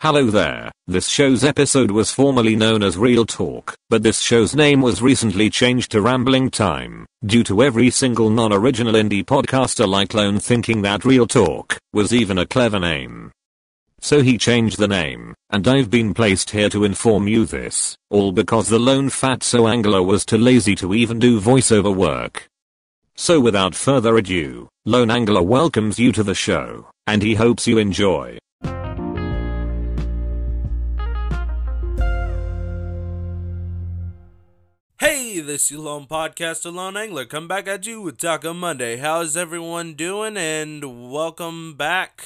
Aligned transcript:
Hello 0.00 0.30
there, 0.30 0.70
this 0.86 1.08
show's 1.08 1.42
episode 1.42 1.90
was 1.90 2.12
formerly 2.12 2.54
known 2.54 2.84
as 2.84 2.96
Real 2.96 3.26
Talk, 3.26 3.74
but 3.90 4.04
this 4.04 4.20
show's 4.20 4.54
name 4.54 4.80
was 4.80 5.02
recently 5.02 5.50
changed 5.50 5.90
to 5.90 6.00
Rambling 6.00 6.50
Time, 6.50 7.04
due 7.26 7.42
to 7.42 7.64
every 7.64 7.90
single 7.90 8.30
non-original 8.30 8.92
indie 8.94 9.24
podcaster 9.24 9.88
like 9.88 10.14
Lone 10.14 10.38
thinking 10.38 10.82
that 10.82 11.04
Real 11.04 11.26
Talk 11.26 11.78
was 11.92 12.14
even 12.14 12.38
a 12.38 12.46
clever 12.46 12.78
name. 12.78 13.32
So 14.00 14.22
he 14.22 14.38
changed 14.38 14.78
the 14.78 14.86
name, 14.86 15.34
and 15.50 15.66
I've 15.66 15.90
been 15.90 16.14
placed 16.14 16.50
here 16.50 16.68
to 16.68 16.84
inform 16.84 17.26
you 17.26 17.44
this, 17.44 17.96
all 18.08 18.30
because 18.30 18.68
the 18.68 18.78
lone 18.78 19.08
fatso 19.08 19.68
angler 19.68 20.00
was 20.00 20.24
too 20.24 20.38
lazy 20.38 20.76
to 20.76 20.94
even 20.94 21.18
do 21.18 21.40
voiceover 21.40 21.92
work. 21.92 22.46
So 23.16 23.40
without 23.40 23.74
further 23.74 24.16
ado, 24.16 24.68
Lone 24.86 25.10
Angler 25.10 25.42
welcomes 25.42 25.98
you 25.98 26.12
to 26.12 26.22
the 26.22 26.36
show, 26.36 26.88
and 27.08 27.20
he 27.20 27.34
hopes 27.34 27.66
you 27.66 27.78
enjoy. 27.78 28.38
This 35.40 35.70
is 35.70 35.78
Lone 35.78 36.06
Podcaster 36.06 36.72
Lone 36.72 36.96
Angler. 36.96 37.24
Come 37.24 37.46
back 37.46 37.68
at 37.68 37.86
you 37.86 38.02
with 38.02 38.18
Taco 38.18 38.52
Monday. 38.52 38.96
How's 38.96 39.36
everyone 39.36 39.94
doing? 39.94 40.36
And 40.36 41.12
welcome 41.12 41.74
back. 41.76 42.24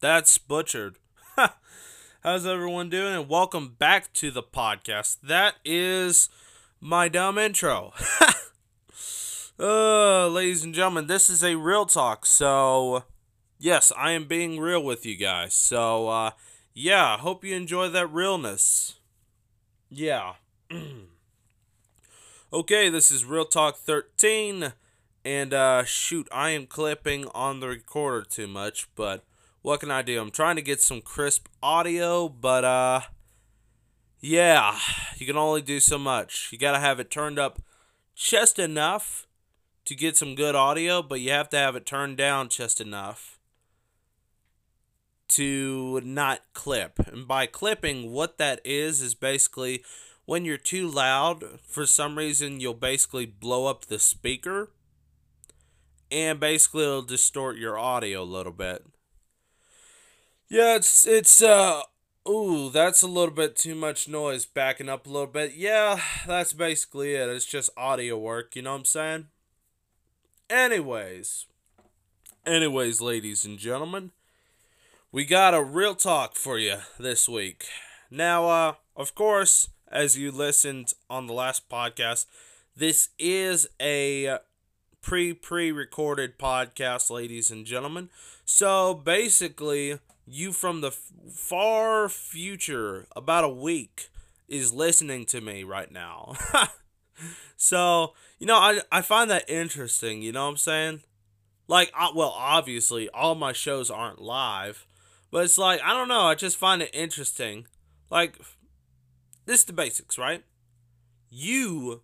That's 0.00 0.36
butchered. 0.36 0.96
How's 2.24 2.46
everyone 2.46 2.90
doing? 2.90 3.14
And 3.14 3.28
welcome 3.28 3.76
back 3.78 4.12
to 4.14 4.32
the 4.32 4.42
podcast. 4.42 5.18
That 5.22 5.54
is 5.64 6.28
my 6.80 7.08
dumb 7.08 7.38
intro. 7.38 7.92
uh, 9.60 10.26
ladies 10.26 10.64
and 10.64 10.74
gentlemen, 10.74 11.06
this 11.06 11.30
is 11.30 11.44
a 11.44 11.54
real 11.54 11.86
talk. 11.86 12.26
So, 12.26 13.04
yes, 13.60 13.92
I 13.96 14.10
am 14.10 14.24
being 14.24 14.58
real 14.58 14.82
with 14.82 15.06
you 15.06 15.16
guys. 15.16 15.54
So, 15.54 16.08
uh, 16.08 16.30
yeah, 16.74 17.18
hope 17.18 17.44
you 17.44 17.54
enjoy 17.54 17.88
that 17.90 18.08
realness. 18.08 18.94
Yeah. 19.88 20.32
Okay, 22.54 22.88
this 22.88 23.10
is 23.10 23.24
Real 23.24 23.46
Talk 23.46 23.78
13, 23.78 24.74
and 25.24 25.52
uh, 25.52 25.82
shoot, 25.82 26.28
I 26.30 26.50
am 26.50 26.66
clipping 26.68 27.26
on 27.34 27.58
the 27.58 27.66
recorder 27.66 28.22
too 28.22 28.46
much, 28.46 28.86
but 28.94 29.24
what 29.62 29.80
can 29.80 29.90
I 29.90 30.02
do? 30.02 30.20
I'm 30.20 30.30
trying 30.30 30.54
to 30.54 30.62
get 30.62 30.80
some 30.80 31.00
crisp 31.00 31.48
audio, 31.60 32.28
but 32.28 32.64
uh, 32.64 33.00
yeah, 34.20 34.78
you 35.16 35.26
can 35.26 35.36
only 35.36 35.62
do 35.62 35.80
so 35.80 35.98
much. 35.98 36.50
You 36.52 36.58
gotta 36.58 36.78
have 36.78 37.00
it 37.00 37.10
turned 37.10 37.40
up 37.40 37.60
just 38.14 38.60
enough 38.60 39.26
to 39.86 39.96
get 39.96 40.16
some 40.16 40.36
good 40.36 40.54
audio, 40.54 41.02
but 41.02 41.18
you 41.18 41.32
have 41.32 41.48
to 41.48 41.56
have 41.56 41.74
it 41.74 41.84
turned 41.84 42.18
down 42.18 42.50
just 42.50 42.80
enough 42.80 43.40
to 45.30 46.00
not 46.04 46.42
clip. 46.52 47.00
And 47.00 47.26
by 47.26 47.46
clipping, 47.46 48.12
what 48.12 48.38
that 48.38 48.60
is 48.64 49.02
is 49.02 49.16
basically 49.16 49.82
when 50.26 50.44
you're 50.44 50.56
too 50.56 50.88
loud, 50.88 51.44
for 51.62 51.86
some 51.86 52.16
reason, 52.16 52.60
you'll 52.60 52.74
basically 52.74 53.26
blow 53.26 53.66
up 53.66 53.86
the 53.86 53.98
speaker. 53.98 54.70
And 56.10 56.38
basically, 56.38 56.84
it'll 56.84 57.02
distort 57.02 57.56
your 57.56 57.78
audio 57.78 58.22
a 58.22 58.24
little 58.24 58.52
bit. 58.52 58.84
Yeah, 60.48 60.76
it's, 60.76 61.06
it's, 61.06 61.42
uh, 61.42 61.82
ooh, 62.28 62.70
that's 62.70 63.02
a 63.02 63.08
little 63.08 63.34
bit 63.34 63.56
too 63.56 63.74
much 63.74 64.08
noise 64.08 64.46
backing 64.46 64.88
up 64.88 65.06
a 65.06 65.10
little 65.10 65.26
bit. 65.26 65.54
Yeah, 65.56 66.00
that's 66.26 66.52
basically 66.52 67.14
it. 67.14 67.28
It's 67.28 67.46
just 67.46 67.70
audio 67.76 68.18
work, 68.18 68.54
you 68.54 68.62
know 68.62 68.72
what 68.72 68.78
I'm 68.80 68.84
saying? 68.84 69.26
Anyways, 70.48 71.46
anyways, 72.46 73.00
ladies 73.00 73.44
and 73.44 73.58
gentlemen, 73.58 74.12
we 75.10 75.24
got 75.24 75.54
a 75.54 75.62
real 75.62 75.94
talk 75.94 76.36
for 76.36 76.58
you 76.58 76.76
this 76.98 77.28
week. 77.28 77.64
Now, 78.10 78.48
uh, 78.48 78.72
of 78.94 79.14
course, 79.14 79.70
as 79.94 80.18
you 80.18 80.32
listened 80.32 80.92
on 81.08 81.26
the 81.26 81.32
last 81.32 81.68
podcast, 81.70 82.26
this 82.76 83.10
is 83.18 83.68
a 83.80 84.38
pre 85.00 85.32
pre 85.32 85.70
recorded 85.70 86.38
podcast, 86.38 87.08
ladies 87.08 87.50
and 87.50 87.64
gentlemen. 87.64 88.10
So 88.44 88.92
basically, 88.92 90.00
you 90.26 90.52
from 90.52 90.80
the 90.80 90.90
far 90.90 92.08
future, 92.08 93.06
about 93.14 93.44
a 93.44 93.48
week, 93.48 94.08
is 94.48 94.74
listening 94.74 95.24
to 95.26 95.40
me 95.40 95.62
right 95.62 95.90
now. 95.90 96.34
so, 97.56 98.14
you 98.38 98.46
know, 98.46 98.56
I, 98.56 98.80
I 98.90 99.00
find 99.00 99.30
that 99.30 99.48
interesting, 99.48 100.20
you 100.20 100.32
know 100.32 100.44
what 100.44 100.50
I'm 100.50 100.56
saying? 100.56 101.02
Like, 101.68 101.92
well, 102.14 102.34
obviously, 102.36 103.08
all 103.10 103.34
my 103.34 103.52
shows 103.52 103.90
aren't 103.90 104.20
live, 104.20 104.86
but 105.30 105.44
it's 105.44 105.56
like, 105.56 105.80
I 105.82 105.94
don't 105.94 106.08
know, 106.08 106.22
I 106.22 106.34
just 106.34 106.58
find 106.58 106.82
it 106.82 106.90
interesting. 106.92 107.66
Like, 108.10 108.38
this 109.46 109.60
is 109.60 109.64
the 109.66 109.72
basics, 109.72 110.18
right? 110.18 110.42
You, 111.30 112.02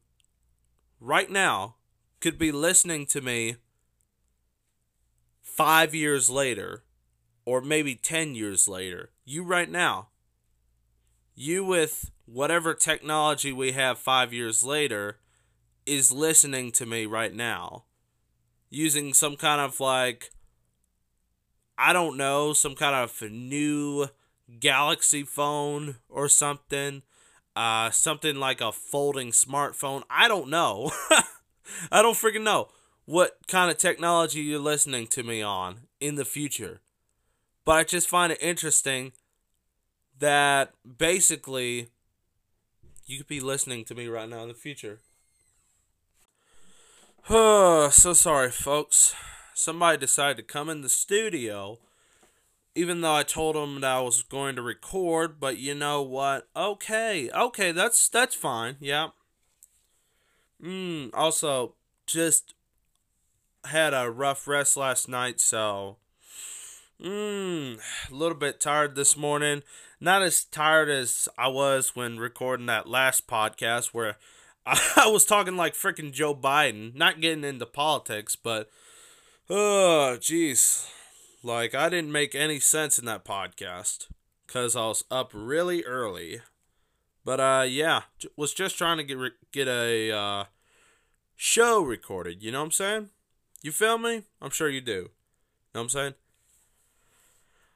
right 1.00 1.30
now, 1.30 1.76
could 2.20 2.38
be 2.38 2.52
listening 2.52 3.06
to 3.06 3.20
me 3.20 3.56
five 5.42 5.94
years 5.94 6.28
later, 6.28 6.84
or 7.44 7.60
maybe 7.60 7.94
10 7.94 8.34
years 8.34 8.68
later. 8.68 9.10
You, 9.24 9.42
right 9.42 9.70
now, 9.70 10.08
you 11.34 11.64
with 11.64 12.10
whatever 12.26 12.74
technology 12.74 13.52
we 13.52 13.72
have 13.72 13.98
five 13.98 14.32
years 14.32 14.62
later, 14.62 15.18
is 15.86 16.12
listening 16.12 16.70
to 16.70 16.86
me 16.86 17.06
right 17.06 17.34
now 17.34 17.84
using 18.70 19.12
some 19.12 19.36
kind 19.36 19.60
of 19.60 19.80
like, 19.80 20.30
I 21.76 21.92
don't 21.92 22.16
know, 22.16 22.52
some 22.52 22.74
kind 22.74 22.94
of 22.94 23.30
new 23.30 24.06
Galaxy 24.60 25.24
phone 25.24 25.96
or 26.08 26.28
something 26.28 27.02
uh, 27.56 27.90
something 27.90 28.36
like 28.36 28.60
a 28.60 28.72
folding 28.72 29.30
smartphone. 29.30 30.02
I 30.08 30.28
don't 30.28 30.48
know. 30.48 30.90
I 31.92 32.02
don't 32.02 32.14
freaking 32.14 32.42
know 32.42 32.68
what 33.04 33.38
kind 33.48 33.70
of 33.70 33.78
technology 33.78 34.40
you're 34.40 34.58
listening 34.58 35.06
to 35.08 35.22
me 35.22 35.42
on 35.42 35.80
in 36.00 36.14
the 36.14 36.24
future. 36.24 36.80
But 37.64 37.72
I 37.72 37.84
just 37.84 38.08
find 38.08 38.32
it 38.32 38.38
interesting 38.40 39.12
that 40.18 40.72
basically 40.98 41.88
you 43.06 43.18
could 43.18 43.26
be 43.26 43.40
listening 43.40 43.84
to 43.86 43.94
me 43.94 44.06
right 44.06 44.28
now 44.28 44.42
in 44.42 44.48
the 44.48 44.54
future. 44.54 45.00
So 47.28 48.12
sorry, 48.12 48.50
folks. 48.50 49.14
Somebody 49.54 49.98
decided 49.98 50.36
to 50.36 50.42
come 50.42 50.70
in 50.70 50.80
the 50.80 50.88
studio 50.88 51.78
even 52.74 53.00
though 53.00 53.14
I 53.14 53.22
told 53.22 53.56
him 53.56 53.80
that 53.80 53.90
I 53.90 54.00
was 54.00 54.22
going 54.22 54.56
to 54.56 54.62
record, 54.62 55.40
but 55.40 55.58
you 55.58 55.74
know 55.74 56.02
what? 56.02 56.48
Okay, 56.54 57.30
okay, 57.30 57.72
that's 57.72 58.08
that's 58.08 58.34
fine. 58.34 58.76
Yeah. 58.80 59.08
Mm, 60.62 61.10
also, 61.14 61.74
just 62.06 62.54
had 63.64 63.94
a 63.94 64.10
rough 64.10 64.46
rest 64.46 64.76
last 64.76 65.08
night, 65.08 65.40
so 65.40 65.96
mm, 67.02 67.78
a 68.10 68.14
little 68.14 68.36
bit 68.36 68.60
tired 68.60 68.94
this 68.94 69.16
morning. 69.16 69.62
Not 70.00 70.22
as 70.22 70.44
tired 70.44 70.88
as 70.88 71.28
I 71.36 71.48
was 71.48 71.94
when 71.94 72.18
recording 72.18 72.66
that 72.66 72.88
last 72.88 73.26
podcast 73.26 73.88
where 73.88 74.16
I 74.66 75.08
was 75.08 75.24
talking 75.24 75.56
like 75.56 75.74
freaking 75.74 76.12
Joe 76.12 76.34
Biden, 76.34 76.94
not 76.94 77.20
getting 77.20 77.44
into 77.44 77.66
politics, 77.66 78.36
but 78.36 78.70
oh, 79.48 80.16
jeez 80.20 80.86
like, 81.42 81.74
I 81.74 81.88
didn't 81.88 82.12
make 82.12 82.34
any 82.34 82.60
sense 82.60 82.98
in 82.98 83.04
that 83.06 83.24
podcast 83.24 84.06
because 84.46 84.76
I 84.76 84.86
was 84.86 85.04
up 85.10 85.30
really 85.34 85.84
early. 85.84 86.40
But, 87.24 87.40
uh, 87.40 87.64
yeah, 87.68 88.02
was 88.36 88.54
just 88.54 88.78
trying 88.78 88.96
to 88.98 89.04
get, 89.04 89.18
re- 89.18 89.30
get 89.52 89.68
a, 89.68 90.10
uh, 90.10 90.44
show 91.36 91.80
recorded. 91.82 92.42
You 92.42 92.52
know 92.52 92.60
what 92.60 92.66
I'm 92.66 92.70
saying? 92.72 93.08
You 93.62 93.72
feel 93.72 93.98
me? 93.98 94.24
I'm 94.42 94.50
sure 94.50 94.68
you 94.68 94.80
do. 94.80 94.92
You 94.92 94.98
know 94.98 95.08
what 95.72 95.80
I'm 95.82 95.88
saying? 95.88 96.14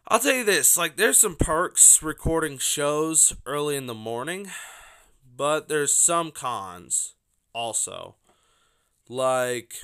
I'll 0.06 0.20
tell 0.20 0.34
you 0.34 0.44
this, 0.44 0.76
like 0.76 0.96
there's 0.96 1.16
some 1.16 1.34
perks 1.34 2.02
recording 2.02 2.58
shows 2.58 3.34
early 3.46 3.74
in 3.74 3.86
the 3.86 3.94
morning, 3.94 4.50
but 5.34 5.68
there's 5.68 5.94
some 5.94 6.30
cons 6.30 7.14
also. 7.54 8.16
Like 9.08 9.76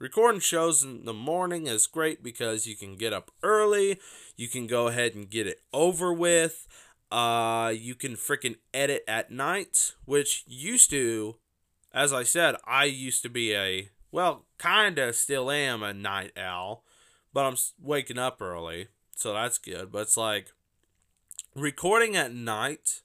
Recording 0.00 0.40
shows 0.40 0.84
in 0.84 1.06
the 1.06 1.12
morning 1.12 1.66
is 1.66 1.88
great 1.88 2.22
because 2.22 2.68
you 2.68 2.76
can 2.76 2.94
get 2.94 3.12
up 3.12 3.32
early, 3.42 3.98
you 4.36 4.46
can 4.46 4.68
go 4.68 4.86
ahead 4.86 5.16
and 5.16 5.28
get 5.28 5.48
it 5.48 5.62
over 5.72 6.12
with. 6.12 6.68
Uh, 7.10 7.74
you 7.76 7.96
can 7.96 8.12
freaking 8.12 8.58
edit 8.72 9.02
at 9.08 9.32
night, 9.32 9.94
which 10.04 10.44
used 10.46 10.90
to, 10.90 11.34
as 11.92 12.12
I 12.12 12.22
said, 12.22 12.54
I 12.64 12.84
used 12.84 13.22
to 13.22 13.28
be 13.28 13.52
a, 13.56 13.88
well, 14.12 14.44
kinda 14.60 15.12
still 15.14 15.50
am 15.50 15.82
a 15.82 15.92
night 15.92 16.30
owl, 16.36 16.84
but 17.32 17.44
I'm 17.44 17.56
waking 17.82 18.18
up 18.18 18.40
early, 18.40 18.86
so 19.16 19.32
that's 19.32 19.58
good. 19.58 19.90
But 19.90 20.02
it's 20.02 20.16
like, 20.16 20.52
recording 21.56 22.14
at 22.14 22.32
night, 22.32 23.02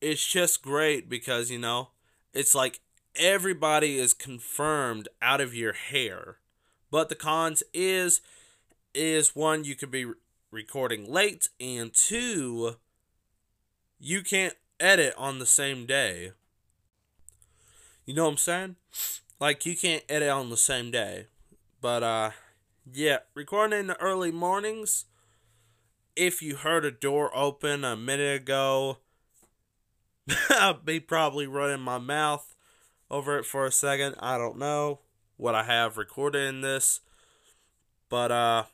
it's 0.00 0.26
just 0.26 0.62
great 0.62 1.10
because, 1.10 1.50
you 1.50 1.58
know, 1.58 1.90
it's 2.32 2.54
like 2.54 2.80
everybody 3.16 3.98
is 3.98 4.14
confirmed 4.14 5.08
out 5.20 5.40
of 5.40 5.54
your 5.54 5.72
hair. 5.72 6.38
But 6.90 7.08
the 7.08 7.14
cons 7.14 7.62
is 7.72 8.20
is 8.94 9.34
one 9.34 9.64
you 9.64 9.74
could 9.74 9.90
be 9.90 10.06
recording 10.50 11.10
late, 11.10 11.48
and 11.58 11.92
two, 11.94 12.76
you 13.98 14.22
can't 14.22 14.54
edit 14.78 15.14
on 15.16 15.38
the 15.38 15.46
same 15.46 15.86
day. 15.86 16.32
You 18.04 18.14
know 18.14 18.24
what 18.24 18.32
I'm 18.32 18.36
saying? 18.36 18.76
Like 19.40 19.64
you 19.64 19.76
can't 19.76 20.04
edit 20.08 20.28
on 20.28 20.50
the 20.50 20.56
same 20.56 20.90
day. 20.90 21.26
But 21.80 22.02
uh 22.02 22.30
yeah, 22.92 23.18
recording 23.34 23.80
in 23.80 23.86
the 23.86 24.00
early 24.00 24.32
mornings. 24.32 25.06
If 26.14 26.42
you 26.42 26.56
heard 26.56 26.84
a 26.84 26.90
door 26.90 27.34
open 27.34 27.84
a 27.84 27.96
minute 27.96 28.42
ago, 28.42 28.98
I'd 30.50 30.84
be 30.84 31.00
probably 31.00 31.46
running 31.46 31.80
my 31.80 31.98
mouth 31.98 32.51
over 33.12 33.38
it 33.38 33.44
for 33.44 33.66
a 33.66 33.70
second. 33.70 34.16
I 34.18 34.38
don't 34.38 34.58
know 34.58 35.00
what 35.36 35.54
I 35.54 35.64
have 35.64 35.96
recorded 35.98 36.48
in 36.48 36.62
this. 36.62 37.00
But 38.08 38.32
uh 38.32 38.64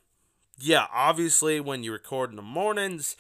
yeah, 0.59 0.87
obviously 0.93 1.61
when 1.61 1.85
you 1.85 1.93
record 1.93 2.31
in 2.31 2.37
the 2.37 2.43
mornings, 2.43 3.17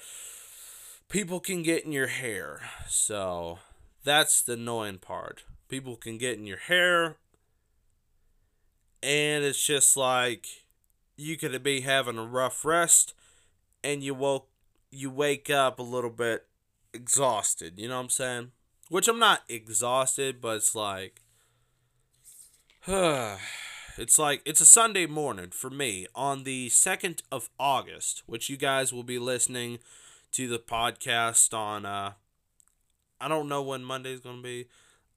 people 1.08 1.40
can 1.40 1.62
get 1.62 1.84
in 1.84 1.92
your 1.92 2.06
hair. 2.06 2.60
So 2.88 3.58
that's 4.04 4.40
the 4.40 4.54
annoying 4.54 4.98
part. 4.98 5.44
People 5.68 5.96
can 5.96 6.16
get 6.18 6.38
in 6.38 6.46
your 6.46 6.58
hair. 6.58 7.16
And 9.02 9.44
it's 9.44 9.64
just 9.64 9.96
like 9.96 10.46
you 11.16 11.36
could 11.36 11.62
be 11.62 11.82
having 11.82 12.18
a 12.18 12.24
rough 12.24 12.64
rest 12.64 13.14
and 13.84 14.02
you 14.02 14.14
woke 14.14 14.48
you 14.90 15.10
wake 15.10 15.50
up 15.50 15.78
a 15.78 15.82
little 15.82 16.10
bit 16.10 16.46
exhausted, 16.94 17.74
you 17.78 17.88
know 17.88 17.96
what 17.96 18.04
I'm 18.04 18.08
saying? 18.08 18.52
Which 18.88 19.06
I'm 19.06 19.18
not 19.18 19.42
exhausted, 19.48 20.40
but 20.40 20.56
it's 20.56 20.74
like 20.74 21.20
it's 22.86 24.18
like 24.18 24.40
it's 24.46 24.62
a 24.62 24.66
Sunday 24.66 25.06
morning 25.06 25.50
for 25.50 25.68
me 25.68 26.06
on 26.14 26.44
the 26.44 26.68
2nd 26.68 27.20
of 27.30 27.50
August, 27.60 28.22
which 28.26 28.48
you 28.48 28.56
guys 28.56 28.92
will 28.92 29.02
be 29.02 29.18
listening 29.18 29.78
to 30.32 30.48
the 30.48 30.58
podcast 30.58 31.52
on 31.52 31.84
uh 31.84 32.12
I 33.20 33.28
don't 33.28 33.48
know 33.48 33.62
when 33.62 33.84
Monday's 33.84 34.20
to 34.36 34.42
be. 34.42 34.68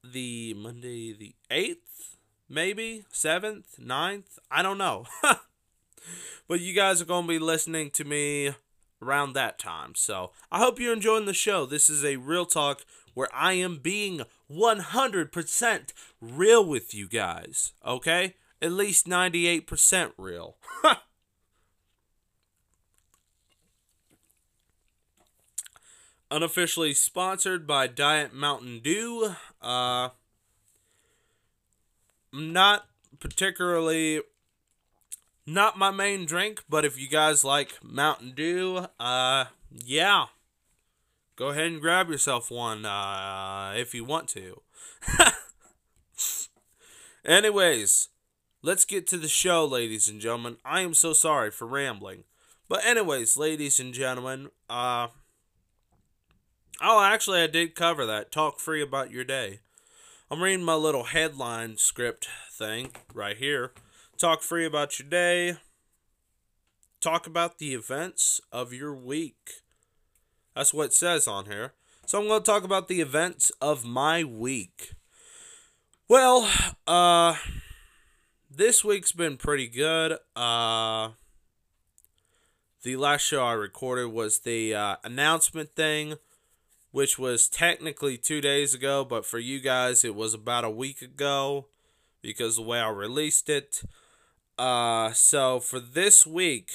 The 0.04 0.56
Monday 0.56 1.14
the 1.14 1.36
8th, 1.52 2.16
maybe 2.50 3.06
7th, 3.14 3.80
9th, 3.80 4.40
I 4.50 4.64
don't 4.64 4.80
know. 4.80 5.06
but 6.48 6.60
you 6.60 6.74
guys 6.74 7.02
are 7.02 7.06
to 7.24 7.28
be 7.28 7.40
listening 7.40 7.92
to 7.92 8.04
me 8.04 8.52
around 9.02 9.34
that 9.34 9.60
time. 9.60 9.94
So, 9.96 10.32
I 10.52 10.60
hope 10.60 10.80
you're 10.80 10.94
enjoying 10.94 11.26
the 11.26 11.34
show. 11.34 11.66
This 11.68 11.90
is 11.90 12.04
a 12.04 12.16
real 12.16 12.46
talk 12.46 12.82
where 13.14 13.30
I 13.34 13.54
am 13.54 13.80
being 13.80 14.22
100% 14.52 15.94
real 16.20 16.66
with 16.66 16.94
you 16.94 17.08
guys, 17.08 17.74
okay? 17.86 18.36
At 18.62 18.72
least 18.72 19.08
98% 19.08 20.12
real. 20.18 20.58
unofficially 26.32 26.94
sponsored 26.94 27.68
by 27.68 27.86
Diet 27.88 28.34
Mountain 28.34 28.80
Dew. 28.80 29.36
Uh, 29.62 30.10
not 32.34 32.86
particularly, 33.20 34.22
not 35.46 35.78
my 35.78 35.92
main 35.92 36.26
drink, 36.26 36.64
but 36.70 36.86
if 36.86 36.98
you 36.98 37.10
guys 37.10 37.44
like 37.44 37.84
Mountain 37.84 38.32
Dew, 38.34 38.88
uh, 39.00 39.46
yeah, 39.70 40.28
go 41.36 41.50
ahead 41.50 41.68
and 41.68 41.82
grab 41.82 42.10
yourself 42.10 42.52
one, 42.52 42.86
uh, 42.86 43.74
if 43.76 43.94
you 43.94 44.04
want 44.04 44.28
to. 44.30 44.62
Anyways, 47.26 48.10
let's 48.62 48.86
get 48.86 49.08
to 49.08 49.18
the 49.18 49.28
show, 49.28 49.66
ladies 49.66 50.10
and 50.10 50.20
gentlemen. 50.20 50.58
I 50.66 50.82
am 50.82 50.94
so 50.94 51.14
sorry 51.14 51.52
for 51.52 51.68
rambling. 51.68 52.24
But 52.68 52.86
anyways, 52.86 53.36
ladies 53.36 53.82
and 53.82 53.94
gentlemen, 53.94 54.50
uh 54.70 55.08
Oh, 56.82 57.04
actually, 57.04 57.42
I 57.42 57.48
did 57.48 57.76
cover 57.76 58.06
that. 58.06 58.32
Talk 58.32 58.60
free 58.60 58.82
about 58.82 59.12
your 59.12 59.24
day. 59.24 59.60
I'm 60.32 60.42
reading 60.42 60.66
my 60.66 60.76
little 60.76 61.04
headline 61.04 61.78
script 61.78 62.28
thing 62.50 62.92
right 63.14 63.38
here. 63.38 63.74
Talk 64.18 64.42
free 64.42 64.66
about 64.66 64.98
your 64.98 65.08
day. 65.08 65.58
Talk 67.02 67.28
about 67.28 67.60
the 67.60 67.74
events 67.74 68.42
of 68.52 68.74
your 68.74 68.96
week. 68.96 69.62
That's 70.56 70.74
what 70.74 70.88
it 70.88 70.94
says 70.94 71.28
on 71.28 71.46
here. 71.46 71.74
So 72.06 72.20
I'm 72.20 72.28
going 72.28 72.42
to 72.42 72.46
talk 72.46 72.64
about 72.64 72.88
the 72.88 73.02
events 73.02 73.52
of 73.62 73.86
my 73.86 74.24
week. 74.24 74.94
Well, 76.08 76.50
uh 76.86 77.36
this 78.54 78.84
week's 78.84 79.14
been 79.14 79.38
pretty 79.38 79.68
good. 79.68 80.18
Uh 80.36 81.12
the 82.84 82.98
last 82.98 83.22
show 83.22 83.46
I 83.46 83.54
recorded 83.54 84.08
was 84.08 84.40
the 84.40 84.76
uh, 84.76 84.96
announcement 85.04 85.76
thing 85.76 86.16
which 86.92 87.18
was 87.18 87.48
technically 87.48 88.18
two 88.18 88.42
days 88.42 88.74
ago, 88.74 89.06
but 89.06 89.26
for 89.26 89.40
you 89.40 89.60
guys, 89.60 90.04
it 90.04 90.14
was 90.14 90.34
about 90.34 90.66
a 90.66 90.70
week 90.70 91.02
ago 91.02 91.68
because 92.22 92.58
the 92.58 92.62
way 92.62 92.80
I 92.80 92.90
released 92.90 93.50
it. 93.50 93.82
Uh, 94.58 95.12
so 95.14 95.60
for 95.60 95.80
this 95.80 96.28
week 96.28 96.72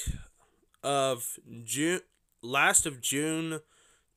of 0.83 1.37
June, 1.63 2.01
last 2.41 2.85
of 2.85 3.01
June 3.01 3.61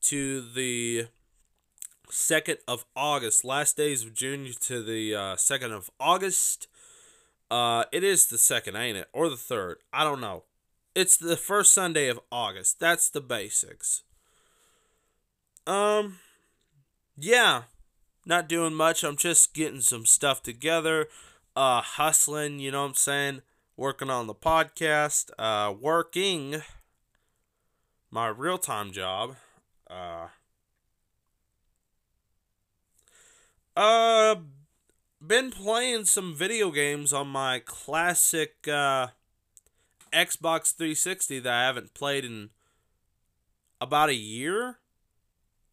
to 0.02 0.40
the 0.40 1.06
second 2.10 2.58
of 2.66 2.84
August, 2.96 3.44
last 3.44 3.76
days 3.76 4.04
of 4.04 4.14
June 4.14 4.48
to 4.60 4.82
the 4.82 5.14
uh, 5.14 5.36
second 5.36 5.72
of 5.72 5.90
August. 5.98 6.66
Uh, 7.50 7.84
it 7.92 8.04
is 8.04 8.26
the 8.26 8.38
second, 8.38 8.76
ain't 8.76 8.96
it, 8.96 9.08
or 9.12 9.28
the 9.28 9.36
third? 9.36 9.78
I 9.92 10.04
don't 10.04 10.20
know. 10.20 10.44
It's 10.94 11.16
the 11.16 11.36
first 11.36 11.72
Sunday 11.72 12.08
of 12.08 12.20
August. 12.30 12.80
That's 12.80 13.08
the 13.08 13.20
basics. 13.20 14.02
Um, 15.66 16.18
yeah, 17.16 17.62
not 18.26 18.48
doing 18.48 18.74
much. 18.74 19.04
I'm 19.04 19.16
just 19.16 19.54
getting 19.54 19.80
some 19.80 20.06
stuff 20.06 20.42
together, 20.42 21.06
uh, 21.54 21.80
hustling, 21.80 22.58
you 22.58 22.70
know 22.70 22.82
what 22.82 22.88
I'm 22.88 22.94
saying? 22.94 23.42
Working 23.76 24.10
on 24.10 24.26
the 24.26 24.34
podcast, 24.34 25.30
uh, 25.38 25.72
working 25.72 26.62
my 28.10 28.28
real 28.28 28.58
time 28.58 28.92
job. 28.92 29.36
Uh, 29.88 30.28
uh, 33.76 34.36
been 35.24 35.50
playing 35.50 36.04
some 36.04 36.34
video 36.34 36.70
games 36.70 37.12
on 37.12 37.28
my 37.28 37.60
classic, 37.64 38.56
uh, 38.68 39.08
Xbox 40.12 40.74
360 40.74 41.38
that 41.40 41.52
I 41.52 41.66
haven't 41.66 41.94
played 41.94 42.24
in 42.24 42.50
about 43.80 44.08
a 44.08 44.14
year 44.14 44.78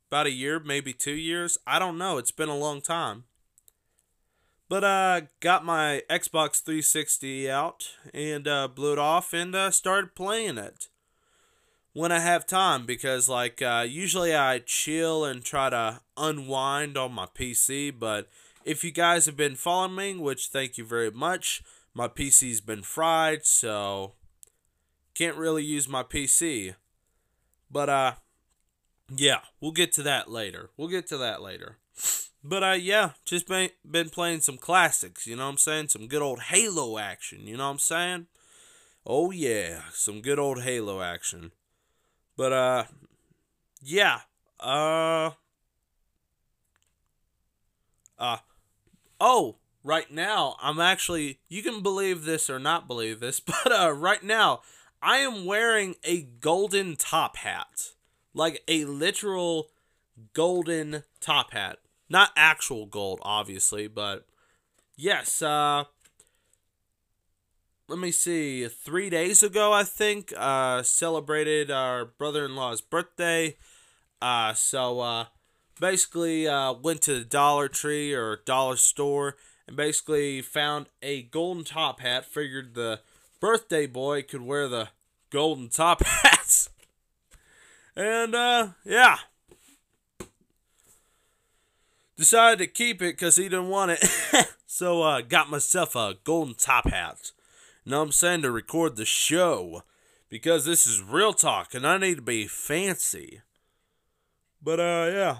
about 0.07 0.27
a 0.27 0.31
year, 0.31 0.59
maybe 0.59 0.93
two 0.93 1.13
years. 1.13 1.57
I 1.67 1.79
don't 1.79 1.97
know. 1.97 2.17
It's 2.17 2.31
been 2.31 2.49
a 2.49 2.57
long 2.57 2.81
time. 2.81 3.25
But 4.69 4.83
uh, 4.83 5.21
got 5.39 5.63
my 5.63 6.01
Xbox 6.09 6.61
360 6.61 7.49
out 7.49 7.91
and 8.13 8.47
uh, 8.47 8.67
blew 8.67 8.93
it 8.93 8.99
off 8.99 9.33
and 9.33 9.55
uh, 9.55 9.71
started 9.71 10.15
playing 10.15 10.57
it 10.57 10.87
when 11.97 12.11
I 12.11 12.19
have 12.19 12.45
time 12.45 12.85
because 12.85 13.27
like 13.27 13.59
uh, 13.59 13.83
usually 13.89 14.35
I 14.35 14.59
chill 14.59 15.25
and 15.25 15.43
try 15.43 15.71
to 15.71 16.01
unwind 16.15 16.95
on 16.95 17.11
my 17.11 17.25
PC. 17.25 17.91
But 17.97 18.29
if 18.63 18.83
you 18.83 18.91
guys 18.91 19.25
have 19.25 19.35
been 19.35 19.55
following 19.55 19.95
me, 19.95 20.13
which 20.13 20.49
thank 20.49 20.77
you 20.77 20.85
very 20.85 21.09
much, 21.09 21.63
my 21.95 22.07
PC's 22.07 22.61
been 22.61 22.83
fried, 22.83 23.47
so 23.47 24.13
can't 25.15 25.37
really 25.37 25.63
use 25.63 25.89
my 25.89 26.03
PC. 26.03 26.75
But 27.71 27.89
uh, 27.89 28.11
yeah, 29.09 29.39
we'll 29.59 29.71
get 29.71 29.91
to 29.93 30.03
that 30.03 30.29
later. 30.29 30.69
We'll 30.77 30.89
get 30.89 31.07
to 31.07 31.17
that 31.17 31.41
later. 31.41 31.79
But 32.43 32.63
uh 32.63 32.77
yeah, 32.79 33.13
just 33.25 33.47
been 33.47 33.71
been 33.89 34.09
playing 34.09 34.41
some 34.41 34.57
classics, 34.57 35.25
you 35.25 35.35
know 35.35 35.45
what 35.45 35.53
I'm 35.53 35.57
saying? 35.57 35.87
Some 35.87 36.07
good 36.07 36.21
old 36.21 36.41
Halo 36.41 36.99
action, 36.99 37.47
you 37.47 37.57
know 37.57 37.65
what 37.65 37.71
I'm 37.71 37.79
saying? 37.79 38.27
Oh 39.03 39.31
yeah, 39.31 39.81
some 39.93 40.21
good 40.21 40.37
old 40.37 40.61
Halo 40.61 41.01
action. 41.01 41.51
But 42.37 42.53
uh 42.53 42.83
yeah, 43.81 44.19
uh 44.59 45.31
uh 48.19 48.37
oh, 49.19 49.55
right 49.83 50.09
now 50.11 50.55
I'm 50.61 50.79
actually 50.79 51.39
you 51.49 51.63
can 51.63 51.81
believe 51.81 52.23
this 52.23 52.49
or 52.49 52.59
not 52.59 52.87
believe 52.87 53.19
this, 53.19 53.39
but 53.65 53.71
uh 53.71 53.91
right 53.91 54.23
now 54.23 54.61
I 55.01 55.17
am 55.17 55.45
wearing 55.45 55.95
a 56.03 56.21
golden 56.21 56.95
top 56.95 57.37
hat 57.37 57.93
like 58.35 58.61
a 58.67 58.85
literal 58.85 59.69
golden 60.33 61.03
top 61.19 61.53
hat. 61.53 61.79
Not 62.09 62.31
actual 62.37 62.85
gold, 62.85 63.19
obviously, 63.23 63.87
but 63.87 64.27
yes, 64.95 65.41
uh 65.41 65.85
let 67.89 67.99
me 67.99 68.11
see, 68.11 68.67
three 68.67 69.09
days 69.09 69.41
ago, 69.41 69.71
I 69.71 69.83
think, 69.83 70.33
uh, 70.35 70.83
celebrated 70.83 71.71
our 71.71 72.03
brother 72.03 72.45
in 72.45 72.55
law's 72.55 72.81
birthday. 72.81 73.55
Uh, 74.21 74.53
so, 74.53 74.99
uh, 74.99 75.25
basically, 75.79 76.47
uh, 76.47 76.73
went 76.73 77.01
to 77.03 77.19
the 77.19 77.25
Dollar 77.25 77.69
Tree 77.69 78.13
or 78.13 78.41
Dollar 78.45 78.75
Store 78.75 79.37
and 79.67 79.77
basically 79.77 80.41
found 80.41 80.87
a 81.01 81.23
golden 81.23 81.63
top 81.63 82.01
hat. 82.01 82.25
Figured 82.25 82.73
the 82.73 82.99
birthday 83.39 83.87
boy 83.87 84.21
could 84.21 84.41
wear 84.41 84.67
the 84.67 84.89
golden 85.29 85.69
top 85.69 86.03
hats. 86.05 86.69
And, 87.95 88.35
uh, 88.35 88.69
yeah. 88.83 89.19
Decided 92.17 92.59
to 92.59 92.67
keep 92.67 93.01
it 93.01 93.15
because 93.15 93.37
he 93.37 93.43
didn't 93.43 93.69
want 93.69 93.91
it. 93.91 94.05
so, 94.65 95.03
uh, 95.03 95.21
got 95.21 95.49
myself 95.49 95.95
a 95.95 96.15
golden 96.25 96.55
top 96.55 96.89
hat. 96.89 97.31
Know 97.87 97.99
what 97.99 98.07
I'm 98.07 98.11
saying? 98.11 98.41
To 98.41 98.51
record 98.51 98.95
the 98.95 99.05
show. 99.05 99.83
Because 100.29 100.65
this 100.65 100.85
is 100.85 101.01
real 101.01 101.33
talk 101.33 101.73
and 101.73 101.87
I 101.87 101.97
need 101.97 102.15
to 102.15 102.21
be 102.21 102.47
fancy. 102.47 103.41
But, 104.61 104.79
uh, 104.79 105.09
yeah. 105.11 105.37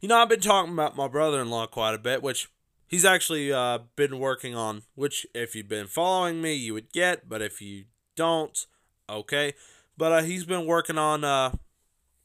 You 0.00 0.08
know, 0.08 0.18
I've 0.18 0.28
been 0.28 0.40
talking 0.40 0.72
about 0.72 0.96
my 0.96 1.08
brother 1.08 1.42
in 1.42 1.50
law 1.50 1.66
quite 1.66 1.94
a 1.94 1.98
bit, 1.98 2.22
which 2.22 2.48
he's 2.86 3.04
actually 3.04 3.52
uh, 3.52 3.80
been 3.96 4.20
working 4.20 4.54
on, 4.54 4.82
which 4.94 5.26
if 5.34 5.56
you've 5.56 5.68
been 5.68 5.88
following 5.88 6.40
me, 6.40 6.54
you 6.54 6.72
would 6.74 6.92
get, 6.92 7.28
but 7.28 7.42
if 7.42 7.60
you 7.60 7.86
don't, 8.14 8.66
okay. 9.08 9.54
But 9.96 10.12
uh, 10.12 10.22
he's 10.22 10.44
been 10.44 10.66
working 10.66 10.98
on, 10.98 11.24
uh, 11.24 11.52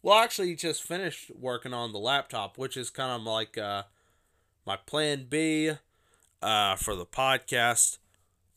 well, 0.03 0.19
actually, 0.19 0.49
he 0.49 0.55
just 0.55 0.83
finished 0.83 1.31
working 1.35 1.73
on 1.73 1.93
the 1.93 1.99
laptop, 1.99 2.57
which 2.57 2.77
is 2.77 2.91
kind 2.91 3.11
of 3.11 3.25
like 3.25 3.57
uh, 3.57 3.83
my 4.65 4.75
plan 4.75 5.25
B 5.27 5.71
uh, 6.41 6.75
for 6.75 6.95
the 6.95 7.05
podcast. 7.05 7.97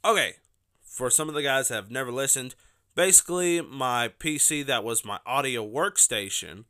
Okay, 0.02 0.36
for 0.82 1.10
some 1.10 1.28
of 1.28 1.34
the 1.34 1.42
guys 1.42 1.68
that 1.68 1.74
have 1.74 1.90
never 1.90 2.10
listened, 2.10 2.54
basically, 2.94 3.60
my 3.60 4.08
PC 4.08 4.64
that 4.64 4.82
was 4.82 5.04
my 5.04 5.18
audio 5.26 5.66
workstation 5.66 6.64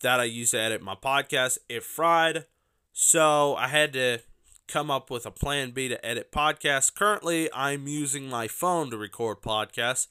that 0.00 0.18
I 0.18 0.24
used 0.24 0.52
to 0.52 0.60
edit 0.60 0.80
my 0.80 0.94
podcast, 0.94 1.58
it 1.68 1.82
fried. 1.82 2.46
So 2.92 3.54
I 3.56 3.68
had 3.68 3.92
to 3.92 4.20
come 4.66 4.90
up 4.90 5.10
with 5.10 5.26
a 5.26 5.30
plan 5.30 5.72
B 5.72 5.88
to 5.88 6.04
edit 6.04 6.32
podcasts. 6.32 6.94
Currently, 6.94 7.52
I'm 7.52 7.86
using 7.86 8.30
my 8.30 8.48
phone 8.48 8.90
to 8.92 8.96
record 8.96 9.42
podcasts. 9.42 10.06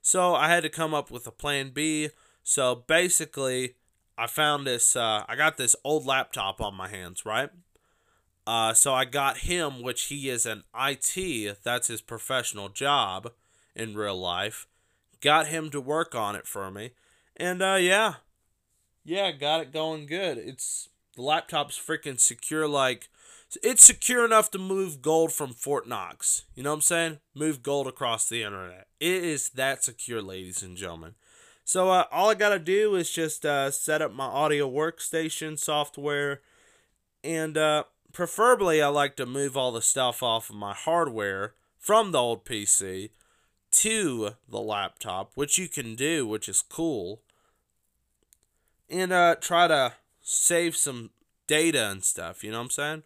So 0.00 0.34
I 0.34 0.48
had 0.48 0.62
to 0.62 0.68
come 0.68 0.94
up 0.94 1.10
with 1.10 1.26
a 1.26 1.32
plan 1.32 1.70
B. 1.70 2.10
So 2.44 2.84
basically, 2.86 3.74
I 4.16 4.28
found 4.28 4.64
this, 4.64 4.94
uh, 4.94 5.24
I 5.28 5.34
got 5.34 5.56
this 5.56 5.74
old 5.82 6.06
laptop 6.06 6.60
on 6.60 6.74
my 6.74 6.88
hands, 6.88 7.26
right? 7.26 7.50
Uh, 8.50 8.74
so 8.74 8.92
I 8.92 9.04
got 9.04 9.38
him, 9.38 9.80
which 9.80 10.06
he 10.06 10.28
is 10.28 10.44
an 10.44 10.64
IT, 10.76 11.62
that's 11.62 11.86
his 11.86 12.00
professional 12.00 12.68
job 12.68 13.30
in 13.76 13.94
real 13.94 14.18
life. 14.18 14.66
Got 15.20 15.46
him 15.46 15.70
to 15.70 15.80
work 15.80 16.16
on 16.16 16.34
it 16.34 16.48
for 16.48 16.68
me. 16.68 16.90
And 17.36 17.62
uh, 17.62 17.76
yeah, 17.78 18.14
yeah, 19.04 19.30
got 19.30 19.60
it 19.60 19.72
going 19.72 20.06
good. 20.06 20.36
It's 20.36 20.88
the 21.14 21.22
laptop's 21.22 21.78
freaking 21.78 22.18
secure 22.18 22.66
like 22.66 23.08
it's 23.62 23.84
secure 23.84 24.24
enough 24.24 24.50
to 24.50 24.58
move 24.58 25.00
gold 25.00 25.32
from 25.32 25.52
Fort 25.52 25.86
Knox. 25.86 26.42
You 26.56 26.64
know 26.64 26.70
what 26.70 26.78
I'm 26.78 26.80
saying? 26.80 27.18
Move 27.36 27.62
gold 27.62 27.86
across 27.86 28.28
the 28.28 28.42
internet. 28.42 28.88
It 28.98 29.22
is 29.22 29.50
that 29.50 29.84
secure, 29.84 30.22
ladies 30.22 30.60
and 30.60 30.76
gentlemen. 30.76 31.14
So 31.64 31.90
uh, 31.90 32.06
all 32.10 32.30
I 32.30 32.34
gotta 32.34 32.58
do 32.58 32.96
is 32.96 33.12
just 33.12 33.46
uh, 33.46 33.70
set 33.70 34.02
up 34.02 34.12
my 34.12 34.26
audio 34.26 34.68
workstation 34.68 35.56
software, 35.56 36.40
and 37.22 37.56
uh, 37.56 37.84
preferably 38.12 38.82
I 38.82 38.88
like 38.88 39.16
to 39.16 39.26
move 39.26 39.56
all 39.56 39.72
the 39.72 39.82
stuff 39.82 40.22
off 40.22 40.50
of 40.50 40.56
my 40.56 40.74
hardware 40.74 41.54
from 41.78 42.12
the 42.12 42.18
old 42.18 42.44
PC 42.44 43.10
to 43.72 44.30
the 44.48 44.60
laptop, 44.60 45.32
which 45.34 45.58
you 45.58 45.68
can 45.68 45.94
do, 45.94 46.26
which 46.26 46.48
is 46.48 46.62
cool 46.62 47.22
and 48.90 49.12
uh, 49.12 49.36
try 49.40 49.68
to 49.68 49.94
save 50.20 50.76
some 50.76 51.10
data 51.46 51.88
and 51.88 52.04
stuff. 52.04 52.42
You 52.42 52.50
know 52.50 52.58
what 52.58 52.64
I'm 52.64 52.70
saying? 52.70 53.02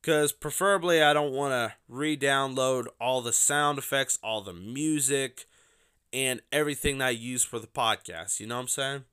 Because 0.00 0.32
preferably, 0.32 1.02
I 1.02 1.12
don't 1.12 1.32
want 1.32 1.52
to 1.52 1.74
re 1.88 2.16
download 2.16 2.86
all 3.00 3.20
the 3.20 3.32
sound 3.32 3.78
effects, 3.78 4.18
all 4.22 4.40
the 4.40 4.52
music, 4.52 5.46
and 6.12 6.40
everything 6.52 6.98
that 6.98 7.06
I 7.06 7.10
use 7.10 7.44
for 7.44 7.58
the 7.58 7.66
podcast. 7.66 8.38
You 8.38 8.46
know 8.46 8.54
what 8.54 8.62
I'm 8.62 8.68
saying? 8.68 9.04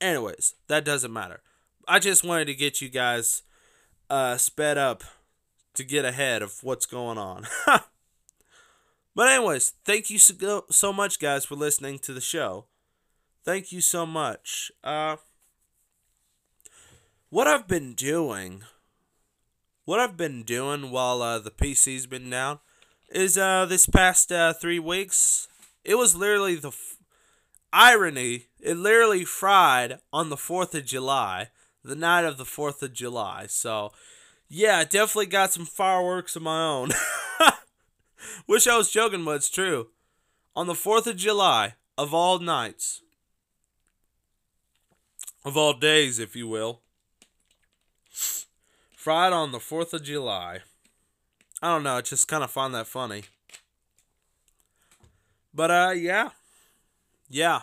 Anyways, 0.00 0.54
that 0.68 0.84
doesn't 0.84 1.12
matter. 1.12 1.40
I 1.88 1.98
just 1.98 2.22
wanted 2.22 2.46
to 2.46 2.54
get 2.54 2.82
you 2.82 2.90
guys 2.90 3.42
uh, 4.12 4.36
sped 4.36 4.76
up 4.76 5.04
to 5.72 5.82
get 5.82 6.04
ahead 6.04 6.42
of 6.42 6.62
what's 6.62 6.84
going 6.84 7.16
on. 7.16 7.46
but, 9.14 9.28
anyways, 9.28 9.72
thank 9.86 10.10
you 10.10 10.18
so, 10.18 10.66
so 10.70 10.92
much, 10.92 11.18
guys, 11.18 11.46
for 11.46 11.54
listening 11.54 11.98
to 12.00 12.12
the 12.12 12.20
show. 12.20 12.66
Thank 13.42 13.72
you 13.72 13.80
so 13.80 14.04
much. 14.04 14.70
Uh, 14.84 15.16
what 17.30 17.46
I've 17.46 17.66
been 17.66 17.94
doing, 17.94 18.64
what 19.86 19.98
I've 19.98 20.18
been 20.18 20.42
doing 20.42 20.90
while 20.90 21.22
uh, 21.22 21.38
the 21.38 21.50
PC's 21.50 22.06
been 22.06 22.28
down, 22.28 22.58
is 23.08 23.38
uh, 23.38 23.64
this 23.64 23.86
past 23.86 24.30
uh, 24.30 24.52
three 24.52 24.78
weeks, 24.78 25.48
it 25.84 25.94
was 25.94 26.14
literally 26.14 26.56
the 26.56 26.68
f- 26.68 26.98
irony. 27.72 28.48
It 28.60 28.76
literally 28.76 29.24
fried 29.24 30.00
on 30.12 30.28
the 30.28 30.36
4th 30.36 30.74
of 30.74 30.84
July, 30.84 31.48
the 31.84 31.96
night 31.96 32.24
of 32.24 32.36
the 32.36 32.44
4th 32.44 32.82
of 32.82 32.92
July. 32.92 33.46
So, 33.48 33.92
yeah, 34.48 34.84
definitely 34.84 35.26
got 35.26 35.52
some 35.52 35.66
fireworks 35.66 36.36
of 36.36 36.42
my 36.42 36.64
own. 36.64 36.90
Wish 38.46 38.66
I 38.66 38.76
was 38.76 38.90
joking, 38.90 39.24
but 39.24 39.36
it's 39.36 39.50
true. 39.50 39.88
On 40.54 40.66
the 40.66 40.74
4th 40.74 41.06
of 41.06 41.16
July, 41.16 41.74
of 41.96 42.12
all 42.12 42.38
nights, 42.38 43.00
of 45.44 45.56
all 45.56 45.72
days, 45.72 46.18
if 46.18 46.36
you 46.36 46.46
will. 46.46 46.80
Fried 48.10 49.32
on 49.32 49.50
the 49.50 49.58
4th 49.58 49.92
of 49.92 50.04
July. 50.04 50.60
I 51.60 51.68
don't 51.68 51.82
know, 51.82 51.96
I 51.96 52.00
just 52.02 52.28
kind 52.28 52.44
of 52.44 52.50
find 52.50 52.74
that 52.74 52.86
funny. 52.86 53.24
But, 55.54 55.70
uh, 55.70 55.92
yeah. 55.96 56.30
Yeah. 57.28 57.62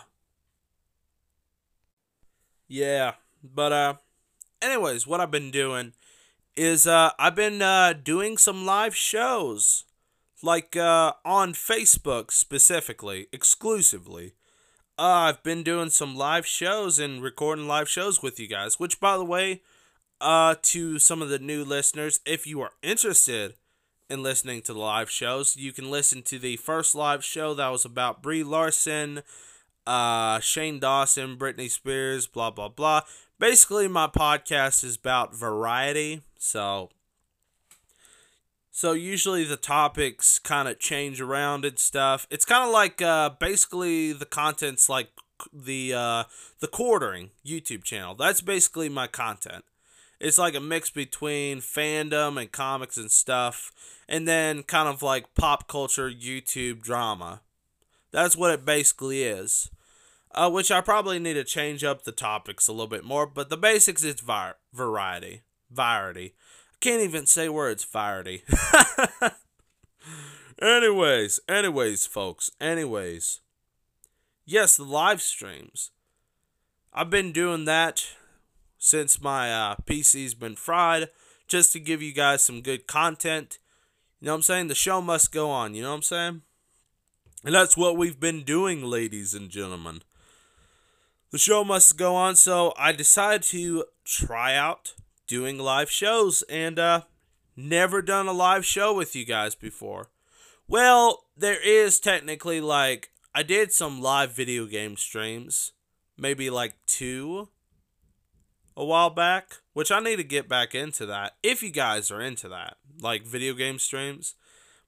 Yeah. 2.68 3.14
But, 3.42 3.72
uh, 3.72 3.94
anyways, 4.62 5.06
what 5.06 5.20
I've 5.20 5.30
been 5.30 5.50
doing 5.50 5.92
is, 6.56 6.86
uh, 6.86 7.10
I've 7.18 7.36
been, 7.36 7.62
uh, 7.62 7.92
doing 7.92 8.38
some 8.38 8.66
live 8.66 8.96
shows. 8.96 9.84
Like, 10.42 10.76
uh, 10.76 11.12
on 11.24 11.52
Facebook 11.52 12.30
specifically, 12.30 13.26
exclusively 13.32 14.34
uh, 15.00 15.32
I've 15.32 15.42
been 15.42 15.62
doing 15.62 15.88
some 15.88 16.14
live 16.14 16.46
shows 16.46 16.98
and 16.98 17.22
recording 17.22 17.66
live 17.66 17.88
shows 17.88 18.22
with 18.22 18.38
you 18.38 18.46
guys. 18.46 18.78
Which, 18.78 19.00
by 19.00 19.16
the 19.16 19.24
way, 19.24 19.62
uh, 20.20 20.56
to 20.60 20.98
some 20.98 21.22
of 21.22 21.30
the 21.30 21.38
new 21.38 21.64
listeners, 21.64 22.20
if 22.26 22.46
you 22.46 22.60
are 22.60 22.72
interested 22.82 23.54
in 24.10 24.22
listening 24.22 24.60
to 24.60 24.74
the 24.74 24.78
live 24.78 25.08
shows, 25.08 25.56
you 25.56 25.72
can 25.72 25.90
listen 25.90 26.20
to 26.24 26.38
the 26.38 26.58
first 26.58 26.94
live 26.94 27.24
show 27.24 27.54
that 27.54 27.68
was 27.68 27.86
about 27.86 28.22
Brie 28.22 28.42
Larson, 28.42 29.22
uh, 29.86 30.38
Shane 30.40 30.78
Dawson, 30.78 31.38
Britney 31.38 31.70
Spears, 31.70 32.26
blah 32.26 32.50
blah 32.50 32.68
blah. 32.68 33.00
Basically, 33.40 33.88
my 33.88 34.06
podcast 34.06 34.84
is 34.84 34.96
about 34.96 35.34
variety, 35.34 36.20
so 36.36 36.90
so 38.70 38.92
usually 38.92 39.44
the 39.44 39.56
topics 39.56 40.38
kind 40.38 40.68
of 40.68 40.78
change 40.78 41.22
around 41.22 41.64
and 41.64 41.78
stuff. 41.78 42.26
It's 42.30 42.44
kind 42.44 42.62
of 42.62 42.70
like 42.70 43.00
uh, 43.00 43.30
basically 43.30 44.12
the 44.12 44.26
content's 44.26 44.90
like 44.90 45.08
the 45.54 45.94
uh, 45.94 46.24
the 46.58 46.66
quartering 46.66 47.30
YouTube 47.42 47.82
channel. 47.82 48.14
That's 48.14 48.42
basically 48.42 48.90
my 48.90 49.06
content. 49.06 49.64
It's 50.20 50.36
like 50.36 50.54
a 50.54 50.60
mix 50.60 50.90
between 50.90 51.62
fandom 51.62 52.38
and 52.38 52.52
comics 52.52 52.98
and 52.98 53.10
stuff, 53.10 53.72
and 54.06 54.28
then 54.28 54.64
kind 54.64 54.86
of 54.86 55.02
like 55.02 55.34
pop 55.34 55.66
culture 55.66 56.10
YouTube 56.10 56.82
drama. 56.82 57.40
That's 58.10 58.36
what 58.36 58.50
it 58.50 58.66
basically 58.66 59.22
is. 59.22 59.70
Uh, 60.32 60.48
which 60.48 60.70
I 60.70 60.80
probably 60.80 61.18
need 61.18 61.34
to 61.34 61.44
change 61.44 61.82
up 61.82 62.04
the 62.04 62.12
topics 62.12 62.68
a 62.68 62.72
little 62.72 62.86
bit 62.86 63.04
more, 63.04 63.26
but 63.26 63.50
the 63.50 63.56
basics 63.56 64.04
is 64.04 64.20
var- 64.20 64.58
variety. 64.72 65.42
Variety. 65.70 66.34
I 66.72 66.76
can't 66.80 67.02
even 67.02 67.26
say 67.26 67.48
words, 67.48 67.84
variety. 67.84 68.44
anyways, 70.62 71.40
anyways, 71.48 72.06
folks, 72.06 72.50
anyways. 72.60 73.40
Yes, 74.46 74.76
the 74.76 74.84
live 74.84 75.20
streams. 75.20 75.90
I've 76.92 77.10
been 77.10 77.32
doing 77.32 77.64
that 77.66 78.06
since 78.78 79.20
my 79.20 79.52
uh, 79.52 79.76
PC's 79.84 80.34
been 80.34 80.56
fried, 80.56 81.08
just 81.46 81.72
to 81.72 81.80
give 81.80 82.02
you 82.02 82.12
guys 82.12 82.44
some 82.44 82.62
good 82.62 82.86
content. 82.86 83.58
You 84.20 84.26
know 84.26 84.32
what 84.32 84.36
I'm 84.36 84.42
saying? 84.42 84.68
The 84.68 84.74
show 84.74 85.00
must 85.00 85.32
go 85.32 85.50
on, 85.50 85.74
you 85.74 85.82
know 85.82 85.90
what 85.90 85.96
I'm 85.96 86.02
saying? 86.02 86.42
And 87.44 87.54
that's 87.54 87.76
what 87.76 87.96
we've 87.96 88.18
been 88.18 88.42
doing, 88.42 88.82
ladies 88.82 89.34
and 89.34 89.50
gentlemen. 89.50 90.02
The 91.30 91.38
show 91.38 91.62
must 91.62 91.96
go 91.96 92.16
on, 92.16 92.34
so 92.34 92.74
I 92.76 92.90
decided 92.90 93.42
to 93.48 93.84
try 94.04 94.56
out 94.56 94.94
doing 95.28 95.58
live 95.58 95.88
shows 95.88 96.42
and 96.48 96.76
uh 96.76 97.02
never 97.56 98.02
done 98.02 98.26
a 98.26 98.32
live 98.32 98.64
show 98.64 98.92
with 98.92 99.14
you 99.14 99.24
guys 99.24 99.54
before. 99.54 100.10
Well, 100.66 101.26
there 101.36 101.60
is 101.64 102.00
technically 102.00 102.60
like 102.60 103.10
I 103.32 103.44
did 103.44 103.70
some 103.72 104.00
live 104.02 104.32
video 104.32 104.66
game 104.66 104.96
streams, 104.96 105.70
maybe 106.18 106.50
like 106.50 106.74
2 106.86 107.48
a 108.76 108.84
while 108.84 109.10
back, 109.10 109.58
which 109.72 109.92
I 109.92 110.00
need 110.00 110.16
to 110.16 110.24
get 110.24 110.48
back 110.48 110.74
into 110.74 111.06
that 111.06 111.36
if 111.44 111.62
you 111.62 111.70
guys 111.70 112.10
are 112.10 112.20
into 112.20 112.48
that, 112.48 112.78
like 113.00 113.22
video 113.24 113.54
game 113.54 113.78
streams. 113.78 114.34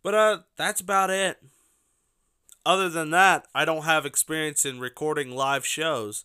But 0.02 0.14
uh 0.14 0.38
that's 0.56 0.80
about 0.80 1.10
it. 1.10 1.38
other 2.66 2.88
than 2.88 3.10
that, 3.10 3.46
I 3.54 3.64
don't 3.64 3.84
have 3.84 4.04
experience 4.04 4.64
in 4.64 4.80
recording 4.80 5.30
live 5.30 5.64
shows. 5.64 6.24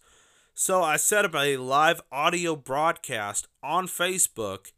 So 0.60 0.82
I 0.82 0.98
set 0.98 1.24
up 1.24 1.36
a 1.36 1.58
live 1.58 2.02
audio 2.12 2.56
broadcast 2.56 3.48
on 3.62 3.86
Facebook, 3.86 4.72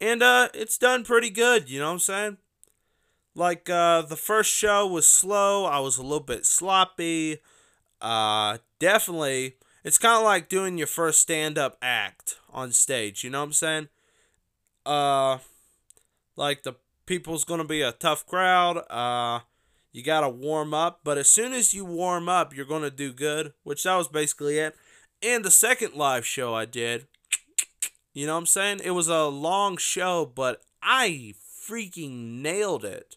and 0.00 0.24
uh, 0.24 0.48
it's 0.52 0.76
done 0.76 1.04
pretty 1.04 1.30
good. 1.30 1.70
You 1.70 1.78
know 1.78 1.86
what 1.86 1.92
I'm 1.92 1.98
saying? 2.00 2.36
Like 3.36 3.70
uh, 3.70 4.02
the 4.02 4.16
first 4.16 4.52
show 4.52 4.88
was 4.88 5.06
slow. 5.06 5.66
I 5.66 5.78
was 5.78 5.98
a 5.98 6.02
little 6.02 6.18
bit 6.18 6.46
sloppy. 6.46 7.38
Uh, 8.00 8.58
definitely, 8.80 9.54
it's 9.84 9.98
kind 9.98 10.18
of 10.18 10.24
like 10.24 10.48
doing 10.48 10.76
your 10.76 10.88
first 10.88 11.20
stand-up 11.20 11.78
act 11.80 12.34
on 12.50 12.72
stage. 12.72 13.22
You 13.22 13.30
know 13.30 13.38
what 13.38 13.44
I'm 13.44 13.52
saying? 13.52 13.88
Uh, 14.84 15.38
like 16.34 16.64
the 16.64 16.74
people's 17.06 17.44
gonna 17.44 17.62
be 17.62 17.82
a 17.82 17.92
tough 17.92 18.26
crowd. 18.26 18.78
Uh, 18.90 19.44
you 19.92 20.02
gotta 20.02 20.28
warm 20.28 20.74
up, 20.74 21.02
but 21.04 21.18
as 21.18 21.28
soon 21.28 21.52
as 21.52 21.72
you 21.72 21.84
warm 21.84 22.28
up, 22.28 22.52
you're 22.52 22.66
gonna 22.66 22.90
do 22.90 23.12
good. 23.12 23.52
Which 23.62 23.84
that 23.84 23.94
was 23.94 24.08
basically 24.08 24.58
it. 24.58 24.74
And 25.22 25.44
the 25.44 25.50
second 25.50 25.94
live 25.94 26.24
show 26.24 26.54
I 26.54 26.64
did, 26.64 27.06
you 28.14 28.26
know 28.26 28.34
what 28.34 28.40
I'm 28.40 28.46
saying? 28.46 28.80
It 28.82 28.92
was 28.92 29.08
a 29.08 29.24
long 29.24 29.76
show, 29.76 30.24
but 30.24 30.62
I 30.82 31.34
freaking 31.68 32.40
nailed 32.40 32.84
it 32.84 33.16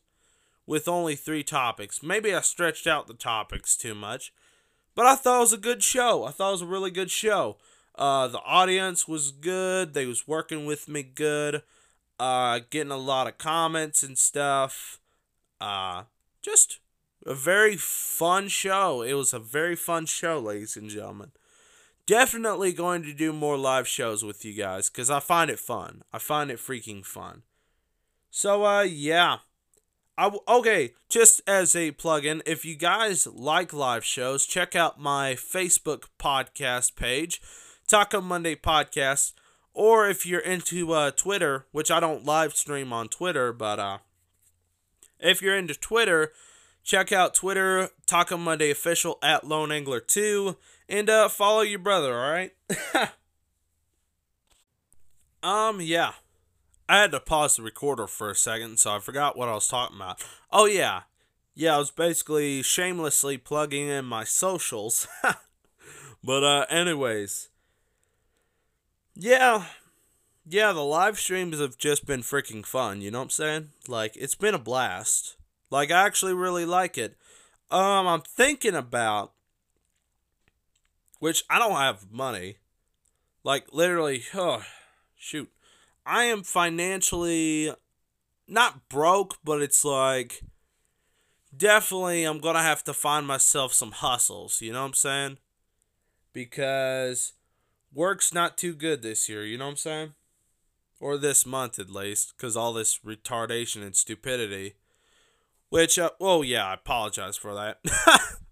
with 0.67 0.87
only 0.87 1.15
three 1.15 1.43
topics. 1.43 2.03
Maybe 2.03 2.33
I 2.33 2.41
stretched 2.41 2.87
out 2.87 3.07
the 3.07 3.13
topics 3.13 3.77
too 3.77 3.95
much, 3.95 4.33
but 4.95 5.05
I 5.05 5.15
thought 5.15 5.37
it 5.37 5.41
was 5.41 5.53
a 5.53 5.57
good 5.57 5.81
show. 5.81 6.25
I 6.25 6.31
thought 6.31 6.49
it 6.49 6.53
was 6.53 6.61
a 6.61 6.67
really 6.67 6.91
good 6.91 7.09
show. 7.09 7.57
Uh, 7.95 8.27
the 8.27 8.41
audience 8.41 9.07
was 9.07 9.31
good. 9.31 9.93
They 9.93 10.05
was 10.05 10.27
working 10.27 10.65
with 10.65 10.87
me 10.89 11.03
good. 11.03 11.63
Uh, 12.19 12.59
getting 12.69 12.91
a 12.91 12.97
lot 12.97 13.27
of 13.27 13.37
comments 13.37 14.03
and 14.03 14.17
stuff. 14.17 14.99
Uh, 15.59 16.03
just 16.41 16.79
a 17.25 17.33
very 17.33 17.77
fun 17.77 18.47
show. 18.49 19.01
It 19.01 19.13
was 19.13 19.33
a 19.33 19.39
very 19.39 19.75
fun 19.75 20.05
show, 20.05 20.39
ladies 20.39 20.75
and 20.75 20.89
gentlemen. 20.89 21.31
Definitely 22.05 22.73
going 22.73 23.03
to 23.03 23.13
do 23.13 23.31
more 23.31 23.57
live 23.57 23.87
shows 23.87 24.23
with 24.23 24.43
you 24.43 24.53
guys 24.53 24.89
because 24.89 25.09
I 25.09 25.19
find 25.19 25.49
it 25.49 25.59
fun. 25.59 26.01
I 26.11 26.19
find 26.19 26.51
it 26.51 26.57
freaking 26.57 27.05
fun. 27.05 27.43
So, 28.29 28.65
uh, 28.65 28.81
yeah. 28.81 29.37
I 30.17 30.23
w- 30.25 30.43
okay, 30.47 30.93
just 31.09 31.41
as 31.47 31.75
a 31.75 31.91
plug-in, 31.91 32.43
if 32.45 32.65
you 32.65 32.75
guys 32.75 33.25
like 33.25 33.73
live 33.73 34.03
shows, 34.03 34.45
check 34.45 34.75
out 34.75 34.99
my 34.99 35.33
Facebook 35.33 36.03
podcast 36.19 36.95
page, 36.95 37.41
Taco 37.87 38.21
Monday 38.21 38.55
Podcast, 38.55 39.33
or 39.73 40.07
if 40.07 40.25
you're 40.25 40.39
into 40.39 40.93
uh, 40.93 41.11
Twitter, 41.11 41.65
which 41.71 41.89
I 41.89 41.99
don't 41.99 42.25
live 42.25 42.53
stream 42.53 42.93
on 42.93 43.07
Twitter, 43.07 43.51
but 43.51 43.79
uh, 43.79 43.97
if 45.19 45.41
you're 45.41 45.57
into 45.57 45.73
Twitter, 45.73 46.31
check 46.83 47.11
out 47.11 47.33
Twitter, 47.33 47.89
Taco 48.05 48.37
Monday 48.37 48.69
Official 48.69 49.17
at 49.23 49.47
Lone 49.47 49.71
Angler 49.71 49.99
2, 49.99 50.57
and 50.89 51.09
uh, 51.09 51.29
follow 51.29 51.61
your 51.61 51.79
brother, 51.79 52.13
alright? 52.13 52.51
um, 55.43 55.81
yeah. 55.81 56.13
I 56.87 57.01
had 57.01 57.11
to 57.11 57.19
pause 57.19 57.55
the 57.55 57.63
recorder 57.63 58.07
for 58.07 58.29
a 58.29 58.35
second, 58.35 58.79
so 58.79 58.95
I 58.95 58.99
forgot 58.99 59.37
what 59.37 59.49
I 59.49 59.53
was 59.53 59.67
talking 59.67 59.95
about. 59.95 60.23
Oh, 60.51 60.65
yeah. 60.65 61.01
Yeah, 61.55 61.75
I 61.75 61.79
was 61.79 61.91
basically 61.91 62.61
shamelessly 62.61 63.37
plugging 63.37 63.87
in 63.87 64.05
my 64.05 64.23
socials. 64.23 65.07
but, 66.23 66.43
uh, 66.43 66.65
anyways. 66.69 67.49
Yeah. 69.15 69.65
Yeah, 70.45 70.73
the 70.73 70.81
live 70.81 71.19
streams 71.19 71.59
have 71.59 71.77
just 71.77 72.05
been 72.05 72.21
freaking 72.21 72.65
fun, 72.65 73.01
you 73.01 73.11
know 73.11 73.19
what 73.19 73.25
I'm 73.25 73.29
saying? 73.29 73.69
Like, 73.87 74.17
it's 74.17 74.35
been 74.35 74.55
a 74.55 74.59
blast. 74.59 75.37
Like, 75.69 75.89
I 75.89 76.05
actually 76.05 76.33
really 76.33 76.65
like 76.65 76.97
it. 76.97 77.15
Um, 77.71 78.07
I'm 78.07 78.21
thinking 78.21 78.75
about, 78.75 79.32
which 81.23 81.45
I 81.49 81.57
don't 81.57 81.77
have 81.77 82.11
money. 82.11 82.57
Like, 83.45 83.67
literally, 83.71 84.25
oh, 84.33 84.61
shoot. 85.15 85.49
I 86.05 86.25
am 86.25 86.43
financially 86.43 87.73
not 88.45 88.89
broke, 88.89 89.37
but 89.41 89.61
it's 89.61 89.85
like 89.85 90.43
definitely 91.55 92.25
I'm 92.25 92.39
going 92.39 92.55
to 92.55 92.61
have 92.61 92.83
to 92.83 92.93
find 92.93 93.25
myself 93.25 93.71
some 93.71 93.93
hustles, 93.93 94.59
you 94.59 94.73
know 94.73 94.81
what 94.81 94.87
I'm 94.87 94.93
saying? 94.95 95.37
Because 96.33 97.31
work's 97.93 98.33
not 98.33 98.57
too 98.57 98.75
good 98.75 99.01
this 99.01 99.29
year, 99.29 99.45
you 99.45 99.57
know 99.57 99.67
what 99.67 99.71
I'm 99.71 99.77
saying? 99.77 100.13
Or 100.99 101.17
this 101.17 101.45
month 101.45 101.79
at 101.79 101.89
least, 101.89 102.33
because 102.35 102.57
all 102.57 102.73
this 102.73 102.99
retardation 102.99 103.81
and 103.81 103.95
stupidity. 103.95 104.73
Which, 105.69 105.97
uh, 105.97 106.09
well, 106.19 106.43
yeah, 106.43 106.65
I 106.65 106.73
apologize 106.73 107.37
for 107.37 107.53
that. 107.53 107.79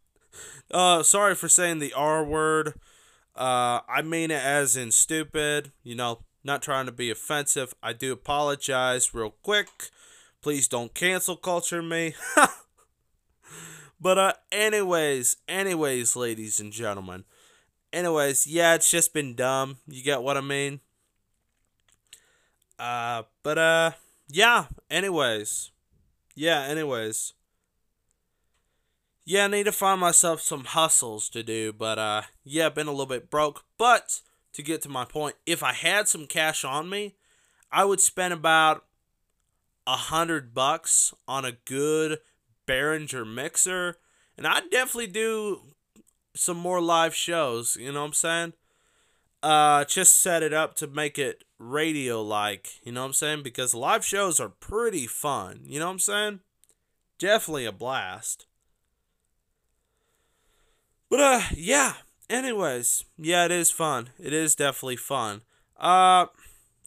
uh, 0.74 1.04
sorry 1.04 1.36
for 1.36 1.48
saying 1.50 1.80
the 1.80 1.94
R 1.94 2.24
word. 2.24 2.74
Uh, 3.36 3.80
I 3.88 4.02
mean 4.02 4.32
it 4.32 4.44
as 4.44 4.76
in 4.76 4.92
stupid, 4.92 5.72
you 5.84 5.96
know, 5.96 6.20
not 6.44 6.62
trying 6.62 6.86
to 6.86 6.92
be 6.92 7.10
offensive. 7.10 7.74
I 7.82 7.94
do 7.94 8.12
apologize 8.12 9.14
real 9.14 9.36
quick. 9.44 9.68
Please 10.42 10.68
don't 10.68 10.94
cancel 10.94 11.36
culture 11.36 11.82
me. 11.82 12.16
but 14.02 14.18
uh 14.18 14.34
anyways, 14.52 15.38
anyways, 15.48 16.16
ladies 16.16 16.60
and 16.60 16.74
gentlemen. 16.74 17.26
Anyways, 17.94 18.48
yeah, 18.48 18.74
it's 18.74 18.90
just 18.90 19.14
been 19.14 19.36
dumb. 19.36 19.78
You 19.88 20.04
get 20.04 20.24
what 20.24 20.38
I 20.38 20.42
mean? 20.42 20.80
Uh 22.80 23.24
but 23.44 23.58
uh 23.58 23.92
yeah, 24.28 24.66
anyways. 24.90 25.72
Yeah, 26.36 26.62
anyways. 26.64 27.34
Yeah, 29.24 29.46
I 29.46 29.48
need 29.48 29.66
to 29.66 29.72
find 29.72 30.02
myself 30.02 30.42
some 30.42 30.66
hustles 30.66 31.30
to 31.30 31.44
do, 31.44 31.74
but 31.74 32.00
uh 32.00 32.24
yeah, 32.44 32.70
been 32.70 32.88
a 32.88 32.92
little 32.92 33.06
bit 33.06 33.30
broke, 33.30 33.64
but 33.78 34.22
to 34.54 34.64
get 34.64 34.82
to 34.82 34.90
my 34.90 35.06
point, 35.06 35.36
if 35.46 35.64
I 35.64 35.74
had 35.74 36.08
some 36.08 36.26
cash 36.28 36.66
on 36.66 36.90
me, 36.90 37.16
I 37.72 37.86
would 37.86 38.02
spend 38.02 38.34
about 38.34 38.86
a 39.88 39.96
hundred 39.96 40.54
bucks 40.54 41.14
on 41.28 41.46
a 41.46 41.54
good 41.66 42.20
Behringer 42.68 43.32
mixer, 43.32 43.98
and 44.38 44.48
I'd 44.48 44.70
definitely 44.70 45.08
do 45.08 45.62
some 46.36 46.58
more 46.58 46.82
live 46.82 47.16
shows. 47.16 47.78
You 47.80 47.92
know 47.92 48.02
what 48.02 48.08
I'm 48.08 48.14
saying? 48.14 48.54
Uh, 49.44 49.86
just 49.86 50.20
set 50.20 50.44
it 50.44 50.54
up 50.54 50.76
to 50.76 50.88
make 50.88 51.18
it 51.18 51.44
radio 51.58 52.22
like. 52.22 52.80
You 52.84 52.92
know 52.92 53.02
what 53.02 53.08
I'm 53.08 53.14
saying? 53.14 53.44
Because 53.44 53.74
live 53.74 54.06
shows 54.06 54.40
are 54.40 54.50
pretty 54.50 55.08
fun. 55.08 55.62
You 55.66 55.80
know 55.80 55.88
what 55.88 55.94
I'm 55.94 56.00
saying? 56.00 56.40
Definitely 57.18 57.66
a 57.66 57.72
blast. 57.72 58.46
But 61.12 61.20
uh, 61.20 61.42
yeah, 61.54 61.96
anyways, 62.30 63.04
yeah, 63.18 63.44
it 63.44 63.52
is 63.52 63.70
fun. 63.70 64.12
It 64.18 64.32
is 64.32 64.56
definitely 64.56 64.96
fun. 64.96 65.42
Uh, 65.78 66.28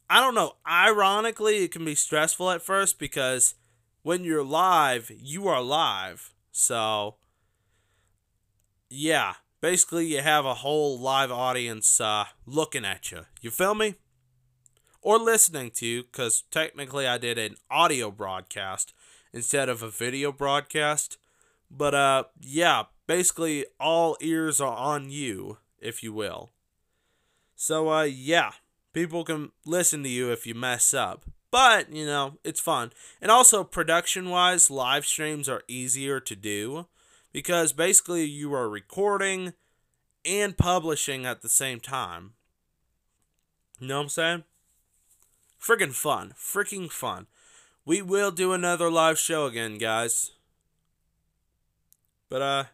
I 0.08 0.20
don't 0.20 0.34
know. 0.34 0.54
Ironically, 0.66 1.62
it 1.62 1.72
can 1.72 1.84
be 1.84 1.94
stressful 1.94 2.50
at 2.50 2.62
first 2.62 2.98
because 2.98 3.54
when 4.02 4.24
you're 4.24 4.42
live, 4.42 5.10
you 5.14 5.46
are 5.46 5.60
live. 5.60 6.32
So, 6.52 7.16
yeah, 8.88 9.34
basically, 9.60 10.06
you 10.06 10.22
have 10.22 10.46
a 10.46 10.54
whole 10.54 10.98
live 10.98 11.30
audience 11.30 12.00
uh, 12.00 12.24
looking 12.46 12.86
at 12.86 13.12
you. 13.12 13.26
You 13.42 13.50
feel 13.50 13.74
me? 13.74 13.96
Or 15.02 15.18
listening 15.18 15.70
to 15.72 15.86
you, 15.86 16.02
because 16.02 16.44
technically, 16.50 17.06
I 17.06 17.18
did 17.18 17.36
an 17.36 17.56
audio 17.70 18.10
broadcast 18.10 18.94
instead 19.34 19.68
of 19.68 19.82
a 19.82 19.90
video 19.90 20.32
broadcast. 20.32 21.18
But 21.70 21.94
uh, 21.94 22.24
yeah, 22.40 22.84
basically 23.06 23.66
all 23.78 24.16
ears 24.20 24.60
are 24.60 24.76
on 24.76 25.10
you, 25.10 25.58
if 25.78 26.02
you 26.02 26.12
will. 26.12 26.50
So 27.56 27.90
uh, 27.90 28.02
yeah, 28.02 28.52
people 28.92 29.24
can 29.24 29.52
listen 29.64 30.02
to 30.02 30.08
you 30.08 30.30
if 30.30 30.46
you 30.46 30.54
mess 30.54 30.94
up. 30.94 31.24
But, 31.50 31.92
you 31.92 32.04
know, 32.04 32.38
it's 32.42 32.58
fun. 32.58 32.92
And 33.22 33.30
also, 33.30 33.62
production 33.62 34.28
wise, 34.28 34.72
live 34.72 35.06
streams 35.06 35.48
are 35.48 35.62
easier 35.68 36.18
to 36.18 36.34
do 36.34 36.86
because 37.32 37.72
basically 37.72 38.24
you 38.24 38.52
are 38.54 38.68
recording 38.68 39.52
and 40.24 40.58
publishing 40.58 41.24
at 41.26 41.42
the 41.42 41.48
same 41.48 41.78
time. 41.78 42.32
You 43.78 43.88
know 43.88 43.98
what 43.98 44.02
I'm 44.02 44.08
saying? 44.08 44.44
Freaking 45.60 45.94
fun. 45.94 46.34
Freaking 46.36 46.90
fun. 46.90 47.26
We 47.84 48.02
will 48.02 48.30
do 48.30 48.52
another 48.52 48.90
live 48.90 49.18
show 49.18 49.46
again, 49.46 49.78
guys. 49.78 50.32
But 52.28 52.42
uh 52.42 52.64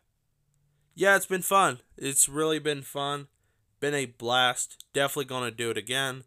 yeah, 0.94 1.16
it's 1.16 1.26
been 1.26 1.42
fun. 1.42 1.80
It's 1.96 2.28
really 2.28 2.58
been 2.58 2.82
fun. 2.82 3.28
Been 3.80 3.94
a 3.94 4.06
blast. 4.06 4.84
Definitely 4.92 5.26
going 5.26 5.50
to 5.50 5.56
do 5.56 5.70
it 5.70 5.78
again. 5.78 6.24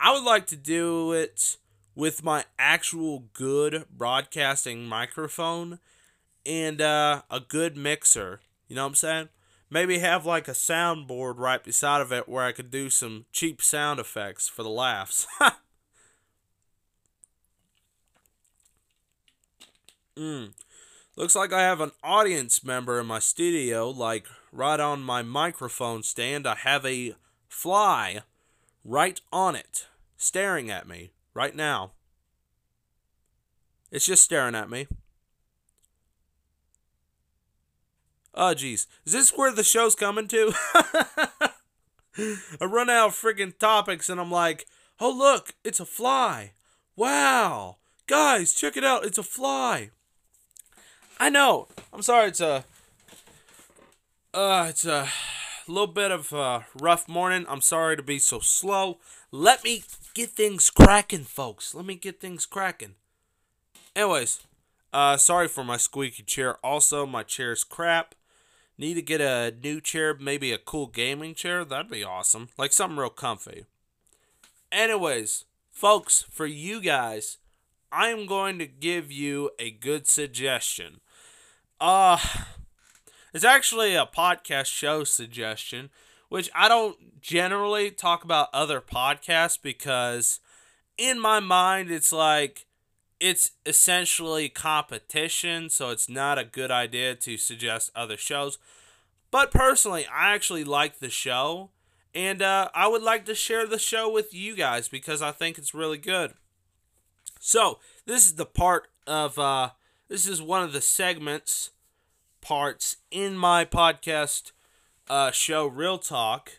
I 0.00 0.12
would 0.12 0.24
like 0.24 0.46
to 0.48 0.56
do 0.56 1.12
it 1.12 1.56
with 1.94 2.24
my 2.24 2.44
actual 2.58 3.24
good 3.32 3.84
broadcasting 3.90 4.86
microphone 4.86 5.78
and 6.44 6.80
uh, 6.80 7.22
a 7.30 7.40
good 7.40 7.76
mixer. 7.76 8.40
You 8.68 8.76
know 8.76 8.82
what 8.82 8.88
I'm 8.88 8.94
saying? 8.94 9.28
Maybe 9.70 9.98
have 9.98 10.26
like 10.26 10.48
a 10.48 10.52
soundboard 10.52 11.38
right 11.38 11.62
beside 11.62 12.00
of 12.00 12.12
it 12.12 12.28
where 12.28 12.44
I 12.44 12.52
could 12.52 12.70
do 12.70 12.90
some 12.90 13.26
cheap 13.32 13.62
sound 13.62 14.00
effects 14.00 14.48
for 14.48 14.62
the 14.62 14.70
laughs. 14.70 15.26
mm. 20.16 20.52
Looks 21.16 21.36
like 21.36 21.52
I 21.52 21.62
have 21.62 21.80
an 21.80 21.92
audience 22.02 22.64
member 22.64 22.98
in 22.98 23.06
my 23.06 23.20
studio, 23.20 23.88
like 23.88 24.26
right 24.50 24.80
on 24.80 25.02
my 25.02 25.22
microphone 25.22 26.02
stand. 26.02 26.44
I 26.46 26.56
have 26.56 26.84
a 26.84 27.14
fly 27.48 28.20
right 28.84 29.20
on 29.32 29.54
it, 29.54 29.86
staring 30.16 30.70
at 30.70 30.88
me 30.88 31.12
right 31.32 31.54
now. 31.54 31.92
It's 33.92 34.06
just 34.06 34.24
staring 34.24 34.56
at 34.56 34.68
me. 34.68 34.88
Oh, 38.34 38.52
jeez. 38.56 38.86
Is 39.06 39.12
this 39.12 39.30
where 39.30 39.52
the 39.52 39.62
show's 39.62 39.94
coming 39.94 40.26
to? 40.26 40.52
I 42.60 42.64
run 42.64 42.90
out 42.90 43.08
of 43.08 43.14
freaking 43.14 43.56
topics 43.56 44.08
and 44.08 44.20
I'm 44.20 44.32
like, 44.32 44.66
oh, 44.98 45.16
look, 45.16 45.54
it's 45.62 45.78
a 45.78 45.86
fly. 45.86 46.54
Wow. 46.96 47.76
Guys, 48.08 48.52
check 48.52 48.76
it 48.76 48.82
out. 48.82 49.04
It's 49.04 49.18
a 49.18 49.22
fly. 49.22 49.90
I 51.18 51.30
know. 51.30 51.68
I'm 51.92 52.02
sorry. 52.02 52.28
It's 52.28 52.40
a, 52.40 52.64
uh, 54.32 54.66
it's 54.68 54.84
a 54.84 55.08
little 55.68 55.86
bit 55.86 56.10
of 56.10 56.32
a 56.32 56.66
rough 56.80 57.08
morning. 57.08 57.46
I'm 57.48 57.60
sorry 57.60 57.96
to 57.96 58.02
be 58.02 58.18
so 58.18 58.40
slow. 58.40 58.98
Let 59.30 59.64
me 59.64 59.84
get 60.14 60.30
things 60.30 60.70
cracking, 60.70 61.24
folks. 61.24 61.74
Let 61.74 61.86
me 61.86 61.94
get 61.94 62.20
things 62.20 62.46
cracking. 62.46 62.94
Anyways, 63.96 64.40
uh, 64.92 65.16
sorry 65.16 65.48
for 65.48 65.64
my 65.64 65.76
squeaky 65.76 66.22
chair. 66.22 66.56
Also, 66.64 67.06
my 67.06 67.22
chair's 67.22 67.64
crap. 67.64 68.14
Need 68.76 68.94
to 68.94 69.02
get 69.02 69.20
a 69.20 69.54
new 69.62 69.80
chair, 69.80 70.16
maybe 70.18 70.52
a 70.52 70.58
cool 70.58 70.88
gaming 70.88 71.34
chair. 71.34 71.64
That'd 71.64 71.90
be 71.90 72.02
awesome. 72.02 72.48
Like 72.58 72.72
something 72.72 72.98
real 72.98 73.10
comfy. 73.10 73.66
Anyways, 74.72 75.44
folks, 75.70 76.22
for 76.30 76.46
you 76.46 76.80
guys, 76.80 77.38
I'm 77.92 78.26
going 78.26 78.58
to 78.58 78.66
give 78.66 79.12
you 79.12 79.50
a 79.60 79.70
good 79.70 80.08
suggestion. 80.08 81.00
Uh 81.84 82.16
it's 83.34 83.44
actually 83.44 83.94
a 83.94 84.06
podcast 84.06 84.68
show 84.68 85.04
suggestion, 85.04 85.90
which 86.30 86.48
I 86.54 86.66
don't 86.66 87.20
generally 87.20 87.90
talk 87.90 88.24
about 88.24 88.48
other 88.54 88.80
podcasts 88.80 89.58
because 89.60 90.40
in 90.96 91.20
my 91.20 91.40
mind 91.40 91.90
it's 91.90 92.10
like 92.10 92.64
it's 93.20 93.50
essentially 93.66 94.48
competition, 94.48 95.68
so 95.68 95.90
it's 95.90 96.08
not 96.08 96.38
a 96.38 96.44
good 96.44 96.70
idea 96.70 97.16
to 97.16 97.36
suggest 97.36 97.90
other 97.94 98.16
shows. 98.16 98.56
But 99.30 99.50
personally, 99.50 100.06
I 100.06 100.34
actually 100.34 100.64
like 100.64 101.00
the 101.00 101.10
show, 101.10 101.68
and 102.14 102.40
uh, 102.40 102.70
I 102.74 102.88
would 102.88 103.02
like 103.02 103.26
to 103.26 103.34
share 103.34 103.66
the 103.66 103.78
show 103.78 104.10
with 104.10 104.32
you 104.32 104.56
guys 104.56 104.88
because 104.88 105.20
I 105.20 105.32
think 105.32 105.58
it's 105.58 105.74
really 105.74 105.98
good. 105.98 106.32
So, 107.40 107.78
this 108.06 108.24
is 108.24 108.36
the 108.36 108.46
part 108.46 108.88
of, 109.06 109.38
uh, 109.38 109.70
this 110.08 110.26
is 110.26 110.40
one 110.40 110.62
of 110.62 110.72
the 110.72 110.80
segments, 110.80 111.70
parts 112.44 112.98
in 113.10 113.36
my 113.36 113.64
podcast 113.64 114.52
uh, 115.08 115.30
show, 115.30 115.66
Real 115.66 115.98
Talk, 115.98 116.52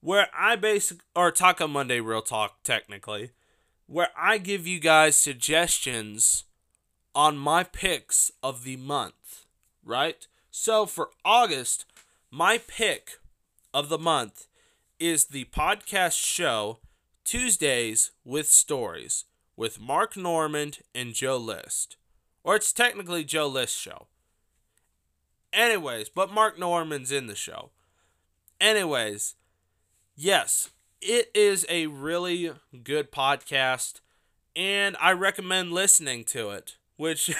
where 0.00 0.28
I 0.32 0.56
basic 0.56 1.00
or 1.14 1.32
Taco 1.32 1.66
Monday 1.66 2.00
Real 2.00 2.22
Talk, 2.22 2.62
technically 2.62 3.32
where 3.88 4.10
I 4.16 4.36
give 4.38 4.66
you 4.66 4.78
guys 4.78 5.16
suggestions 5.16 6.44
on 7.14 7.38
my 7.38 7.64
picks 7.64 8.30
of 8.42 8.62
the 8.62 8.76
month, 8.76 9.46
right? 9.82 10.26
So 10.50 10.84
for 10.86 11.10
August, 11.24 11.86
my 12.30 12.58
pick 12.58 13.18
of 13.72 13.88
the 13.88 13.98
month 13.98 14.46
is 15.00 15.24
the 15.24 15.46
podcast 15.46 16.22
show 16.22 16.78
Tuesdays 17.24 18.10
with 18.24 18.46
Stories 18.46 19.24
with 19.56 19.80
Mark 19.80 20.16
Normand 20.16 20.78
and 20.94 21.14
Joe 21.14 21.38
List. 21.38 21.96
Or 22.44 22.56
it's 22.56 22.72
technically 22.72 23.24
Joe 23.24 23.48
List 23.48 23.76
show. 23.76 24.06
Anyways, 25.52 26.08
but 26.08 26.32
Mark 26.32 26.58
Normand's 26.58 27.12
in 27.12 27.26
the 27.26 27.34
show. 27.34 27.70
Anyways, 28.60 29.34
yes, 30.16 30.70
it 31.00 31.30
is 31.34 31.64
a 31.68 31.86
really 31.86 32.52
good 32.82 33.10
podcast, 33.10 34.00
and 34.54 34.96
I 35.00 35.12
recommend 35.12 35.72
listening 35.72 36.24
to 36.24 36.50
it. 36.50 36.76
Which 36.96 37.30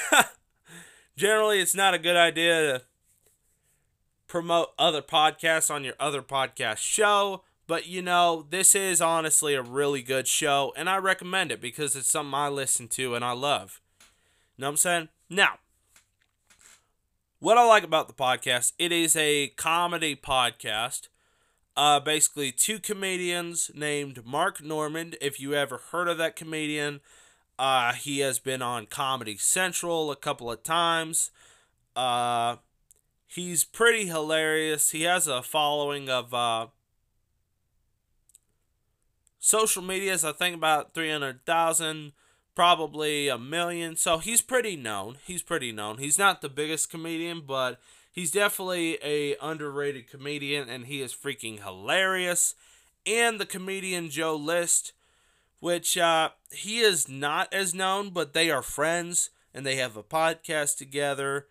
generally, 1.16 1.60
it's 1.60 1.74
not 1.74 1.94
a 1.94 1.98
good 1.98 2.16
idea 2.16 2.78
to 2.78 2.82
promote 4.28 4.68
other 4.78 5.02
podcasts 5.02 5.74
on 5.74 5.82
your 5.82 5.94
other 5.98 6.22
podcast 6.22 6.78
show. 6.78 7.42
But 7.66 7.86
you 7.86 8.00
know, 8.00 8.46
this 8.48 8.74
is 8.74 9.02
honestly 9.02 9.54
a 9.54 9.62
really 9.62 10.02
good 10.02 10.26
show, 10.26 10.72
and 10.76 10.88
I 10.88 10.96
recommend 10.96 11.52
it 11.52 11.60
because 11.60 11.94
it's 11.96 12.10
something 12.10 12.34
I 12.34 12.48
listen 12.48 12.88
to 12.88 13.14
and 13.14 13.24
I 13.24 13.32
love. 13.32 13.80
You 14.56 14.62
know 14.62 14.68
what 14.68 14.72
I'm 14.72 14.76
saying? 14.78 15.08
Now, 15.28 15.58
what 17.40 17.58
I 17.58 17.64
like 17.64 17.84
about 17.84 18.08
the 18.08 18.14
podcast, 18.14 18.72
it 18.78 18.92
is 18.92 19.16
a 19.16 19.48
comedy 19.56 20.16
podcast 20.16 21.08
uh, 21.78 22.00
basically, 22.00 22.50
two 22.50 22.80
comedians 22.80 23.70
named 23.72 24.26
Mark 24.26 24.60
Normand. 24.60 25.16
If 25.20 25.38
you 25.38 25.54
ever 25.54 25.78
heard 25.92 26.08
of 26.08 26.18
that 26.18 26.34
comedian, 26.34 26.98
uh, 27.56 27.92
he 27.92 28.18
has 28.18 28.40
been 28.40 28.62
on 28.62 28.86
Comedy 28.86 29.36
Central 29.36 30.10
a 30.10 30.16
couple 30.16 30.50
of 30.50 30.64
times. 30.64 31.30
Uh, 31.94 32.56
he's 33.28 33.62
pretty 33.62 34.08
hilarious. 34.08 34.90
He 34.90 35.02
has 35.02 35.28
a 35.28 35.40
following 35.40 36.10
of 36.10 36.34
uh, 36.34 36.66
social 39.38 39.80
medias, 39.80 40.24
I 40.24 40.32
think 40.32 40.56
about 40.56 40.94
300,000, 40.94 42.10
probably 42.58 43.28
a 43.28 43.38
million. 43.38 43.94
So 43.94 44.18
he's 44.18 44.42
pretty 44.42 44.74
known. 44.74 45.18
He's 45.24 45.42
pretty 45.42 45.70
known. 45.70 45.98
He's 45.98 46.18
not 46.18 46.40
the 46.40 46.48
biggest 46.48 46.90
comedian, 46.90 47.42
but 47.46 47.78
He's 48.18 48.32
definitely 48.32 48.98
a 49.00 49.36
underrated 49.40 50.10
comedian 50.10 50.68
and 50.68 50.86
he 50.86 51.02
is 51.02 51.14
freaking 51.14 51.62
hilarious. 51.62 52.56
And 53.06 53.38
the 53.38 53.46
comedian 53.46 54.10
Joe 54.10 54.34
List, 54.34 54.92
which 55.60 55.96
uh, 55.96 56.30
he 56.50 56.80
is 56.80 57.08
not 57.08 57.54
as 57.54 57.76
known, 57.76 58.10
but 58.10 58.32
they 58.32 58.50
are 58.50 58.60
friends 58.60 59.30
and 59.54 59.64
they 59.64 59.76
have 59.76 59.96
a 59.96 60.02
podcast 60.02 60.78
together. 60.78 61.46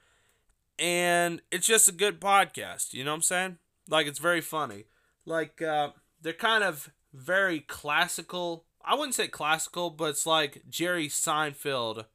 And 0.78 1.42
it's 1.52 1.68
just 1.68 1.88
a 1.88 1.94
good 1.94 2.20
podcast, 2.20 2.94
you 2.94 3.06
know 3.06 3.12
what 3.12 3.16
I'm 3.16 3.22
saying? 3.22 3.58
Like 3.88 4.06
it's 4.06 4.20
very 4.20 4.42
funny. 4.42 4.88
Like 5.26 5.62
uh, 5.62 5.92
they're 6.22 6.34
kind 6.34 6.66
of 6.66 6.92
very 7.14 7.62
classical. 7.62 8.66
I 8.88 8.96
wouldn't 8.96 9.16
say 9.16 9.28
classical, 9.28 9.90
but 9.90 10.12
it's 10.12 10.26
like 10.26 10.64
Jerry 10.70 11.10
Seinfeld 11.10 12.06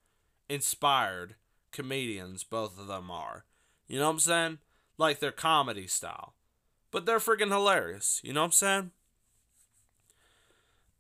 inspired 0.49 1.35
comedians, 1.71 2.45
both 2.45 2.81
of 2.81 2.87
them 2.87 3.11
are. 3.11 3.45
You 3.87 3.99
know 3.99 4.07
what 4.07 4.13
I'm 4.13 4.19
saying? 4.21 4.59
Like 4.97 5.19
their 5.19 5.33
comedy 5.33 5.87
style. 5.87 6.33
But 6.91 7.05
they're 7.05 7.19
freaking 7.19 7.51
hilarious. 7.51 8.23
You 8.25 8.33
know 8.33 8.41
what 8.41 8.47
I'm 8.47 8.53
saying? 8.53 8.91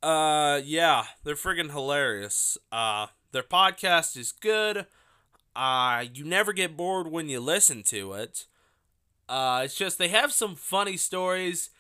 Uh 0.03 0.61
yeah, 0.63 1.05
they're 1.25 1.37
freaking 1.37 1.71
hilarious. 1.71 2.59
Uh 2.71 3.07
their 3.31 3.43
podcast 3.43 4.15
is 4.17 4.31
good. 4.31 4.87
Uh 5.57 6.05
you 6.13 6.25
never 6.25 6.53
get 6.53 6.77
bored 6.77 7.07
when 7.07 7.31
you 7.31 7.41
listen 7.41 7.83
to 7.85 8.13
it. 8.13 8.47
Uh 9.27 9.63
it's 9.65 9.77
just 9.77 9.97
they 9.97 10.09
have 10.09 10.33
some 10.33 10.55
funny 10.55 10.99
stories 10.99 11.71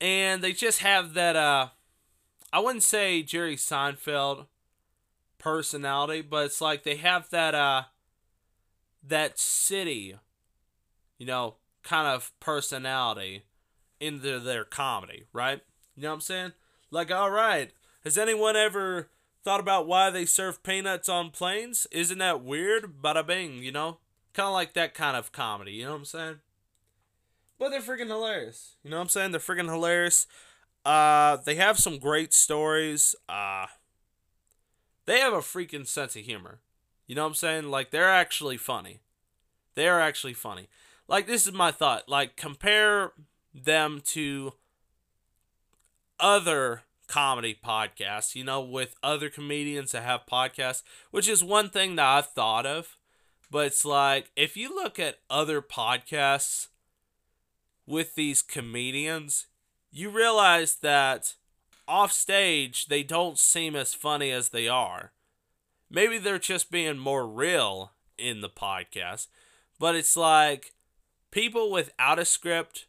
and 0.00 0.42
they 0.42 0.52
just 0.52 0.78
have 0.78 1.12
that 1.14 1.36
uh 1.36 1.68
I 2.52 2.60
wouldn't 2.60 2.82
say 2.82 3.22
Jerry 3.22 3.56
Seinfeld 3.56 4.46
personality, 5.38 6.22
but 6.22 6.46
it's 6.46 6.60
like 6.60 6.82
they 6.82 6.96
have 6.96 7.30
that 7.30 7.54
uh 7.54 7.84
that 9.02 9.38
city 9.38 10.16
you 11.18 11.26
know, 11.26 11.56
kind 11.82 12.06
of 12.06 12.32
personality 12.40 13.44
into 14.00 14.38
their 14.38 14.64
comedy, 14.64 15.24
right? 15.32 15.60
You 15.94 16.02
know 16.02 16.10
what 16.10 16.14
I'm 16.14 16.20
saying? 16.20 16.52
Like, 16.90 17.10
all 17.10 17.30
right, 17.30 17.70
has 18.04 18.18
anyone 18.18 18.56
ever 18.56 19.08
thought 19.42 19.60
about 19.60 19.86
why 19.86 20.10
they 20.10 20.24
serve 20.24 20.62
peanuts 20.62 21.08
on 21.08 21.30
planes? 21.30 21.86
Isn't 21.90 22.18
that 22.18 22.42
weird? 22.42 23.02
Bada 23.02 23.26
bing, 23.26 23.62
you 23.62 23.72
know? 23.72 23.98
Kind 24.34 24.48
of 24.48 24.52
like 24.52 24.74
that 24.74 24.94
kind 24.94 25.16
of 25.16 25.32
comedy, 25.32 25.72
you 25.72 25.84
know 25.84 25.92
what 25.92 25.98
I'm 25.98 26.04
saying? 26.04 26.36
But 27.58 27.70
they're 27.70 27.80
freaking 27.80 28.08
hilarious. 28.08 28.76
You 28.82 28.90
know 28.90 28.98
what 28.98 29.04
I'm 29.04 29.08
saying? 29.08 29.30
They're 29.30 29.40
freaking 29.40 29.72
hilarious. 29.72 30.26
Uh, 30.86 31.38
they 31.44 31.56
have 31.56 31.78
some 31.78 31.98
great 31.98 32.32
stories. 32.32 33.14
Uh, 33.28 33.66
they 35.04 35.18
have 35.20 35.32
a 35.32 35.38
freaking 35.38 35.86
sense 35.86 36.16
of 36.16 36.22
humor. 36.22 36.60
You 37.06 37.14
know 37.14 37.22
what 37.22 37.28
I'm 37.28 37.34
saying? 37.34 37.70
Like, 37.70 37.90
they're 37.90 38.08
actually 38.08 38.56
funny. 38.56 39.00
They 39.74 39.88
are 39.88 40.00
actually 40.00 40.34
funny 40.34 40.68
like 41.08 41.26
this 41.26 41.46
is 41.46 41.52
my 41.52 41.70
thought. 41.70 42.08
Like 42.08 42.36
compare 42.36 43.12
them 43.54 44.00
to 44.06 44.54
other 46.18 46.82
comedy 47.08 47.56
podcasts, 47.62 48.34
you 48.34 48.44
know, 48.44 48.60
with 48.60 48.96
other 49.02 49.30
comedians 49.30 49.92
that 49.92 50.02
have 50.02 50.26
podcasts, 50.30 50.82
which 51.10 51.28
is 51.28 51.44
one 51.44 51.70
thing 51.70 51.96
that 51.96 52.06
I've 52.06 52.26
thought 52.26 52.66
of. 52.66 52.96
But 53.50 53.66
it's 53.66 53.84
like 53.84 54.30
if 54.36 54.56
you 54.56 54.74
look 54.74 54.98
at 54.98 55.18
other 55.30 55.62
podcasts 55.62 56.68
with 57.86 58.16
these 58.16 58.42
comedians, 58.42 59.46
you 59.90 60.10
realize 60.10 60.76
that 60.76 61.34
off 61.88 62.12
stage 62.12 62.86
they 62.86 63.02
don't 63.02 63.38
seem 63.38 63.76
as 63.76 63.94
funny 63.94 64.30
as 64.30 64.50
they 64.50 64.68
are. 64.68 65.12
Maybe 65.90 66.18
they're 66.18 66.38
just 66.38 66.70
being 66.70 66.98
more 66.98 67.26
real 67.26 67.92
in 68.18 68.40
the 68.40 68.48
podcast. 68.48 69.28
but 69.78 69.94
it's 69.94 70.16
like 70.16 70.72
people 71.30 71.70
without 71.70 72.18
a 72.18 72.24
script 72.24 72.86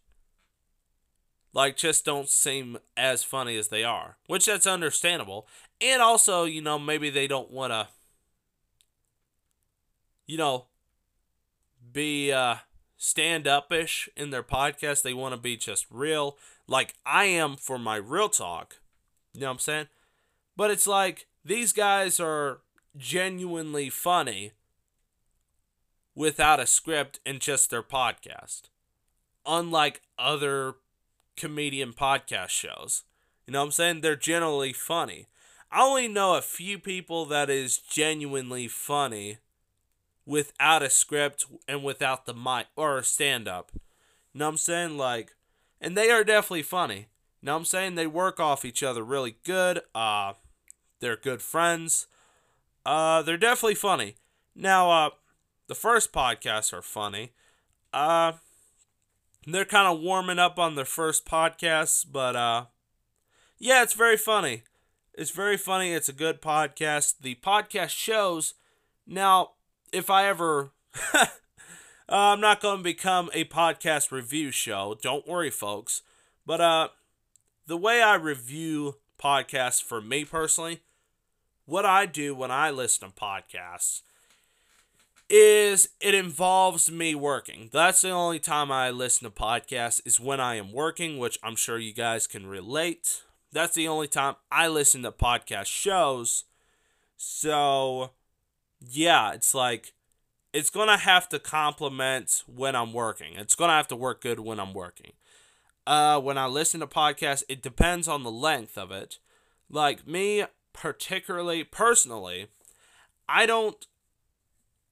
like 1.53 1.75
just 1.75 2.05
don't 2.05 2.29
seem 2.29 2.77
as 2.95 3.23
funny 3.23 3.57
as 3.57 3.69
they 3.69 3.83
are, 3.83 4.17
which 4.27 4.45
that's 4.45 4.67
understandable. 4.67 5.47
And 5.81 6.01
also, 6.01 6.43
you 6.43 6.61
know, 6.61 6.77
maybe 6.79 7.09
they 7.09 7.27
don't 7.27 7.51
want 7.51 7.71
to 7.73 7.87
you 10.27 10.37
know, 10.37 10.65
be 11.93 12.31
uh 12.31 12.55
stand 12.97 13.47
up-ish 13.47 14.09
in 14.15 14.29
their 14.29 14.43
podcast. 14.43 15.01
They 15.01 15.13
want 15.13 15.33
to 15.33 15.39
be 15.41 15.55
just 15.55 15.85
real 15.89 16.37
like 16.67 16.95
I 17.05 17.25
am 17.25 17.55
for 17.55 17.79
my 17.79 17.95
real 17.95 18.29
talk. 18.29 18.77
You 19.33 19.41
know 19.41 19.47
what 19.47 19.53
I'm 19.53 19.59
saying? 19.59 19.87
But 20.55 20.71
it's 20.71 20.87
like 20.87 21.27
these 21.45 21.71
guys 21.71 22.19
are 22.19 22.59
genuinely 22.97 23.89
funny 23.89 24.51
without 26.15 26.59
a 26.59 26.65
script 26.65 27.19
and 27.25 27.39
just 27.39 27.69
their 27.69 27.83
podcast. 27.83 28.63
Unlike 29.45 30.01
other 30.17 30.75
comedian 31.37 31.93
podcast 31.93 32.49
shows. 32.49 33.03
You 33.45 33.53
know 33.53 33.59
what 33.59 33.65
I'm 33.65 33.71
saying? 33.71 34.01
They're 34.01 34.15
generally 34.15 34.73
funny. 34.73 35.27
I 35.71 35.83
only 35.83 36.07
know 36.07 36.35
a 36.35 36.41
few 36.41 36.79
people 36.79 37.25
that 37.25 37.49
is 37.49 37.77
genuinely 37.77 38.67
funny 38.67 39.37
without 40.25 40.83
a 40.83 40.89
script 40.89 41.45
and 41.67 41.83
without 41.83 42.25
the 42.25 42.33
mic 42.33 42.67
or 42.75 43.01
stand 43.03 43.47
up. 43.47 43.71
You 44.33 44.39
know 44.39 44.45
what 44.45 44.51
I'm 44.51 44.57
saying? 44.57 44.97
Like 44.97 45.33
and 45.81 45.97
they 45.97 46.09
are 46.09 46.23
definitely 46.23 46.63
funny. 46.63 47.07
You 47.41 47.51
I'm 47.51 47.65
saying? 47.65 47.95
They 47.95 48.07
work 48.07 48.39
off 48.39 48.65
each 48.65 48.83
other 48.83 49.03
really 49.03 49.37
good. 49.43 49.81
Uh 49.93 50.33
they're 50.99 51.17
good 51.17 51.41
friends. 51.41 52.07
Uh 52.85 53.21
they're 53.21 53.37
definitely 53.37 53.75
funny. 53.75 54.15
Now 54.55 54.91
uh 54.91 55.09
the 55.67 55.75
first 55.75 56.11
podcasts 56.11 56.73
are 56.73 56.81
funny. 56.81 57.33
Uh 57.93 58.33
they're 59.45 59.65
kind 59.65 59.87
of 59.87 60.01
warming 60.01 60.39
up 60.39 60.59
on 60.59 60.75
their 60.75 60.85
first 60.85 61.25
podcasts, 61.25 62.05
but 62.09 62.35
uh 62.35 62.65
yeah, 63.59 63.83
it's 63.83 63.93
very 63.93 64.17
funny. 64.17 64.63
It's 65.13 65.31
very 65.31 65.57
funny. 65.57 65.93
It's 65.93 66.09
a 66.09 66.13
good 66.13 66.41
podcast. 66.41 67.15
The 67.21 67.35
podcast 67.35 67.89
shows 67.89 68.53
now 69.07 69.51
if 69.91 70.09
I 70.09 70.27
ever 70.27 70.71
uh, 72.09 72.15
I'm 72.15 72.41
not 72.41 72.61
going 72.61 72.77
to 72.77 72.83
become 72.83 73.29
a 73.33 73.45
podcast 73.45 74.11
review 74.11 74.51
show. 74.51 74.97
Don't 75.01 75.27
worry, 75.27 75.49
folks. 75.49 76.01
But 76.45 76.61
uh 76.61 76.87
the 77.67 77.77
way 77.77 78.01
I 78.01 78.15
review 78.15 78.95
podcasts 79.21 79.83
for 79.83 80.01
me 80.01 80.23
personally, 80.23 80.81
what 81.65 81.85
I 81.85 82.05
do 82.05 82.33
when 82.33 82.49
I 82.49 82.71
listen 82.71 83.09
to 83.09 83.13
podcasts 83.13 84.01
is 85.29 85.89
it 85.99 86.15
involves 86.15 86.89
me 86.89 87.13
working. 87.13 87.69
That's 87.73 88.01
the 88.01 88.11
only 88.11 88.39
time 88.39 88.71
I 88.71 88.89
listen 88.89 89.29
to 89.29 89.35
podcasts 89.35 90.01
is 90.05 90.19
when 90.19 90.39
I 90.39 90.55
am 90.55 90.71
working, 90.71 91.17
which 91.17 91.37
I'm 91.43 91.57
sure 91.57 91.77
you 91.77 91.93
guys 91.93 92.25
can 92.25 92.47
relate. 92.47 93.23
That's 93.51 93.75
the 93.75 93.89
only 93.89 94.07
time 94.07 94.35
I 94.49 94.69
listen 94.69 95.03
to 95.03 95.11
podcast 95.11 95.65
shows. 95.65 96.45
So, 97.17 98.11
yeah, 98.79 99.33
it's 99.33 99.53
like 99.53 99.91
it's 100.57 100.71
going 100.71 100.87
to 100.87 100.97
have 100.97 101.29
to 101.29 101.37
complement 101.37 102.41
when 102.47 102.75
I'm 102.75 102.91
working. 102.91 103.35
It's 103.35 103.53
going 103.53 103.69
to 103.69 103.75
have 103.75 103.87
to 103.89 103.95
work 103.95 104.21
good 104.21 104.39
when 104.39 104.59
I'm 104.59 104.73
working. 104.73 105.11
Uh, 105.85 106.19
when 106.19 106.35
I 106.35 106.47
listen 106.47 106.79
to 106.79 106.87
podcasts, 106.87 107.43
it 107.47 107.61
depends 107.61 108.07
on 108.07 108.23
the 108.23 108.31
length 108.31 108.75
of 108.75 108.89
it. 108.89 109.19
Like 109.69 110.07
me, 110.07 110.45
particularly, 110.73 111.63
personally, 111.63 112.47
I 113.29 113.45
don't 113.45 113.85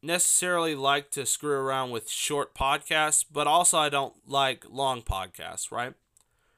necessarily 0.04 0.76
like 0.76 1.10
to 1.12 1.26
screw 1.26 1.58
around 1.58 1.90
with 1.90 2.12
short 2.12 2.54
podcasts, 2.54 3.26
but 3.30 3.48
also 3.48 3.80
I 3.80 3.90
don't 3.90 4.14
like 4.28 4.66
long 4.70 5.02
podcasts, 5.02 5.72
right? 5.72 5.96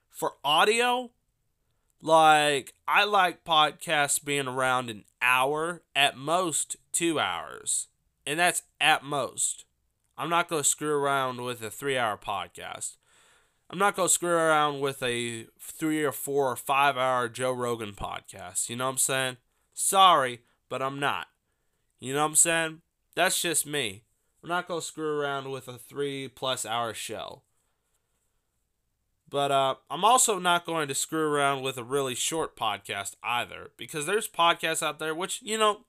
For 0.10 0.34
audio, 0.43 1.12
like 2.02 2.74
I 2.89 3.06
like 3.06 3.46
podcasts 3.46 4.22
being 4.22 4.50
around 4.50 4.89
an 4.89 5.06
hour, 5.22 5.82
at 5.96 6.17
most 6.17 6.76
2 6.91 7.22
hours. 7.22 7.88
And 8.27 8.37
that's 8.37 8.63
at 8.81 9.05
most. 9.05 9.63
I'm 10.17 10.29
not 10.29 10.49
going 10.49 10.61
to 10.61 10.67
screw 10.67 10.93
around 10.93 11.41
with 11.43 11.61
a 11.61 11.69
3-hour 11.69 12.17
podcast. 12.17 12.97
I'm 13.69 13.79
not 13.79 13.95
going 13.95 14.09
to 14.09 14.13
screw 14.13 14.31
around 14.31 14.81
with 14.81 15.01
a 15.01 15.45
3 15.57 16.03
or 16.03 16.11
4 16.11 16.51
or 16.51 16.55
5 16.57 16.97
hour 16.97 17.29
Joe 17.29 17.53
Rogan 17.53 17.93
podcast. 17.93 18.69
You 18.69 18.75
know 18.75 18.83
what 18.83 18.91
I'm 18.91 18.97
saying? 18.97 19.37
Sorry, 19.73 20.41
but 20.67 20.81
I'm 20.81 20.99
not. 20.99 21.27
You 22.01 22.13
know 22.13 22.19
what 22.19 22.31
I'm 22.31 22.35
saying? 22.35 22.81
That's 23.15 23.41
just 23.41 23.65
me. 23.65 24.03
I'm 24.43 24.49
not 24.49 24.67
going 24.67 24.81
to 24.81 24.85
screw 24.85 25.19
around 25.19 25.49
with 25.49 25.69
a 25.69 25.77
three 25.77 26.27
plus 26.27 26.65
hour 26.65 26.93
show. 26.93 27.43
But 29.29 29.51
uh, 29.51 29.75
I'm 29.89 30.03
also 30.03 30.37
not 30.37 30.65
going 30.65 30.89
to 30.89 30.95
screw 30.95 31.29
around 31.29 31.61
with 31.61 31.77
a 31.77 31.83
really 31.83 32.15
short 32.15 32.57
podcast 32.57 33.15
either. 33.23 33.71
Because 33.77 34.05
there's 34.05 34.27
podcasts 34.27 34.83
out 34.83 34.99
there 34.99 35.15
which, 35.15 35.41
you 35.41 35.57
know, 35.57 35.85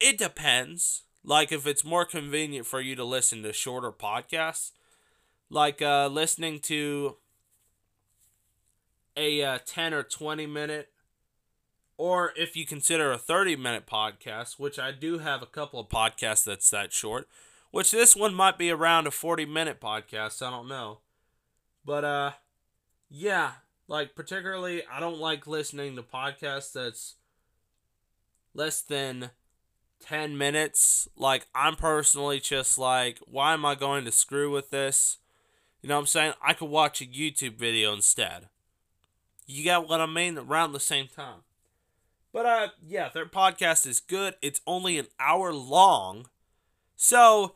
it 0.00 0.18
depends. 0.18 1.04
Like 1.24 1.52
if 1.52 1.66
it's 1.66 1.84
more 1.84 2.04
convenient 2.04 2.66
for 2.66 2.80
you 2.80 2.96
to 2.96 3.04
listen 3.04 3.42
to 3.42 3.52
shorter 3.52 3.92
podcasts, 3.92 4.72
like 5.50 5.82
uh, 5.82 6.08
listening 6.08 6.60
to 6.60 7.16
a 9.16 9.42
uh, 9.42 9.58
10 9.64 9.92
or 9.92 10.02
20 10.02 10.46
minute 10.46 10.88
or 12.00 12.32
if 12.34 12.56
you 12.56 12.64
consider 12.64 13.12
a 13.12 13.18
30 13.18 13.56
minute 13.56 13.86
podcast, 13.86 14.58
which 14.58 14.78
I 14.78 14.90
do 14.90 15.18
have 15.18 15.42
a 15.42 15.46
couple 15.46 15.78
of 15.78 15.90
podcasts 15.90 16.44
that's 16.44 16.70
that 16.70 16.94
short, 16.94 17.28
which 17.72 17.90
this 17.90 18.16
one 18.16 18.32
might 18.32 18.56
be 18.56 18.70
around 18.70 19.06
a 19.06 19.10
40 19.10 19.44
minute 19.44 19.82
podcast, 19.82 20.40
I 20.40 20.48
don't 20.48 20.68
know. 20.68 21.00
But 21.84 22.04
uh 22.04 22.30
yeah, 23.10 23.52
like 23.86 24.14
particularly 24.14 24.82
I 24.90 24.98
don't 24.98 25.18
like 25.18 25.46
listening 25.46 25.94
to 25.96 26.02
podcasts 26.02 26.72
that's 26.72 27.16
less 28.54 28.80
than 28.80 29.30
10 30.00 30.36
minutes. 30.36 31.08
Like 31.16 31.46
I'm 31.54 31.76
personally 31.76 32.40
just 32.40 32.78
like 32.78 33.18
why 33.26 33.52
am 33.54 33.64
I 33.64 33.74
going 33.74 34.04
to 34.04 34.12
screw 34.12 34.50
with 34.50 34.70
this? 34.70 35.18
You 35.82 35.88
know 35.88 35.96
what 35.96 36.00
I'm 36.00 36.06
saying? 36.06 36.32
I 36.42 36.52
could 36.52 36.70
watch 36.70 37.00
a 37.00 37.06
YouTube 37.06 37.56
video 37.56 37.92
instead. 37.92 38.48
You 39.46 39.64
got 39.64 39.88
what 39.88 40.00
I 40.00 40.06
mean? 40.06 40.38
Around 40.38 40.72
the 40.72 40.80
same 40.80 41.08
time. 41.08 41.40
But 42.32 42.46
uh 42.46 42.68
yeah, 42.86 43.08
their 43.08 43.26
podcast 43.26 43.86
is 43.86 44.00
good. 44.00 44.34
It's 44.42 44.60
only 44.66 44.98
an 44.98 45.08
hour 45.18 45.52
long. 45.52 46.26
So 46.96 47.54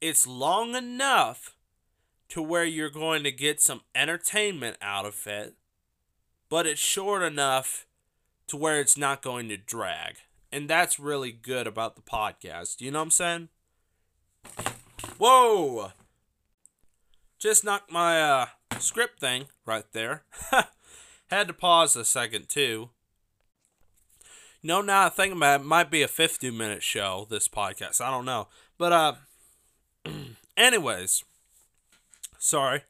it's 0.00 0.26
long 0.26 0.74
enough 0.74 1.54
to 2.28 2.42
where 2.42 2.64
you're 2.64 2.90
going 2.90 3.22
to 3.24 3.32
get 3.32 3.60
some 3.60 3.82
entertainment 3.94 4.76
out 4.82 5.06
of 5.06 5.26
it, 5.26 5.54
but 6.48 6.66
it's 6.66 6.80
short 6.80 7.22
enough 7.22 7.86
to 8.48 8.56
where 8.56 8.80
it's 8.80 8.96
not 8.96 9.22
going 9.22 9.48
to 9.48 9.56
drag. 9.56 10.16
And 10.54 10.70
that's 10.70 11.00
really 11.00 11.32
good 11.32 11.66
about 11.66 11.96
the 11.96 12.00
podcast. 12.00 12.80
You 12.80 12.92
know 12.92 13.00
what 13.00 13.06
I'm 13.06 13.10
saying? 13.10 13.48
Whoa! 15.18 15.90
Just 17.40 17.64
knocked 17.64 17.90
my 17.90 18.22
uh, 18.22 18.46
script 18.78 19.18
thing 19.18 19.46
right 19.66 19.84
there. 19.92 20.22
Had 21.26 21.48
to 21.48 21.54
pause 21.54 21.96
a 21.96 22.04
second 22.04 22.48
too. 22.48 22.90
No, 24.62 24.80
now 24.80 25.06
I 25.06 25.08
think 25.08 25.34
about 25.34 25.60
it, 25.60 25.64
it 25.64 25.66
might 25.66 25.90
be 25.90 26.02
a 26.02 26.08
50 26.08 26.52
minute 26.52 26.84
show, 26.84 27.26
this 27.28 27.48
podcast. 27.48 28.00
I 28.00 28.12
don't 28.12 28.24
know. 28.24 28.46
But, 28.78 28.92
uh, 28.92 29.14
anyways, 30.56 31.24
sorry. 32.38 32.82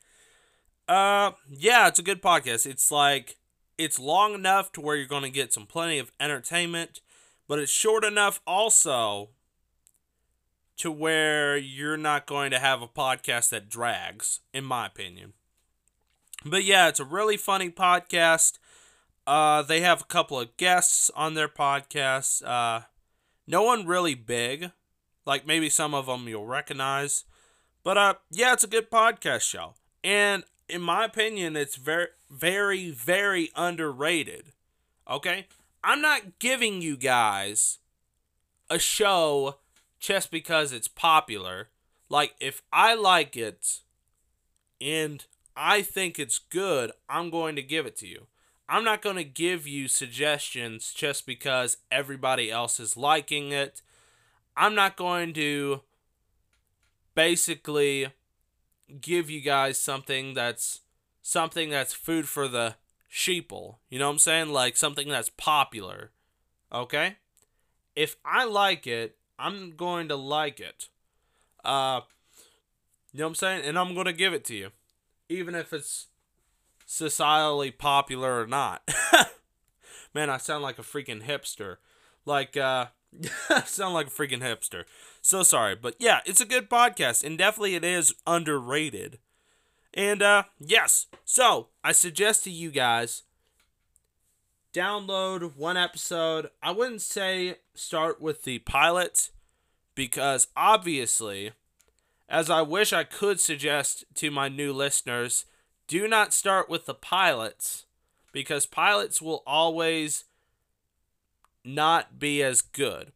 Uh, 0.87 1.31
yeah, 1.49 1.89
it's 1.89 1.99
a 1.99 2.03
good 2.03 2.21
podcast. 2.21 2.67
It's 2.67 2.93
like, 2.93 3.39
it's 3.79 3.99
long 3.99 4.35
enough 4.35 4.71
to 4.73 4.83
where 4.83 4.97
you're 4.97 5.07
going 5.07 5.23
to 5.23 5.31
get 5.31 5.55
some 5.55 5.65
plenty 5.65 5.99
of 5.99 6.13
entertainment, 6.21 7.01
but 7.47 7.59
it's 7.59 7.73
short 7.73 8.05
enough 8.05 8.41
also 8.47 9.31
to 10.77 10.91
where 10.91 11.57
you're 11.57 11.97
not 11.97 12.27
going 12.27 12.51
to 12.51 12.59
have 12.59 12.83
a 12.83 12.89
podcast 12.89 13.51
that 13.51 13.69
drags, 13.69 14.41
in 14.53 14.65
my 14.65 14.87
opinion. 14.87 15.33
But 16.45 16.65
yeah, 16.65 16.89
it's 16.89 17.01
a 17.01 17.05
really 17.05 17.37
funny 17.37 17.71
podcast. 17.71 18.59
Uh, 19.27 19.63
they 19.63 19.81
have 19.81 20.03
a 20.03 20.07
couple 20.07 20.39
of 20.39 20.57
guests 20.57 21.11
on 21.15 21.35
their 21.35 21.49
podcast. 21.49 22.45
Uh, 22.47 22.87
no 23.47 23.63
one 23.63 23.87
really 23.87 24.15
big, 24.15 24.71
like 25.25 25.47
maybe 25.47 25.71
some 25.71 25.95
of 25.95 26.07
them 26.07 26.29
you'll 26.29 26.47
recognize. 26.47 27.25
But 27.83 27.99
uh, 27.99 28.15
yeah, 28.31 28.53
it's 28.53 28.65
a 28.65 28.69
good 28.69 28.91
podcast 28.91 29.43
show, 29.43 29.75
and 30.03 30.45
in 30.69 30.81
my 30.81 31.05
opinion, 31.05 31.57
it's 31.57 31.77
very, 31.77 32.09
very, 32.31 32.91
very 32.91 33.51
underrated. 33.55 34.53
Okay, 35.09 35.47
I'm 35.85 36.01
not 36.01 36.39
giving 36.39 36.81
you 36.81 36.97
guys 36.97 37.79
a 38.71 38.79
show 38.79 39.57
just 40.01 40.31
because 40.31 40.73
it's 40.73 40.89
popular. 40.89 41.69
Like 42.09 42.35
if 42.41 42.63
I 42.73 42.95
like 42.95 43.37
it 43.37 43.81
and 44.81 45.23
I 45.55 45.83
think 45.83 46.19
it's 46.19 46.39
good, 46.39 46.91
I'm 47.07 47.29
going 47.29 47.55
to 47.57 47.63
give 47.63 47.85
it 47.85 47.99
to 47.99 48.07
you. 48.07 48.27
I'm 48.67 48.83
not 48.83 49.03
going 49.03 49.17
to 49.17 49.25
give 49.25 49.69
you 49.69 49.87
suggestions 49.89 50.95
just 50.95 51.27
because 51.27 51.77
everybody 51.93 52.51
else 52.51 52.81
is 52.81 52.97
liking 52.97 53.53
it. 53.53 53.83
I'm 54.57 54.75
not 54.75 54.97
going 54.97 55.35
to 55.35 55.83
basically 57.15 58.09
give 59.03 59.29
you 59.29 59.43
guys 59.43 59.79
something 59.79 60.33
that's 60.33 60.81
something 61.21 61.69
that's 61.69 61.93
food 61.93 62.27
for 62.27 62.49
the 62.49 62.77
sheeple. 63.15 63.77
You 63.89 64.01
know 64.01 64.07
what 64.07 64.15
I'm 64.15 64.19
saying? 64.19 64.49
Like 64.49 64.77
something 64.77 65.09
that's 65.09 65.29
popular. 65.29 66.11
Okay? 66.73 67.17
If 67.95 68.17
I 68.25 68.45
like 68.45 68.89
it, 68.89 69.17
I'm 69.39 69.77
going 69.77 70.09
to 70.09 70.17
like 70.17 70.59
it. 70.59 70.89
Uh 71.65 72.01
you 73.13 73.21
know 73.21 73.27
what 73.27 73.31
I'm 73.31 73.35
saying? 73.37 73.65
And 73.65 73.79
I'm 73.79 73.95
going 73.95 74.07
to 74.07 74.13
give 74.13 74.35
it 74.35 74.45
to 74.47 74.57
you. 74.57 74.71
Even 75.29 75.55
if 75.55 75.73
it's 75.73 76.09
societally 76.89 77.77
popular 77.77 78.41
or 78.41 78.47
not. 78.49 78.83
Man, 80.15 80.29
I 80.29 80.39
sound 80.39 80.65
like 80.65 80.81
a 80.81 80.83
freaking 80.83 81.23
hipster. 81.23 81.77
Like 82.27 82.57
uh 82.57 82.87
sound 83.65 83.95
like 83.95 84.09
a 84.09 84.11
freaking 84.11 84.41
hipster. 84.41 84.85
So 85.23 85.45
sorry, 85.45 85.77
but 85.77 85.95
yeah, 86.01 86.21
it's 86.27 86.41
a 86.41 86.47
good 86.47 86.69
podcast 86.69 87.23
and 87.23 87.39
definitely 87.39 87.77
it 87.77 87.85
is 87.85 88.13
underrated. 88.27 89.21
And 89.95 90.23
uh 90.23 90.45
yes. 90.59 91.07
So, 91.25 91.69
I 91.83 91.93
suggest 91.93 92.45
to 92.45 92.51
you 92.51 92.71
guys 92.71 93.23
download 94.75 95.57
one 95.57 95.77
episode. 95.77 96.51
I 96.61 96.73
wouldn't 96.73 97.01
say 97.01 97.59
start 97.75 98.21
with 98.21 98.43
the 98.43 98.59
pilot 98.59 99.31
because 99.95 100.49
obviously 100.57 101.53
as 102.29 102.51
I 102.51 102.63
wish 102.63 102.93
I 102.93 103.05
could 103.05 103.39
suggest 103.39 104.05
to 104.17 104.31
my 104.31 104.49
new 104.49 104.73
listeners, 104.73 105.45
do 105.87 106.09
not 106.09 106.33
start 106.33 106.69
with 106.69 106.87
the 106.87 106.95
pilots 106.95 107.87
because 108.33 108.67
pilots 108.67 109.23
will 109.23 109.43
always 109.47 110.25
not 111.65 112.19
be 112.19 112.43
as 112.43 112.61
good. 112.61 113.13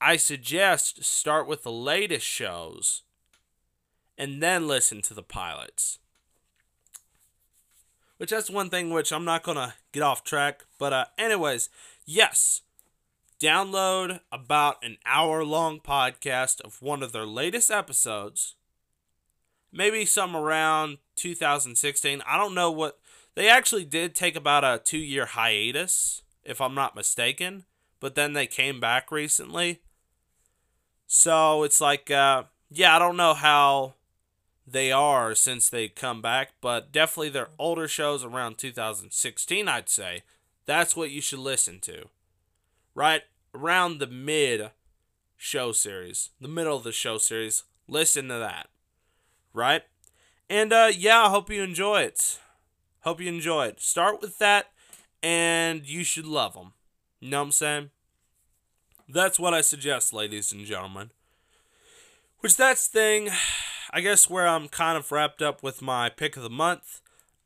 I 0.00 0.16
suggest 0.16 1.04
start 1.04 1.46
with 1.46 1.64
the 1.64 1.72
latest 1.72 2.24
shows 2.24 3.02
and 4.18 4.42
then 4.42 4.66
listen 4.66 5.00
to 5.02 5.14
the 5.14 5.22
pilots. 5.22 5.98
Which 8.18 8.30
that's 8.30 8.50
one 8.50 8.68
thing 8.68 8.90
which 8.90 9.12
I'm 9.12 9.24
not 9.24 9.44
to 9.44 9.74
get 9.92 10.02
off 10.02 10.24
track, 10.24 10.64
but 10.76 10.92
uh 10.92 11.04
anyways, 11.16 11.70
yes. 12.04 12.62
Download 13.40 14.18
about 14.32 14.84
an 14.84 14.96
hour 15.06 15.44
long 15.44 15.78
podcast 15.78 16.60
of 16.62 16.82
one 16.82 17.04
of 17.04 17.12
their 17.12 17.26
latest 17.26 17.70
episodes. 17.70 18.56
Maybe 19.72 20.04
some 20.04 20.34
around 20.34 20.98
2016. 21.14 22.20
I 22.26 22.36
don't 22.36 22.54
know 22.54 22.72
what 22.72 22.98
they 23.36 23.48
actually 23.48 23.84
did 23.84 24.16
take 24.16 24.34
about 24.34 24.64
a 24.64 24.82
2 24.84 24.98
year 24.98 25.26
hiatus 25.26 26.22
if 26.42 26.60
I'm 26.60 26.74
not 26.74 26.96
mistaken, 26.96 27.66
but 28.00 28.16
then 28.16 28.32
they 28.32 28.48
came 28.48 28.80
back 28.80 29.12
recently. 29.12 29.80
So 31.06 31.62
it's 31.62 31.80
like, 31.80 32.10
uh, 32.10 32.44
yeah, 32.70 32.96
I 32.96 32.98
don't 32.98 33.16
know 33.16 33.34
how 33.34 33.94
they 34.72 34.92
are 34.92 35.34
since 35.34 35.68
they 35.68 35.88
come 35.88 36.20
back, 36.20 36.52
but 36.60 36.92
definitely 36.92 37.30
their 37.30 37.48
older 37.58 37.88
shows 37.88 38.24
around 38.24 38.58
2016, 38.58 39.68
I'd 39.68 39.88
say. 39.88 40.22
That's 40.66 40.96
what 40.96 41.10
you 41.10 41.20
should 41.20 41.38
listen 41.38 41.80
to. 41.80 42.08
Right 42.94 43.22
around 43.54 43.98
the 43.98 44.06
mid 44.06 44.70
show 45.36 45.72
series, 45.72 46.30
the 46.40 46.48
middle 46.48 46.76
of 46.76 46.84
the 46.84 46.92
show 46.92 47.18
series, 47.18 47.64
listen 47.86 48.28
to 48.28 48.38
that. 48.38 48.68
Right? 49.54 49.82
And 50.50 50.72
uh, 50.72 50.90
yeah, 50.94 51.24
I 51.24 51.30
hope 51.30 51.50
you 51.50 51.62
enjoy 51.62 52.02
it. 52.02 52.38
Hope 53.00 53.20
you 53.20 53.28
enjoy 53.28 53.66
it. 53.66 53.80
Start 53.80 54.20
with 54.20 54.38
that 54.38 54.66
and 55.22 55.86
you 55.86 56.04
should 56.04 56.26
love 56.26 56.54
them. 56.54 56.72
You 57.20 57.30
know 57.30 57.38
what 57.38 57.44
I'm 57.46 57.52
saying? 57.52 57.90
That's 59.08 59.38
what 59.38 59.54
I 59.54 59.62
suggest, 59.62 60.12
ladies 60.12 60.52
and 60.52 60.66
gentlemen. 60.66 61.10
Which 62.40 62.56
that's 62.56 62.86
thing, 62.86 63.30
I 63.90 64.00
guess 64.00 64.28
where 64.28 64.46
I'm 64.46 64.68
kind 64.68 64.98
of 64.98 65.10
wrapped 65.10 65.42
up 65.42 65.62
with 65.62 65.80
my 65.82 66.08
pick 66.08 66.36
of 66.36 66.42
the 66.42 66.50
month. 66.50 67.00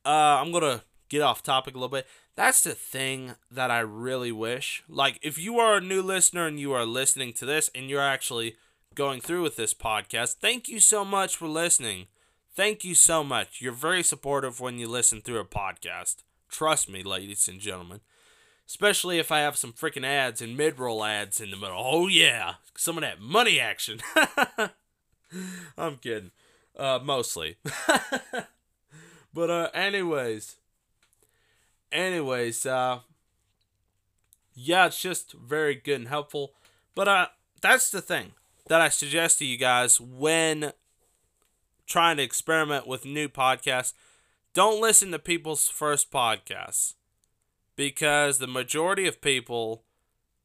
Uh, 0.04 0.40
I'm 0.40 0.52
gonna 0.52 0.82
get 1.08 1.22
off 1.22 1.42
topic 1.42 1.74
a 1.74 1.78
little 1.78 1.88
bit. 1.88 2.06
That's 2.34 2.62
the 2.62 2.74
thing 2.74 3.34
that 3.50 3.70
I 3.70 3.80
really 3.80 4.32
wish. 4.32 4.82
Like, 4.88 5.18
if 5.22 5.38
you 5.38 5.58
are 5.58 5.76
a 5.76 5.80
new 5.80 6.02
listener 6.02 6.46
and 6.46 6.58
you 6.58 6.72
are 6.72 6.86
listening 6.86 7.32
to 7.34 7.44
this 7.44 7.70
and 7.74 7.90
you're 7.90 8.00
actually 8.00 8.56
going 8.94 9.20
through 9.20 9.42
with 9.42 9.56
this 9.56 9.74
podcast, 9.74 10.36
thank 10.36 10.68
you 10.68 10.80
so 10.80 11.04
much 11.04 11.36
for 11.36 11.46
listening. 11.46 12.06
Thank 12.54 12.84
you 12.84 12.94
so 12.94 13.22
much. 13.22 13.60
You're 13.60 13.72
very 13.72 14.02
supportive 14.02 14.60
when 14.60 14.78
you 14.78 14.88
listen 14.88 15.20
through 15.20 15.40
a 15.40 15.44
podcast. 15.44 16.16
Trust 16.48 16.88
me, 16.88 17.02
ladies 17.02 17.48
and 17.48 17.60
gentlemen. 17.60 18.00
Especially 18.66 19.18
if 19.18 19.30
I 19.30 19.40
have 19.40 19.56
some 19.56 19.72
freaking 19.72 20.04
ads 20.04 20.40
and 20.40 20.56
mid 20.56 20.78
roll 20.78 21.04
ads 21.04 21.40
in 21.40 21.50
the 21.50 21.56
middle. 21.56 21.76
Oh, 21.78 22.08
yeah. 22.08 22.54
Some 22.76 22.96
of 22.96 23.02
that 23.02 23.20
money 23.20 23.60
action. 23.60 24.00
I'm 25.78 25.96
kidding. 25.96 26.30
Uh, 26.76 27.00
mostly. 27.02 27.56
but, 29.34 29.50
uh, 29.50 29.68
anyways. 29.74 30.56
Anyways, 31.90 32.64
uh, 32.64 33.00
yeah, 34.54 34.86
it's 34.86 35.00
just 35.00 35.32
very 35.32 35.74
good 35.74 36.00
and 36.00 36.08
helpful. 36.08 36.52
But, 36.94 37.08
uh, 37.08 37.26
that's 37.60 37.90
the 37.90 38.00
thing 38.00 38.32
that 38.68 38.80
I 38.80 38.88
suggest 38.88 39.38
to 39.38 39.44
you 39.44 39.56
guys 39.56 40.00
when 40.00 40.72
trying 41.86 42.16
to 42.16 42.22
experiment 42.22 42.86
with 42.86 43.04
new 43.04 43.28
podcasts 43.28 43.92
don't 44.54 44.80
listen 44.80 45.10
to 45.10 45.18
people's 45.18 45.68
first 45.68 46.10
podcasts 46.10 46.94
because 47.76 48.38
the 48.38 48.46
majority 48.46 49.06
of 49.06 49.20
people 49.20 49.84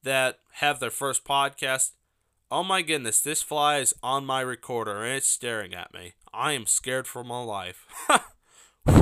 that 0.04 0.40
have 0.54 0.80
their 0.80 0.90
first 0.90 1.26
podcast, 1.26 1.92
oh 2.50 2.64
my 2.64 2.82
goodness, 2.82 3.22
this 3.22 3.42
fly 3.42 3.78
is 3.78 3.94
on 4.02 4.26
my 4.26 4.42
recorder 4.42 5.04
and 5.04 5.16
it's 5.18 5.28
staring 5.28 5.74
at 5.74 5.94
me. 5.94 6.14
I 6.34 6.54
am 6.54 6.66
scared 6.66 7.08
for 7.08 7.24
my 7.24 7.42
life. 7.42 7.86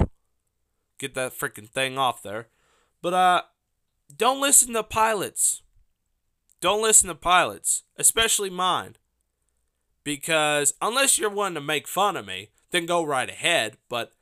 Get 0.97 1.13
that 1.15 1.37
freaking 1.37 1.69
thing 1.69 1.97
off 1.97 2.23
there. 2.23 2.47
But 3.01 3.13
uh 3.13 3.41
don't 4.15 4.41
listen 4.41 4.73
to 4.73 4.83
pilots. 4.83 5.61
Don't 6.61 6.81
listen 6.81 7.09
to 7.09 7.15
pilots, 7.15 7.83
especially 7.97 8.49
mine. 8.49 8.95
Because 10.03 10.73
unless 10.81 11.17
you're 11.17 11.29
one 11.29 11.53
to 11.55 11.61
make 11.61 11.87
fun 11.87 12.15
of 12.15 12.25
me, 12.25 12.49
then 12.71 12.85
go 12.85 13.03
right 13.03 13.29
ahead, 13.29 13.77
but 13.89 14.13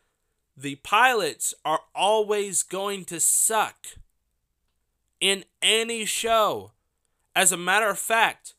the 0.56 0.76
pilots 0.76 1.54
are 1.66 1.82
always 1.96 2.64
going 2.64 3.06
to 3.06 3.20
suck 3.20 3.88
in 5.20 5.44
any 5.62 6.06
show. 6.06 6.72
As 7.36 7.52
a 7.52 7.58
matter 7.58 7.90
of 7.90 7.98
fact, 7.98 8.54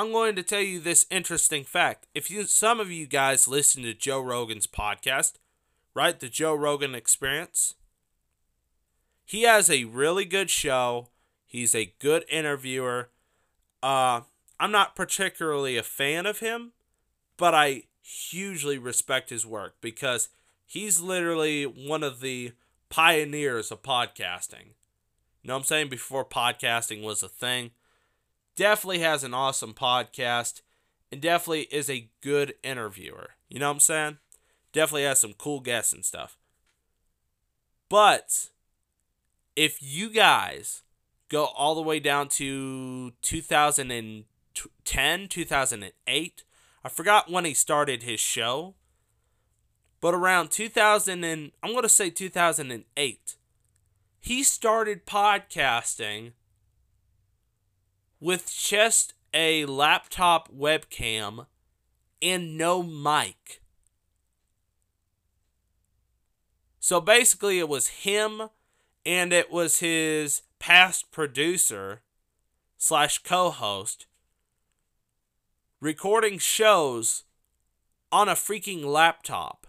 I'm 0.00 0.12
going 0.12 0.34
to 0.36 0.42
tell 0.42 0.62
you 0.62 0.80
this 0.80 1.04
interesting 1.10 1.62
fact. 1.62 2.06
If 2.14 2.30
you 2.30 2.44
some 2.44 2.80
of 2.80 2.90
you 2.90 3.06
guys 3.06 3.46
listen 3.46 3.82
to 3.82 3.92
Joe 3.92 4.18
Rogan's 4.18 4.66
podcast, 4.66 5.34
right? 5.92 6.18
The 6.18 6.30
Joe 6.30 6.54
Rogan 6.54 6.94
Experience. 6.94 7.74
He 9.26 9.42
has 9.42 9.68
a 9.68 9.84
really 9.84 10.24
good 10.24 10.48
show. 10.48 11.08
He's 11.44 11.74
a 11.74 11.92
good 11.98 12.24
interviewer. 12.30 13.10
Uh 13.82 14.22
I'm 14.58 14.72
not 14.72 14.96
particularly 14.96 15.76
a 15.76 15.82
fan 15.82 16.24
of 16.24 16.38
him, 16.38 16.72
but 17.36 17.52
I 17.52 17.82
hugely 18.00 18.78
respect 18.78 19.28
his 19.28 19.44
work 19.44 19.74
because 19.82 20.30
he's 20.64 21.02
literally 21.02 21.64
one 21.64 22.02
of 22.02 22.20
the 22.20 22.52
pioneers 22.88 23.70
of 23.70 23.82
podcasting. 23.82 24.68
You 25.42 25.48
know 25.48 25.54
what 25.56 25.58
I'm 25.58 25.64
saying? 25.64 25.90
Before 25.90 26.24
podcasting 26.24 27.02
was 27.02 27.22
a 27.22 27.28
thing. 27.28 27.72
Definitely 28.60 28.98
has 28.98 29.24
an 29.24 29.32
awesome 29.32 29.72
podcast 29.72 30.60
and 31.10 31.22
definitely 31.22 31.62
is 31.70 31.88
a 31.88 32.10
good 32.20 32.52
interviewer. 32.62 33.30
You 33.48 33.58
know 33.58 33.68
what 33.68 33.76
I'm 33.76 33.80
saying? 33.80 34.18
Definitely 34.74 35.04
has 35.04 35.18
some 35.18 35.32
cool 35.32 35.60
guests 35.60 35.94
and 35.94 36.04
stuff. 36.04 36.36
But 37.88 38.50
if 39.56 39.82
you 39.82 40.10
guys 40.10 40.82
go 41.30 41.46
all 41.46 41.74
the 41.74 41.80
way 41.80 42.00
down 42.00 42.28
to 42.28 43.12
2010, 43.22 45.28
2008, 45.28 46.44
I 46.84 46.88
forgot 46.90 47.30
when 47.30 47.46
he 47.46 47.54
started 47.54 48.02
his 48.02 48.20
show, 48.20 48.74
but 50.02 50.12
around 50.12 50.50
2000 50.50 51.24
and 51.24 51.52
I'm 51.62 51.70
going 51.70 51.84
to 51.84 51.88
say 51.88 52.10
2008, 52.10 53.36
he 54.20 54.42
started 54.42 55.06
podcasting 55.06 56.32
with 58.20 58.52
just 58.52 59.14
a 59.32 59.64
laptop 59.64 60.52
webcam 60.54 61.46
and 62.20 62.56
no 62.56 62.82
mic. 62.82 63.62
So 66.78 67.00
basically, 67.00 67.58
it 67.58 67.68
was 67.68 67.88
him 67.88 68.48
and 69.06 69.32
it 69.32 69.50
was 69.50 69.78
his 69.78 70.42
past 70.58 71.10
producer 71.10 72.02
slash 72.76 73.18
co 73.18 73.50
host 73.50 74.06
recording 75.80 76.38
shows 76.38 77.24
on 78.12 78.28
a 78.28 78.34
freaking 78.34 78.84
laptop. 78.84 79.66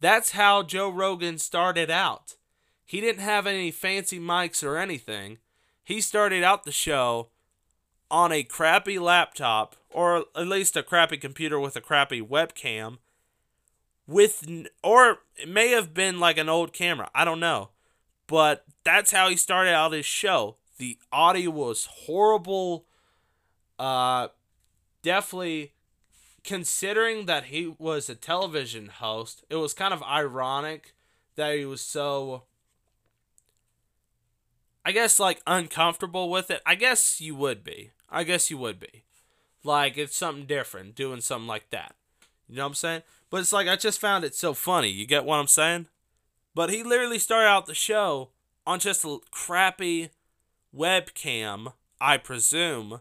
That's 0.00 0.32
how 0.32 0.62
Joe 0.62 0.88
Rogan 0.88 1.38
started 1.38 1.90
out. 1.90 2.36
He 2.90 3.00
didn't 3.00 3.22
have 3.22 3.46
any 3.46 3.70
fancy 3.70 4.18
mics 4.18 4.64
or 4.64 4.76
anything. 4.76 5.38
He 5.84 6.00
started 6.00 6.42
out 6.42 6.64
the 6.64 6.72
show 6.72 7.28
on 8.10 8.32
a 8.32 8.42
crappy 8.42 8.98
laptop 8.98 9.76
or 9.90 10.24
at 10.34 10.48
least 10.48 10.76
a 10.76 10.82
crappy 10.82 11.16
computer 11.16 11.60
with 11.60 11.76
a 11.76 11.80
crappy 11.80 12.20
webcam 12.20 12.98
with 14.08 14.44
or 14.82 15.18
it 15.36 15.48
may 15.48 15.68
have 15.68 15.94
been 15.94 16.18
like 16.18 16.36
an 16.36 16.48
old 16.48 16.72
camera 16.72 17.08
i 17.14 17.24
don't 17.24 17.38
know 17.38 17.68
but 18.26 18.64
that's 18.82 19.12
how 19.12 19.28
he 19.28 19.36
started 19.36 19.72
out 19.72 19.92
his 19.92 20.04
show 20.04 20.56
the 20.78 20.98
audio 21.12 21.48
was 21.48 21.86
horrible 22.06 22.86
uh 23.78 24.26
definitely 25.02 25.74
considering 26.42 27.26
that 27.26 27.44
he 27.44 27.72
was 27.78 28.08
a 28.08 28.16
television 28.16 28.88
host 28.88 29.44
it 29.48 29.54
was 29.54 29.72
kind 29.72 29.94
of 29.94 30.02
ironic 30.02 30.92
that 31.36 31.56
he 31.56 31.64
was 31.64 31.80
so 31.80 32.42
i 34.84 34.92
guess 34.92 35.18
like 35.18 35.40
uncomfortable 35.46 36.30
with 36.30 36.50
it 36.50 36.60
i 36.66 36.74
guess 36.74 37.20
you 37.20 37.34
would 37.34 37.62
be 37.64 37.90
i 38.08 38.24
guess 38.24 38.50
you 38.50 38.58
would 38.58 38.78
be 38.80 39.04
like 39.64 39.96
it's 39.96 40.16
something 40.16 40.46
different 40.46 40.94
doing 40.94 41.20
something 41.20 41.46
like 41.48 41.68
that 41.70 41.94
you 42.48 42.56
know 42.56 42.62
what 42.62 42.68
i'm 42.68 42.74
saying 42.74 43.02
but 43.30 43.40
it's 43.40 43.52
like 43.52 43.68
I 43.68 43.76
just 43.76 44.00
found 44.00 44.24
it 44.24 44.34
so 44.34 44.52
funny. 44.52 44.88
You 44.88 45.06
get 45.06 45.24
what 45.24 45.36
I'm 45.36 45.46
saying? 45.46 45.86
But 46.54 46.70
he 46.70 46.82
literally 46.82 47.20
started 47.20 47.46
out 47.46 47.66
the 47.66 47.74
show 47.74 48.30
on 48.66 48.80
just 48.80 49.04
a 49.04 49.18
crappy 49.30 50.10
webcam, 50.76 51.72
I 52.00 52.16
presume, 52.16 53.00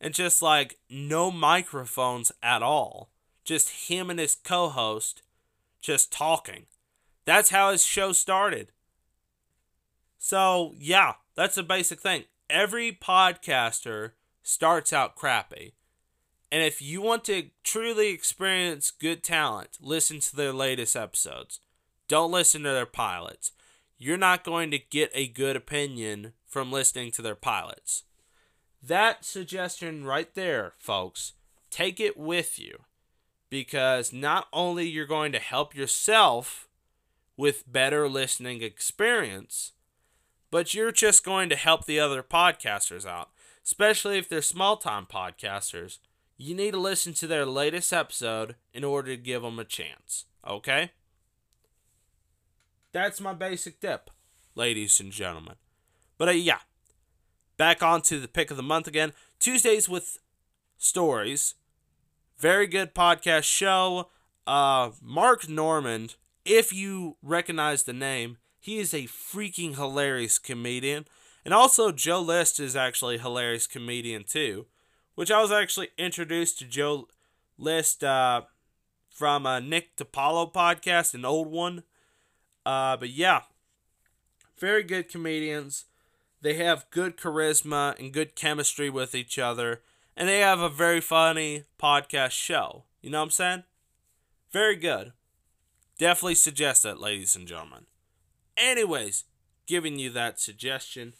and 0.00 0.12
just 0.12 0.42
like 0.42 0.78
no 0.90 1.30
microphones 1.30 2.32
at 2.42 2.62
all. 2.62 3.10
Just 3.44 3.88
him 3.88 4.10
and 4.10 4.18
his 4.18 4.34
co 4.34 4.68
host 4.68 5.22
just 5.80 6.12
talking. 6.12 6.66
That's 7.24 7.50
how 7.50 7.70
his 7.70 7.84
show 7.84 8.12
started. 8.12 8.72
So, 10.22 10.74
yeah, 10.78 11.14
that's 11.34 11.56
a 11.56 11.62
basic 11.62 11.98
thing. 11.98 12.24
Every 12.50 12.92
podcaster 12.92 14.12
starts 14.42 14.92
out 14.92 15.16
crappy. 15.16 15.72
And 16.52 16.62
if 16.62 16.82
you 16.82 17.00
want 17.00 17.24
to 17.24 17.44
truly 17.64 18.10
experience 18.10 18.90
good 18.90 19.24
talent, 19.24 19.78
listen 19.80 20.20
to 20.20 20.36
their 20.36 20.52
latest 20.52 20.94
episodes. 20.94 21.60
Don't 22.06 22.30
listen 22.30 22.64
to 22.64 22.68
their 22.68 22.86
pilots. 22.86 23.52
You're 23.96 24.18
not 24.18 24.44
going 24.44 24.70
to 24.72 24.78
get 24.78 25.10
a 25.14 25.26
good 25.26 25.56
opinion 25.56 26.34
from 26.46 26.70
listening 26.70 27.12
to 27.12 27.22
their 27.22 27.34
pilots. 27.34 28.02
That 28.82 29.24
suggestion 29.24 30.04
right 30.04 30.34
there, 30.34 30.74
folks, 30.78 31.32
take 31.70 31.98
it 31.98 32.18
with 32.18 32.58
you 32.58 32.80
because 33.48 34.12
not 34.12 34.48
only 34.52 34.86
you're 34.86 35.06
going 35.06 35.32
to 35.32 35.38
help 35.38 35.74
yourself 35.74 36.68
with 37.38 37.70
better 37.70 38.06
listening 38.06 38.62
experience, 38.62 39.72
but 40.50 40.74
you're 40.74 40.92
just 40.92 41.24
going 41.24 41.48
to 41.48 41.56
help 41.56 41.84
the 41.84 42.00
other 42.00 42.22
podcasters 42.22 43.06
out, 43.06 43.30
especially 43.64 44.18
if 44.18 44.28
they're 44.28 44.42
small 44.42 44.76
time 44.76 45.06
podcasters 45.06 45.98
you 46.42 46.54
need 46.54 46.70
to 46.70 46.80
listen 46.80 47.12
to 47.12 47.26
their 47.26 47.44
latest 47.44 47.92
episode 47.92 48.54
in 48.72 48.82
order 48.82 49.14
to 49.14 49.16
give 49.20 49.42
them 49.42 49.58
a 49.58 49.64
chance. 49.64 50.24
Okay? 50.48 50.92
That's 52.92 53.20
my 53.20 53.34
basic 53.34 53.78
tip, 53.78 54.10
ladies 54.54 55.00
and 55.00 55.12
gentlemen. 55.12 55.56
But 56.16 56.28
uh, 56.28 56.32
yeah, 56.32 56.60
back 57.58 57.82
on 57.82 58.00
to 58.02 58.18
the 58.18 58.26
pick 58.26 58.50
of 58.50 58.56
the 58.56 58.62
month 58.62 58.86
again. 58.86 59.12
Tuesdays 59.38 59.86
with 59.86 60.18
stories. 60.78 61.56
Very 62.38 62.66
good 62.66 62.94
podcast 62.94 63.42
show. 63.42 64.08
Uh, 64.46 64.92
Mark 65.02 65.46
Normand, 65.46 66.14
if 66.46 66.72
you 66.72 67.18
recognize 67.22 67.82
the 67.82 67.92
name, 67.92 68.38
he 68.60 68.78
is 68.78 68.94
a 68.94 69.04
freaking 69.04 69.74
hilarious 69.74 70.38
comedian. 70.38 71.06
And 71.44 71.54
also, 71.54 71.90
Joe 71.90 72.20
List 72.20 72.60
is 72.60 72.76
actually 72.76 73.16
a 73.16 73.20
hilarious 73.20 73.66
comedian 73.66 74.24
too 74.24 74.66
which 75.20 75.30
I 75.30 75.42
was 75.42 75.52
actually 75.52 75.90
introduced 75.98 76.58
to 76.60 76.64
Joe 76.64 77.06
List 77.58 78.02
uh, 78.02 78.40
from 79.10 79.44
a 79.44 79.60
Nick 79.60 79.96
DiPaolo 79.96 80.50
podcast, 80.50 81.12
an 81.12 81.26
old 81.26 81.48
one. 81.48 81.82
Uh, 82.64 82.96
but 82.96 83.10
yeah, 83.10 83.42
very 84.58 84.82
good 84.82 85.10
comedians. 85.10 85.84
They 86.40 86.54
have 86.54 86.86
good 86.90 87.18
charisma 87.18 87.98
and 87.98 88.14
good 88.14 88.34
chemistry 88.34 88.88
with 88.88 89.14
each 89.14 89.38
other, 89.38 89.82
and 90.16 90.26
they 90.26 90.38
have 90.38 90.60
a 90.60 90.70
very 90.70 91.02
funny 91.02 91.64
podcast 91.78 92.30
show. 92.30 92.84
You 93.02 93.10
know 93.10 93.18
what 93.18 93.24
I'm 93.24 93.30
saying? 93.30 93.64
Very 94.50 94.76
good. 94.76 95.12
Definitely 95.98 96.36
suggest 96.36 96.84
that, 96.84 96.98
ladies 96.98 97.36
and 97.36 97.46
gentlemen. 97.46 97.84
Anyways, 98.60 99.24
giving 99.66 99.98
you 99.98 100.10
that 100.10 100.38
suggestion. 100.38 101.14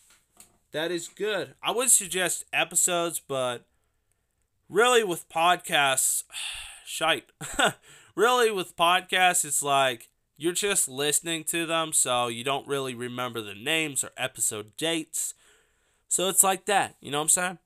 That 0.72 0.90
is 0.90 1.08
good. 1.08 1.54
I 1.62 1.70
would 1.70 1.90
suggest 1.90 2.44
episodes, 2.52 3.20
but 3.20 3.64
really 4.68 5.02
with 5.02 5.28
podcasts, 5.28 6.24
shite. 6.84 7.24
really 8.14 8.50
with 8.50 8.76
podcasts, 8.76 9.44
it's 9.44 9.62
like 9.62 10.10
you're 10.36 10.52
just 10.52 10.88
listening 10.88 11.44
to 11.44 11.64
them, 11.64 11.92
so 11.92 12.28
you 12.28 12.44
don't 12.44 12.66
really 12.66 12.94
remember 12.94 13.40
the 13.40 13.54
names 13.54 14.04
or 14.04 14.10
episode 14.16 14.76
dates. 14.76 15.34
So 16.08 16.28
it's 16.28 16.44
like 16.44 16.66
that, 16.66 16.96
you 17.00 17.10
know 17.10 17.18
what 17.18 17.24
I'm 17.24 17.28
saying? 17.28 17.58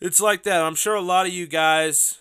It's 0.00 0.20
like 0.20 0.42
that. 0.44 0.62
I'm 0.62 0.74
sure 0.74 0.94
a 0.94 1.00
lot 1.00 1.26
of 1.26 1.32
you 1.32 1.46
guys 1.46 2.18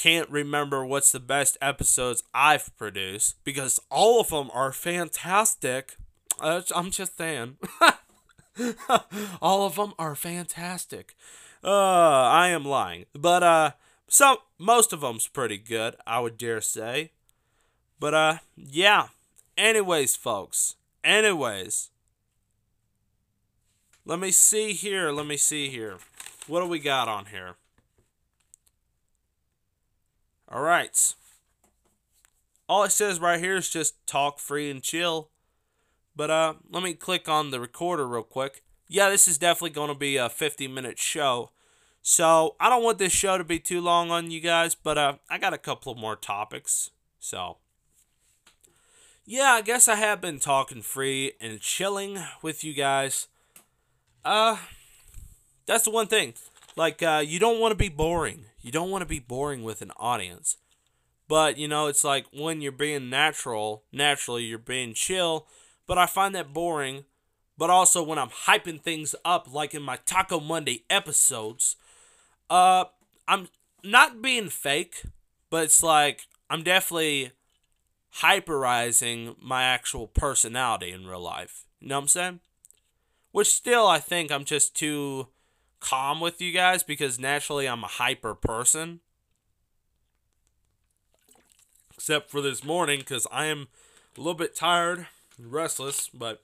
can't 0.00 0.30
remember 0.30 0.84
what's 0.84 1.12
the 1.12 1.20
best 1.20 1.58
episodes 1.60 2.22
I've 2.32 2.74
produced 2.78 3.36
because 3.44 3.78
all 3.90 4.18
of 4.20 4.30
them 4.30 4.50
are 4.54 4.72
fantastic. 4.72 5.96
Uh, 6.40 6.62
I'm 6.74 6.90
just 6.90 7.18
saying. 7.18 7.58
all 9.42 9.66
of 9.66 9.76
them 9.76 9.92
are 9.98 10.14
fantastic. 10.14 11.16
Uh, 11.62 11.68
I 11.68 12.48
am 12.48 12.64
lying. 12.64 13.04
But 13.12 13.42
uh 13.42 13.70
some 14.08 14.38
most 14.58 14.94
of 14.94 15.02
them's 15.02 15.28
pretty 15.28 15.58
good, 15.58 15.96
I 16.06 16.20
would 16.20 16.38
dare 16.38 16.62
say. 16.62 17.12
But 17.98 18.14
uh 18.14 18.38
yeah. 18.56 19.08
Anyways, 19.58 20.16
folks. 20.16 20.76
Anyways. 21.04 21.90
Let 24.06 24.18
me 24.18 24.30
see 24.30 24.72
here. 24.72 25.10
Let 25.10 25.26
me 25.26 25.36
see 25.36 25.68
here. 25.68 25.98
What 26.46 26.60
do 26.60 26.66
we 26.66 26.78
got 26.78 27.06
on 27.06 27.26
here? 27.26 27.56
All 30.50 30.62
right. 30.62 31.14
All 32.68 32.84
it 32.84 32.92
says 32.92 33.20
right 33.20 33.40
here 33.40 33.56
is 33.56 33.68
just 33.68 34.06
talk 34.06 34.38
free 34.38 34.70
and 34.70 34.82
chill. 34.82 35.30
But 36.16 36.30
uh 36.30 36.54
let 36.70 36.82
me 36.82 36.94
click 36.94 37.28
on 37.28 37.50
the 37.50 37.60
recorder 37.60 38.06
real 38.06 38.22
quick 38.22 38.62
yeah, 38.90 39.08
this 39.08 39.28
is 39.28 39.38
definitely 39.38 39.70
going 39.70 39.88
to 39.88 39.94
be 39.94 40.16
a 40.16 40.28
50 40.28 40.66
minute 40.66 40.98
show. 40.98 41.52
So 42.02 42.56
I 42.58 42.68
don't 42.68 42.82
want 42.82 42.98
this 42.98 43.12
show 43.12 43.38
to 43.38 43.44
be 43.44 43.60
too 43.60 43.80
long 43.80 44.10
on 44.10 44.32
you 44.32 44.40
guys, 44.40 44.74
but 44.74 44.98
uh, 44.98 45.14
I 45.30 45.38
got 45.38 45.54
a 45.54 45.58
couple 45.58 45.92
of 45.92 45.98
more 45.98 46.16
topics. 46.16 46.90
So 47.20 47.58
yeah, 49.24 49.52
I 49.52 49.60
guess 49.60 49.86
I 49.86 49.94
have 49.94 50.20
been 50.20 50.40
talking 50.40 50.82
free 50.82 51.34
and 51.40 51.60
chilling 51.60 52.18
with 52.42 52.64
you 52.64 52.74
guys. 52.74 53.28
Uh, 54.24 54.56
that's 55.66 55.84
the 55.84 55.90
one 55.90 56.08
thing. 56.08 56.34
Like, 56.74 57.00
uh, 57.00 57.22
you 57.24 57.38
don't 57.38 57.60
want 57.60 57.70
to 57.70 57.76
be 57.76 57.88
boring. 57.88 58.46
You 58.60 58.72
don't 58.72 58.90
want 58.90 59.02
to 59.02 59.06
be 59.06 59.18
boring 59.18 59.62
with 59.62 59.82
an 59.82 59.92
audience. 59.96 60.56
But, 61.28 61.58
you 61.58 61.68
know, 61.68 61.86
it's 61.86 62.04
like 62.04 62.26
when 62.32 62.60
you're 62.60 62.72
being 62.72 63.08
natural, 63.08 63.84
naturally 63.92 64.44
you're 64.44 64.58
being 64.58 64.94
chill. 64.94 65.46
But 65.86 65.98
I 65.98 66.06
find 66.06 66.34
that 66.34 66.52
boring 66.52 67.04
but 67.60 67.68
also 67.68 68.02
when 68.02 68.18
I'm 68.18 68.30
hyping 68.30 68.80
things 68.80 69.14
up, 69.22 69.52
like 69.52 69.74
in 69.74 69.82
my 69.82 69.98
Taco 70.06 70.40
Monday 70.40 70.84
episodes, 70.88 71.76
uh, 72.48 72.86
I'm 73.28 73.48
not 73.84 74.22
being 74.22 74.48
fake, 74.48 75.02
but 75.50 75.64
it's 75.64 75.82
like 75.82 76.22
I'm 76.48 76.62
definitely 76.62 77.32
hyperizing 78.22 79.36
my 79.42 79.62
actual 79.62 80.06
personality 80.06 80.90
in 80.90 81.06
real 81.06 81.20
life. 81.20 81.66
You 81.80 81.88
know 81.88 81.96
what 81.96 82.04
I'm 82.04 82.08
saying? 82.08 82.40
Which 83.30 83.48
still, 83.48 83.86
I 83.86 83.98
think 83.98 84.32
I'm 84.32 84.46
just 84.46 84.74
too 84.74 85.28
calm 85.80 86.20
with 86.20 86.40
you 86.40 86.52
guys 86.52 86.82
because 86.82 87.18
naturally 87.18 87.66
I'm 87.66 87.82
a 87.82 87.88
hyper 87.88 88.34
person. 88.34 89.00
Except 91.94 92.30
for 92.30 92.40
this 92.40 92.64
morning 92.64 93.00
because 93.00 93.26
I 93.30 93.46
am 93.46 93.68
a 94.16 94.20
little 94.20 94.34
bit 94.34 94.54
tired 94.54 95.06
and 95.36 95.52
restless, 95.52 96.08
but 96.08 96.42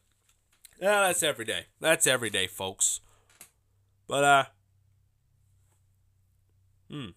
yeah, 0.81 1.07
that's 1.07 1.23
every 1.23 1.45
day. 1.45 1.67
That's 1.81 2.07
every 2.07 2.31
day, 2.31 2.47
folks. 2.47 3.01
But, 4.07 4.25
uh, 4.25 4.45
hmm. 6.91 7.09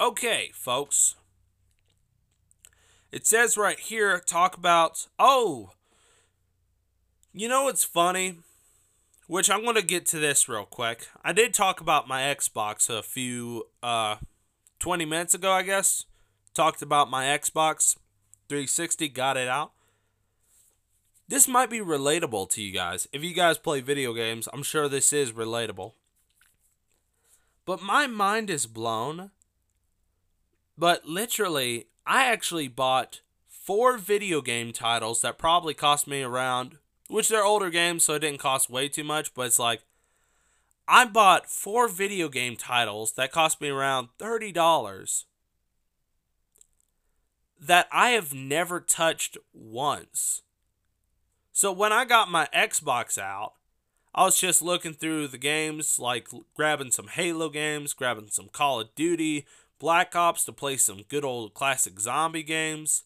Okay, 0.00 0.50
folks. 0.54 1.16
It 3.12 3.26
says 3.26 3.56
right 3.56 3.78
here, 3.78 4.18
talk 4.18 4.56
about, 4.56 5.06
oh, 5.18 5.72
you 7.32 7.48
know 7.48 7.64
what's 7.64 7.84
funny? 7.84 8.38
Which 9.30 9.48
I'm 9.48 9.62
going 9.62 9.76
to 9.76 9.82
get 9.82 10.06
to 10.06 10.18
this 10.18 10.48
real 10.48 10.64
quick. 10.64 11.06
I 11.24 11.32
did 11.32 11.54
talk 11.54 11.80
about 11.80 12.08
my 12.08 12.22
Xbox 12.22 12.90
a 12.90 13.02
few, 13.02 13.68
uh, 13.82 14.16
20 14.80 15.04
minutes 15.04 15.34
ago, 15.34 15.52
I 15.52 15.62
guess. 15.62 16.04
Talked 16.52 16.82
about 16.82 17.08
my 17.10 17.26
Xbox 17.26 17.96
360, 18.48 19.08
got 19.08 19.36
it 19.36 19.48
out 19.48 19.72
this 21.30 21.46
might 21.46 21.70
be 21.70 21.78
relatable 21.78 22.50
to 22.50 22.60
you 22.60 22.72
guys. 22.72 23.06
If 23.12 23.22
you 23.22 23.32
guys 23.32 23.56
play 23.56 23.80
video 23.80 24.12
games, 24.12 24.48
I'm 24.52 24.64
sure 24.64 24.88
this 24.88 25.12
is 25.12 25.30
relatable. 25.30 25.92
But 27.64 27.80
my 27.80 28.08
mind 28.08 28.50
is 28.50 28.66
blown. 28.66 29.30
But 30.76 31.06
literally, 31.06 31.86
I 32.04 32.24
actually 32.24 32.66
bought 32.66 33.20
four 33.46 33.96
video 33.96 34.40
game 34.42 34.72
titles 34.72 35.22
that 35.22 35.38
probably 35.38 35.72
cost 35.72 36.08
me 36.08 36.20
around, 36.22 36.78
which 37.10 37.28
they're 37.28 37.44
older 37.44 37.70
games, 37.70 38.04
so 38.04 38.14
it 38.14 38.20
didn't 38.20 38.40
cost 38.40 38.70
way 38.70 38.88
too 38.88 39.04
much, 39.04 39.34
but 39.34 39.46
it's 39.46 39.58
like, 39.58 39.82
I 40.86 41.04
bought 41.04 41.50
four 41.50 41.88
video 41.88 42.28
game 42.28 42.56
titles 42.56 43.12
that 43.12 43.32
cost 43.32 43.60
me 43.60 43.68
around 43.68 44.08
$30 44.18 45.24
that 47.60 47.88
I 47.92 48.10
have 48.10 48.32
never 48.32 48.80
touched 48.80 49.36
once. 49.52 50.42
So 51.52 51.70
when 51.70 51.92
I 51.92 52.04
got 52.04 52.30
my 52.30 52.48
Xbox 52.54 53.18
out, 53.18 53.52
I 54.14 54.24
was 54.24 54.40
just 54.40 54.62
looking 54.62 54.94
through 54.94 55.28
the 55.28 55.38
games, 55.38 55.98
like 55.98 56.28
grabbing 56.54 56.90
some 56.90 57.08
Halo 57.08 57.48
games, 57.48 57.92
grabbing 57.92 58.28
some 58.28 58.48
Call 58.48 58.80
of 58.80 58.94
Duty, 58.94 59.46
Black 59.78 60.16
Ops 60.16 60.44
to 60.44 60.52
play 60.52 60.76
some 60.76 61.02
good 61.08 61.24
old 61.24 61.54
classic 61.54 62.00
zombie 62.00 62.42
games, 62.42 63.04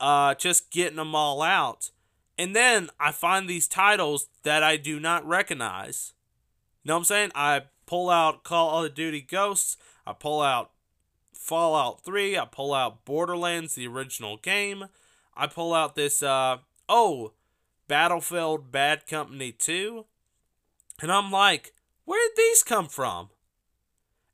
uh, 0.00 0.34
just 0.34 0.70
getting 0.70 0.96
them 0.96 1.14
all 1.14 1.42
out. 1.42 1.90
And 2.36 2.54
then 2.54 2.90
I 2.98 3.12
find 3.12 3.48
these 3.48 3.68
titles 3.68 4.28
that 4.42 4.62
I 4.62 4.76
do 4.76 4.98
not 4.98 5.26
recognize. 5.26 6.12
You 6.82 6.88
know 6.88 6.94
what 6.94 6.98
I'm 6.98 7.04
saying? 7.04 7.30
I 7.34 7.62
pull 7.86 8.10
out 8.10 8.44
Call 8.44 8.84
of 8.84 8.94
Duty 8.94 9.20
Ghosts, 9.20 9.76
I 10.06 10.12
pull 10.12 10.42
out 10.42 10.72
Fallout 11.32 12.02
3, 12.04 12.38
I 12.38 12.46
pull 12.46 12.72
out 12.72 13.04
Borderlands, 13.04 13.74
the 13.74 13.86
original 13.86 14.38
game, 14.38 14.86
I 15.36 15.46
pull 15.46 15.74
out 15.74 15.94
this, 15.94 16.22
uh, 16.22 16.58
oh, 16.88 17.32
Battlefield 17.86 18.72
Bad 18.72 19.06
Company 19.06 19.52
2. 19.52 20.06
And 21.02 21.12
I'm 21.12 21.30
like, 21.30 21.74
where 22.04 22.26
did 22.28 22.36
these 22.36 22.62
come 22.62 22.88
from? 22.88 23.28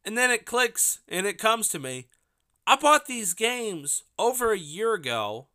And 0.04 0.16
then 0.16 0.30
it 0.30 0.46
clicks 0.46 1.00
and 1.08 1.26
it 1.26 1.38
comes 1.38 1.68
to 1.68 1.78
me. 1.78 2.06
I 2.66 2.76
bought 2.76 3.06
these 3.06 3.34
games 3.34 4.04
over 4.18 4.52
a 4.52 4.58
year 4.58 4.94
ago. 4.94 5.48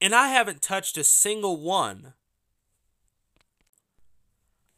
And 0.00 0.14
I 0.14 0.28
haven't 0.28 0.62
touched 0.62 0.96
a 0.96 1.04
single 1.04 1.58
one. 1.58 2.14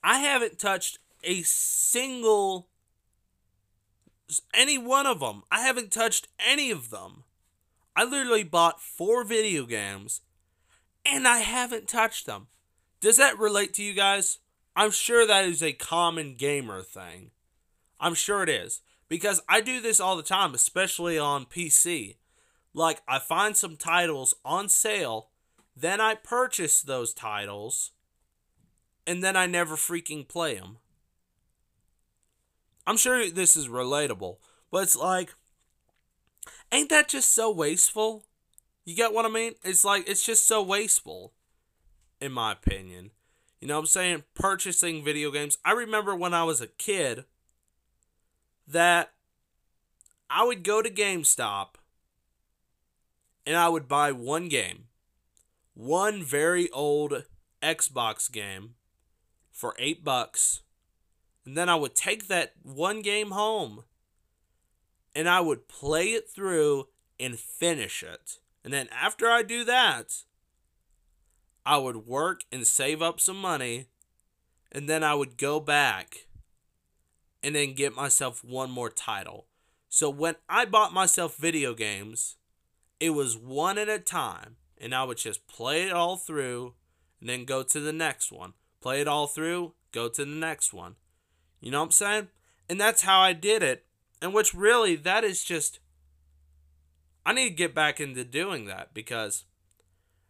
I 0.03 0.18
haven't 0.18 0.59
touched 0.59 0.99
a 1.23 1.43
single 1.43 2.68
any 4.55 4.79
one 4.79 5.07
of 5.07 5.20
them. 5.20 5.43
I 5.51 5.61
haven't 5.61 5.93
touched 5.93 6.29
any 6.39 6.70
of 6.70 6.91
them. 6.91 7.25
I 7.95 8.05
literally 8.05 8.45
bought 8.45 8.81
four 8.81 9.25
video 9.25 9.66
games 9.66 10.23
and 11.05 11.29
I 11.29 11.39
haven't 11.39 11.89
touched 11.89 12.27
them. 12.27 12.49
Does 13.01 13.16
that 13.16 13.39
relate 13.39 13.75
to 13.75 13.83
you 13.83 13.93
guys? 13.93 14.39
I'm 14.75 14.91
sure 14.91 15.27
that 15.27 15.45
is 15.45 15.62
a 15.62 15.73
common 15.73 16.35
gamer 16.35 16.83
thing. 16.83 17.31
I'm 18.01 18.14
sure 18.14 18.43
it 18.43 18.49
is. 18.49 18.81
Because 19.09 19.43
I 19.49 19.61
do 19.61 19.81
this 19.81 20.01
all 20.01 20.16
the 20.16 20.23
time, 20.23 20.55
especially 20.55 21.18
on 21.18 21.45
PC. 21.45 22.16
Like, 22.75 23.03
I 23.07 23.18
find 23.18 23.57
some 23.57 23.77
titles 23.77 24.35
on 24.45 24.68
sale, 24.68 25.29
then 25.77 26.01
I 26.01 26.14
purchase 26.14 26.81
those 26.81 27.12
titles, 27.12 27.91
and 29.07 29.23
then 29.23 29.37
I 29.37 29.47
never 29.47 29.77
freaking 29.77 30.27
play 30.27 30.55
them. 30.55 30.79
I'm 32.87 32.97
sure 32.97 33.29
this 33.31 33.57
is 33.57 33.68
relatable, 33.68 34.39
but 34.70 34.85
it's 34.85 34.97
like, 34.97 35.35
ain't 36.73 36.91
that 36.91 37.09
just 37.09 37.35
so 37.35 37.51
wasteful? 37.51 38.25
You 38.85 38.97
get 38.97 39.12
what 39.12 39.27
I 39.27 39.29
mean? 39.29 39.55
It's 39.62 39.85
like, 39.85 40.09
it's 40.09 40.25
just 40.25 40.47
so 40.47 40.62
wasteful, 40.62 41.33
in 42.20 42.33
my 42.33 42.53
opinion. 42.53 43.11
You 43.61 43.68
know 43.68 43.75
what 43.75 43.81
I'm 43.81 43.87
saying? 43.87 44.25
Purchasing 44.35 45.05
video 45.05 45.31
games. 45.31 45.59
I 45.64 45.73
remember 45.73 46.16
when 46.16 46.35
I 46.35 46.43
was 46.43 46.61
a 46.61 46.66
kid 46.66 47.25
that 48.66 49.12
I 50.29 50.45
would 50.45 50.64
go 50.64 50.83
to 50.83 50.91
GameStop 50.91 51.75
and 53.47 53.57
I 53.57 53.68
would 53.68 53.88
buy 53.88 54.12
one 54.12 54.49
game, 54.49 54.84
one 55.74 56.22
very 56.22 56.70
old 56.70 57.24
Xbox 57.62 58.30
game 58.30 58.74
for 59.51 59.74
eight 59.78 60.05
bucks 60.05 60.62
and 61.45 61.57
then 61.57 61.68
I 61.68 61.74
would 61.74 61.95
take 61.95 62.28
that 62.28 62.53
one 62.62 63.03
game 63.03 63.32
home 63.32 63.84
and 65.14 65.28
I 65.28 65.40
would 65.40 65.68
play 65.68 66.09
it 66.09 66.28
through 66.28 66.88
and 67.18 67.38
finish 67.38 68.03
it. 68.03 68.38
And 68.64 68.72
then 68.72 68.88
after 68.90 69.28
I 69.28 69.43
do 69.43 69.64
that, 69.64 70.22
I 71.66 71.78
would 71.78 72.07
work 72.07 72.45
and 72.53 72.66
save 72.66 73.03
up 73.03 73.20
some 73.20 73.40
money 73.40 73.86
and 74.70 74.88
then 74.88 75.03
I 75.03 75.14
would 75.14 75.36
go 75.36 75.59
back 75.61 76.26
and 77.43 77.55
then 77.57 77.74
get 77.74 77.95
myself 77.95 78.45
one 78.45 78.70
more 78.70 78.90
title. 78.90 79.47
So 79.88 80.09
when 80.09 80.36
I 80.49 80.64
bought 80.64 80.95
myself 80.95 81.36
video 81.36 81.74
games, 81.74 82.36
it 83.03 83.11
was 83.11 83.37
one 83.37 83.79
at 83.79 83.89
a 83.89 83.99
time 83.99 84.55
and 84.81 84.95
I 84.95 85.03
would 85.03 85.19
just 85.19 85.49
play 85.49 85.83
it 85.83 85.93
all 85.93 86.17
through 86.17 86.75
and 87.21 87.29
then 87.29 87.45
go 87.45 87.65
to 87.65 87.81
the 87.81 87.93
next 87.93 88.31
one. 88.31 88.53
Play 88.81 89.01
it 89.01 89.09
all 89.09 89.27
through, 89.27 89.73
go 89.91 90.09
to 90.09 90.25
the 90.25 90.31
next 90.31 90.73
one. 90.73 90.95
You 91.61 91.73
know 91.73 91.81
what 91.81 91.87
I'm 91.87 91.91
saying? 91.91 92.29
And 92.69 92.81
that's 92.81 93.03
how 93.03 93.21
I 93.21 93.33
did 93.33 93.61
it. 93.61 93.87
And 94.21 94.33
which 94.33 94.55
really, 94.55 94.95
that 94.95 95.25
is 95.25 95.43
just. 95.43 95.81
I 97.27 97.33
need 97.33 97.49
to 97.49 97.55
get 97.57 97.75
back 97.75 98.01
into 98.01 98.23
doing 98.23 98.67
that 98.67 98.95
because 98.95 99.47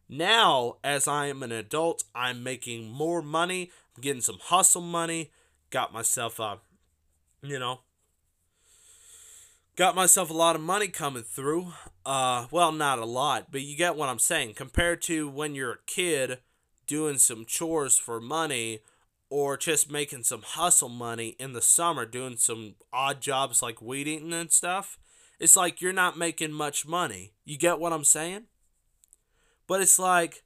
now, 0.09 0.77
as 0.83 1.07
I 1.07 1.27
am 1.27 1.43
an 1.43 1.53
adult, 1.53 2.05
I'm 2.15 2.43
making 2.43 2.91
more 2.91 3.21
money. 3.21 3.71
I'm 3.95 4.01
getting 4.01 4.23
some 4.23 4.39
hustle 4.41 4.81
money. 4.81 5.31
Got 5.69 5.93
myself 5.93 6.39
a, 6.39 6.61
you 7.43 7.59
know, 7.59 7.81
got 9.77 9.95
myself 9.95 10.31
a 10.31 10.35
lot 10.35 10.57
of 10.57 10.63
money 10.63 10.89
coming 10.89 11.23
through. 11.23 11.73
Uh, 12.05 12.47
well, 12.51 12.73
not 12.73 12.99
a 12.99 13.05
lot, 13.05 13.47
but 13.51 13.63
you 13.63 13.77
get 13.77 13.97
what 13.97 14.09
I'm 14.09 14.19
saying. 14.19 14.55
Compared 14.55 15.03
to 15.03 15.29
when 15.29 15.55
you're 15.55 15.73
a 15.73 15.87
kid 15.87 16.39
doing 16.87 17.19
some 17.19 17.45
chores 17.47 17.97
for 17.97 18.21
money 18.21 18.81
or 19.31 19.57
just 19.57 19.91
making 19.91 20.25
some 20.25 20.43
hustle 20.43 20.91
money 20.91 21.37
in 21.39 21.55
the 21.55 21.63
summer 21.63 22.05
doing 22.05 22.37
some 22.37 22.75
odd 22.93 23.21
jobs 23.21 23.63
like 23.63 23.81
weed 23.81 24.07
eating 24.07 24.33
and 24.33 24.53
stuff, 24.53 24.99
it's 25.41 25.57
like 25.57 25.81
you're 25.81 25.93
not 25.93 26.19
making 26.19 26.53
much 26.53 26.87
money. 26.87 27.33
You 27.45 27.57
get 27.57 27.81
what 27.81 27.93
I'm 27.93 28.05
saying? 28.05 28.45
But 29.67 29.81
it's 29.81 29.99
like 29.99 30.43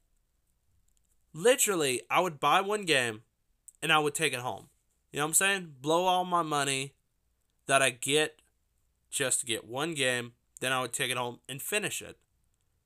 literally 1.32 2.02
I 2.08 2.20
would 2.20 2.38
buy 2.38 2.60
one 2.60 2.84
game 2.84 3.22
and 3.82 3.92
I 3.92 3.98
would 3.98 4.14
take 4.14 4.32
it 4.32 4.40
home. 4.40 4.68
You 5.10 5.18
know 5.18 5.24
what 5.24 5.30
I'm 5.30 5.34
saying? 5.34 5.74
Blow 5.80 6.04
all 6.04 6.24
my 6.24 6.42
money 6.42 6.94
that 7.66 7.82
I 7.82 7.90
get 7.90 8.40
just 9.10 9.40
to 9.40 9.46
get 9.46 9.66
one 9.66 9.94
game, 9.94 10.32
then 10.60 10.72
I 10.72 10.80
would 10.80 10.92
take 10.92 11.10
it 11.10 11.16
home 11.16 11.40
and 11.48 11.60
finish 11.60 12.02
it. 12.02 12.16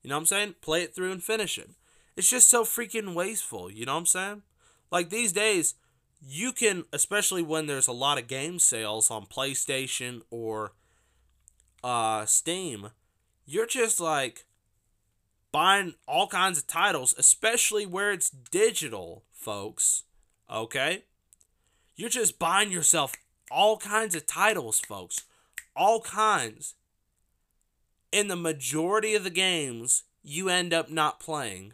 You 0.01 0.09
know 0.09 0.15
what 0.15 0.21
I'm 0.21 0.25
saying? 0.25 0.55
Play 0.61 0.83
it 0.83 0.95
through 0.95 1.11
and 1.11 1.23
finish 1.23 1.57
it. 1.57 1.69
It's 2.17 2.29
just 2.29 2.49
so 2.49 2.63
freaking 2.63 3.13
wasteful, 3.13 3.71
you 3.71 3.85
know 3.85 3.93
what 3.93 3.99
I'm 3.99 4.05
saying? 4.05 4.41
Like 4.91 5.09
these 5.09 5.31
days, 5.31 5.75
you 6.21 6.51
can, 6.51 6.85
especially 6.91 7.41
when 7.41 7.65
there's 7.65 7.87
a 7.87 7.93
lot 7.93 8.17
of 8.17 8.27
game 8.27 8.59
sales 8.59 9.09
on 9.09 9.25
PlayStation 9.25 10.21
or 10.29 10.73
uh, 11.83 12.25
Steam, 12.25 12.89
you're 13.45 13.65
just 13.65 13.99
like 13.99 14.45
buying 15.51 15.95
all 16.07 16.27
kinds 16.27 16.57
of 16.57 16.67
titles, 16.67 17.15
especially 17.17 17.85
where 17.85 18.11
it's 18.11 18.29
digital, 18.29 19.23
folks. 19.31 20.03
Okay? 20.49 21.05
You're 21.95 22.09
just 22.09 22.39
buying 22.39 22.71
yourself 22.71 23.13
all 23.49 23.77
kinds 23.77 24.15
of 24.15 24.25
titles, 24.25 24.79
folks. 24.79 25.25
All 25.75 26.01
kinds. 26.01 26.75
In 28.11 28.27
the 28.27 28.35
majority 28.35 29.15
of 29.15 29.23
the 29.23 29.29
games, 29.29 30.03
you 30.23 30.49
end 30.49 30.73
up 30.73 30.89
not 30.89 31.19
playing. 31.19 31.73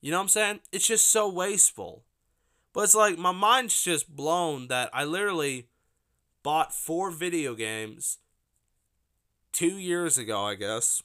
You 0.00 0.10
know 0.10 0.18
what 0.18 0.22
I'm 0.22 0.28
saying? 0.28 0.60
It's 0.72 0.86
just 0.86 1.06
so 1.06 1.28
wasteful. 1.28 2.04
But 2.72 2.84
it's 2.84 2.94
like 2.94 3.18
my 3.18 3.32
mind's 3.32 3.82
just 3.82 4.14
blown 4.14 4.68
that 4.68 4.90
I 4.92 5.04
literally 5.04 5.68
bought 6.42 6.74
four 6.74 7.10
video 7.10 7.54
games 7.54 8.18
two 9.52 9.78
years 9.78 10.16
ago, 10.16 10.44
I 10.44 10.54
guess, 10.54 11.02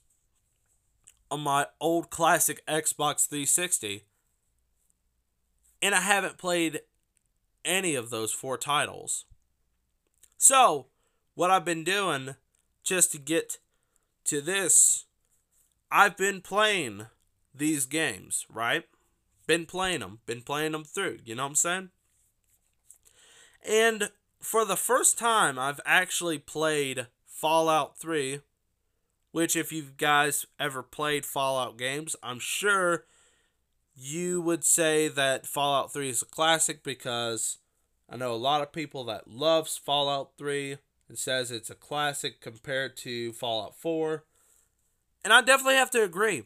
on 1.29 1.41
my 1.41 1.67
old 1.81 2.09
classic 2.09 2.65
Xbox 2.67 3.27
360. 3.27 4.05
And 5.81 5.93
I 5.93 6.01
haven't 6.01 6.37
played 6.37 6.81
any 7.63 7.95
of 7.95 8.09
those 8.09 8.31
four 8.31 8.57
titles. 8.57 9.25
So, 10.37 10.87
what 11.35 11.51
I've 11.51 11.65
been 11.65 11.83
doing 11.83 12.35
just 12.83 13.11
to 13.11 13.19
get 13.19 13.59
to 14.25 14.41
this, 14.41 15.05
I've 15.91 16.17
been 16.17 16.41
playing 16.41 17.07
these 17.53 17.85
games, 17.85 18.45
right? 18.49 18.85
Been 19.47 19.65
playing 19.65 19.99
them, 19.99 20.19
been 20.25 20.41
playing 20.41 20.71
them 20.71 20.83
through, 20.83 21.19
you 21.23 21.35
know 21.35 21.43
what 21.43 21.49
I'm 21.49 21.55
saying? 21.55 21.89
And 23.67 24.09
for 24.39 24.65
the 24.65 24.75
first 24.75 25.17
time, 25.17 25.59
I've 25.59 25.79
actually 25.85 26.39
played 26.39 27.07
Fallout 27.25 27.97
3, 27.97 28.41
which, 29.31 29.55
if 29.55 29.71
you 29.71 29.87
guys 29.97 30.45
ever 30.59 30.81
played 30.81 31.25
Fallout 31.25 31.77
games, 31.77 32.15
I'm 32.23 32.39
sure 32.39 33.05
you 33.95 34.41
would 34.41 34.63
say 34.63 35.07
that 35.07 35.45
Fallout 35.45 35.93
3 35.93 36.09
is 36.09 36.21
a 36.21 36.25
classic 36.25 36.83
because 36.83 37.57
I 38.09 38.17
know 38.17 38.33
a 38.33 38.35
lot 38.35 38.61
of 38.61 38.71
people 38.71 39.03
that 39.05 39.27
loves 39.27 39.77
Fallout 39.77 40.31
3 40.37 40.77
and 41.07 41.17
says 41.17 41.51
it's 41.51 41.69
a 41.69 41.75
classic 41.75 42.41
compared 42.41 42.97
to 42.97 43.33
Fallout 43.33 43.75
4. 43.75 44.23
And 45.23 45.33
I 45.33 45.41
definitely 45.41 45.75
have 45.75 45.91
to 45.91 46.03
agree. 46.03 46.43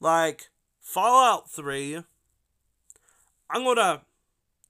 Like 0.00 0.48
Fallout 0.80 1.50
3 1.50 2.02
I'm 3.48 3.62
going 3.62 3.76
to 3.76 4.00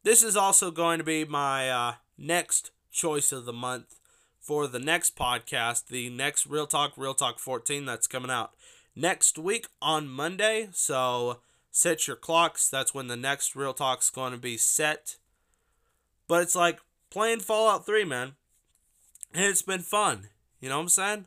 this 0.03 0.22
is 0.22 0.37
also 0.37 0.70
going 0.70 0.99
to 0.99 1.05
be 1.05 1.24
my 1.24 1.68
uh, 1.68 1.95
next 2.16 2.70
choice 2.93 3.33
of 3.33 3.45
the 3.45 3.53
month 3.53 3.97
for 4.41 4.68
the 4.68 4.79
next 4.79 5.16
podcast, 5.16 5.89
the 5.89 6.09
next 6.09 6.47
Real 6.47 6.68
Talk 6.68 6.93
Real 6.97 7.14
Talk 7.14 7.41
14 7.41 7.85
that's 7.85 8.07
coming 8.07 8.31
out 8.31 8.53
next 8.95 9.39
week 9.39 9.66
on 9.83 10.09
Monday. 10.09 10.68
So 10.72 11.41
set 11.72 12.07
your 12.07 12.16
clocks. 12.16 12.68
That's 12.68 12.95
when 12.95 13.09
the 13.09 13.16
next 13.16 13.57
Real 13.57 13.74
Talk's 13.74 14.11
going 14.11 14.33
to 14.33 14.39
be 14.39 14.57
set. 14.57 15.16
But 16.29 16.43
it's 16.43 16.55
like 16.55 16.79
playing 17.11 17.41
Fallout 17.41 17.85
3, 17.85 18.05
man. 18.05 18.35
And 19.37 19.45
it's 19.45 19.62
been 19.62 19.82
fun. 19.82 20.30
You 20.61 20.70
know 20.70 20.76
what 20.76 20.82
I'm 20.84 20.89
saying? 20.89 21.26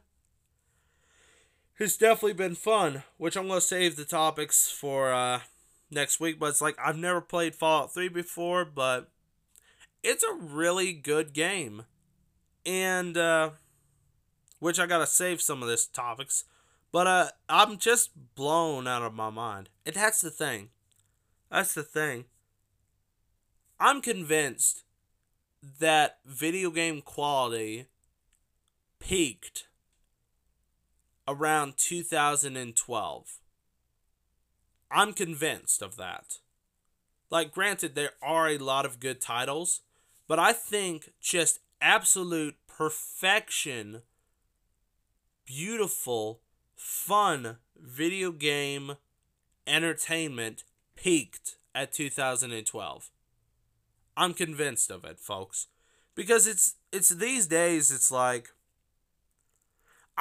It's 1.78 1.96
definitely 1.96 2.34
been 2.34 2.56
fun, 2.56 3.04
which 3.18 3.38
I'm 3.38 3.48
going 3.48 3.62
to 3.62 3.66
save 3.66 3.96
the 3.96 4.04
topics 4.04 4.70
for 4.70 5.14
uh, 5.14 5.42
next 5.92 6.20
week. 6.20 6.40
But 6.40 6.48
it's 6.48 6.62
like 6.62 6.76
I've 6.84 6.98
never 6.98 7.22
played 7.22 7.56
Fallout 7.56 7.94
3 7.94 8.10
before, 8.10 8.66
but 8.66 9.12
it's 10.04 10.24
a 10.24 10.34
really 10.34 10.92
good 10.92 11.34
game. 11.34 11.84
And, 12.66 13.16
uh, 13.16 13.52
which 14.60 14.80
I 14.80 14.88
got 14.88 14.98
to 14.98 15.08
save 15.08 15.42
some 15.42 15.62
of 15.62 15.70
this 15.70 15.86
topics 15.86 16.44
but 16.92 17.08
uh, 17.08 17.28
I'm 17.48 17.78
just 17.78 18.12
blown 18.36 18.88
out 18.88 19.04
of 19.04 19.14
my 19.14 19.30
mind. 19.30 19.70
And 19.86 19.96
that's 19.96 20.22
the 20.22 20.32
thing. 20.32 20.70
That's 21.52 21.74
the 21.74 21.84
thing. 21.84 22.26
I'm 23.80 24.02
convinced 24.02 24.84
that 25.80 26.18
video 26.26 26.72
game 26.72 27.02
quality 27.02 27.86
peaked 29.00 29.68
around 31.28 31.78
2012. 31.78 33.40
I'm 34.92 35.14
convinced 35.14 35.82
of 35.82 35.96
that. 35.98 36.40
Like, 37.30 37.52
granted, 37.52 37.94
there 37.94 38.14
are 38.22 38.50
a 38.50 38.58
lot 38.58 38.86
of 38.86 39.00
good 39.00 39.22
titles, 39.22 39.82
but 40.28 40.40
I 40.40 40.54
think 40.54 41.12
just 41.22 41.60
absolute 41.82 42.56
perfection, 42.68 44.02
beautiful 45.46 46.42
fun 46.76 47.58
video 47.78 48.32
game 48.32 48.94
entertainment 49.68 50.64
peaked 50.96 51.58
at 51.76 51.94
2012. 51.94 53.10
I'm 54.18 54.34
convinced 54.34 54.92
of 54.92 55.06
it, 55.06 55.20
folks. 55.20 55.68
Because 56.16 56.48
it's 56.48 56.76
it's 56.92 57.10
these 57.10 57.48
days 57.48 57.92
it's 57.92 58.12
like 58.12 58.50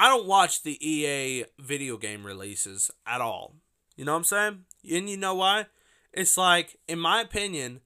I 0.00 0.06
don't 0.06 0.28
watch 0.28 0.62
the 0.62 0.78
EA 0.80 1.46
video 1.58 1.96
game 1.96 2.24
releases 2.24 2.88
at 3.04 3.20
all. 3.20 3.56
You 3.96 4.04
know 4.04 4.12
what 4.12 4.18
I'm 4.18 4.24
saying? 4.24 4.64
And 4.88 5.10
you 5.10 5.16
know 5.16 5.34
why? 5.34 5.66
It's 6.12 6.36
like 6.36 6.78
in 6.86 7.00
my 7.00 7.20
opinion, 7.20 7.80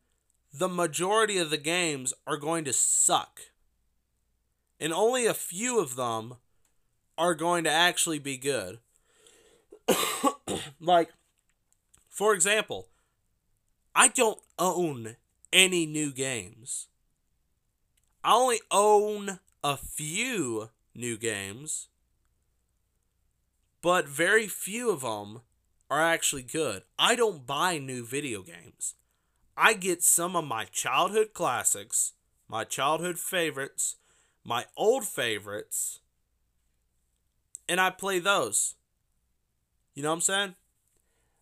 the 0.53 0.69
majority 0.69 1.39
of 1.39 1.49
the 1.49 1.57
games 1.57 2.13
are 2.27 2.37
going 2.37 2.67
to 2.67 2.73
suck. 2.75 3.41
And 4.79 4.93
only 4.93 5.25
a 5.25 5.33
few 5.33 5.81
of 5.81 5.97
them 5.97 6.35
are 7.17 7.35
going 7.35 7.65
to 7.65 7.71
actually 7.71 8.19
be 8.19 8.37
good. 8.37 8.81
like, 10.81 11.15
for 12.11 12.35
example, 12.35 12.89
I 13.95 14.09
don't 14.09 14.41
own 14.59 15.17
any 15.51 15.87
new 15.87 16.13
games. 16.13 16.89
I 18.23 18.35
only 18.35 18.61
own 18.71 19.41
a 19.65 19.79
few 19.79 20.69
new 20.95 21.17
games, 21.17 21.89
but 23.83 24.09
very 24.09 24.47
few 24.47 24.91
of 24.91 25.03
them 25.03 25.43
are 25.91 26.01
actually 26.01 26.43
good. 26.43 26.85
I 26.99 27.15
don't 27.15 27.47
buy 27.47 27.79
new 27.79 28.07
video 28.07 28.43
games. 28.43 28.95
I 29.57 29.75
get 29.75 30.03
some 30.03 30.35
of 30.35 30.47
my 30.47 30.65
childhood 30.65 31.35
classics, 31.35 32.13
my 32.49 32.65
childhood 32.65 33.19
favorites, 33.19 33.97
my 34.45 34.65
old 34.77 35.05
favorites, 35.05 36.01
and 37.69 37.81
I 37.81 37.91
play 37.91 38.19
those. 38.19 38.77
You 39.95 40.03
know 40.03 40.09
what 40.11 40.15
I'm 40.15 40.21
saying? 40.23 40.55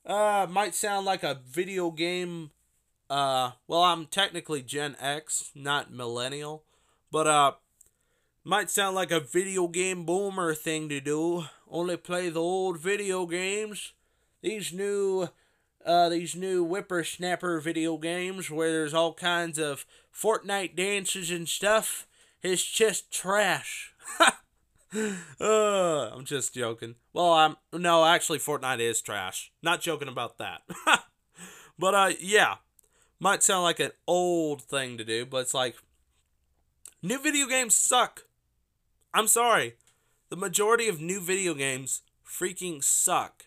Uh, 0.05 0.47
might 0.51 0.74
sound 0.74 1.07
like 1.07 1.22
a 1.22 1.41
video 1.49 1.91
game. 1.91 2.51
Uh, 3.09 3.53
well, 3.68 3.82
I'm 3.82 4.07
technically 4.07 4.62
Gen 4.62 4.97
X, 4.99 5.51
not 5.55 5.93
millennial, 5.93 6.64
but 7.12 7.26
uh, 7.26 7.53
might 8.45 8.70
sound 8.70 8.97
like 8.97 9.11
a 9.11 9.20
video 9.20 9.68
game 9.68 10.05
boomer 10.05 10.55
thing 10.55 10.88
to 10.88 11.01
do. 11.01 11.45
Only 11.70 11.96
play 11.96 12.28
the 12.28 12.40
old 12.40 12.78
video 12.78 13.26
games. 13.26 13.92
These 14.42 14.72
new, 14.72 15.28
uh, 15.86 16.08
these 16.08 16.34
new 16.34 16.64
whippersnapper 16.64 17.60
video 17.60 17.96
games 17.96 18.50
where 18.50 18.72
there's 18.72 18.94
all 18.94 19.14
kinds 19.14 19.58
of 19.58 19.86
Fortnite 20.12 20.74
dances 20.74 21.30
and 21.30 21.48
stuff. 21.48 22.08
It's 22.42 22.64
just 22.64 23.12
trash. 23.12 23.94
uh, 24.20 25.00
I'm 25.40 26.24
just 26.24 26.54
joking. 26.54 26.96
Well, 27.12 27.32
I'm 27.32 27.56
no, 27.72 28.04
actually, 28.04 28.38
Fortnite 28.38 28.80
is 28.80 29.00
trash. 29.00 29.52
Not 29.62 29.80
joking 29.80 30.08
about 30.08 30.38
that. 30.38 30.62
but 31.78 31.94
uh, 31.94 32.12
yeah, 32.18 32.56
might 33.20 33.44
sound 33.44 33.62
like 33.62 33.78
an 33.78 33.92
old 34.08 34.62
thing 34.62 34.98
to 34.98 35.04
do, 35.04 35.24
but 35.24 35.42
it's 35.42 35.54
like 35.54 35.76
new 37.00 37.20
video 37.22 37.46
games 37.46 37.76
suck. 37.76 38.24
I'm 39.14 39.28
sorry, 39.28 39.74
the 40.30 40.36
majority 40.36 40.88
of 40.88 41.00
new 41.00 41.20
video 41.20 41.54
games 41.54 42.02
freaking 42.26 42.82
suck, 42.82 43.46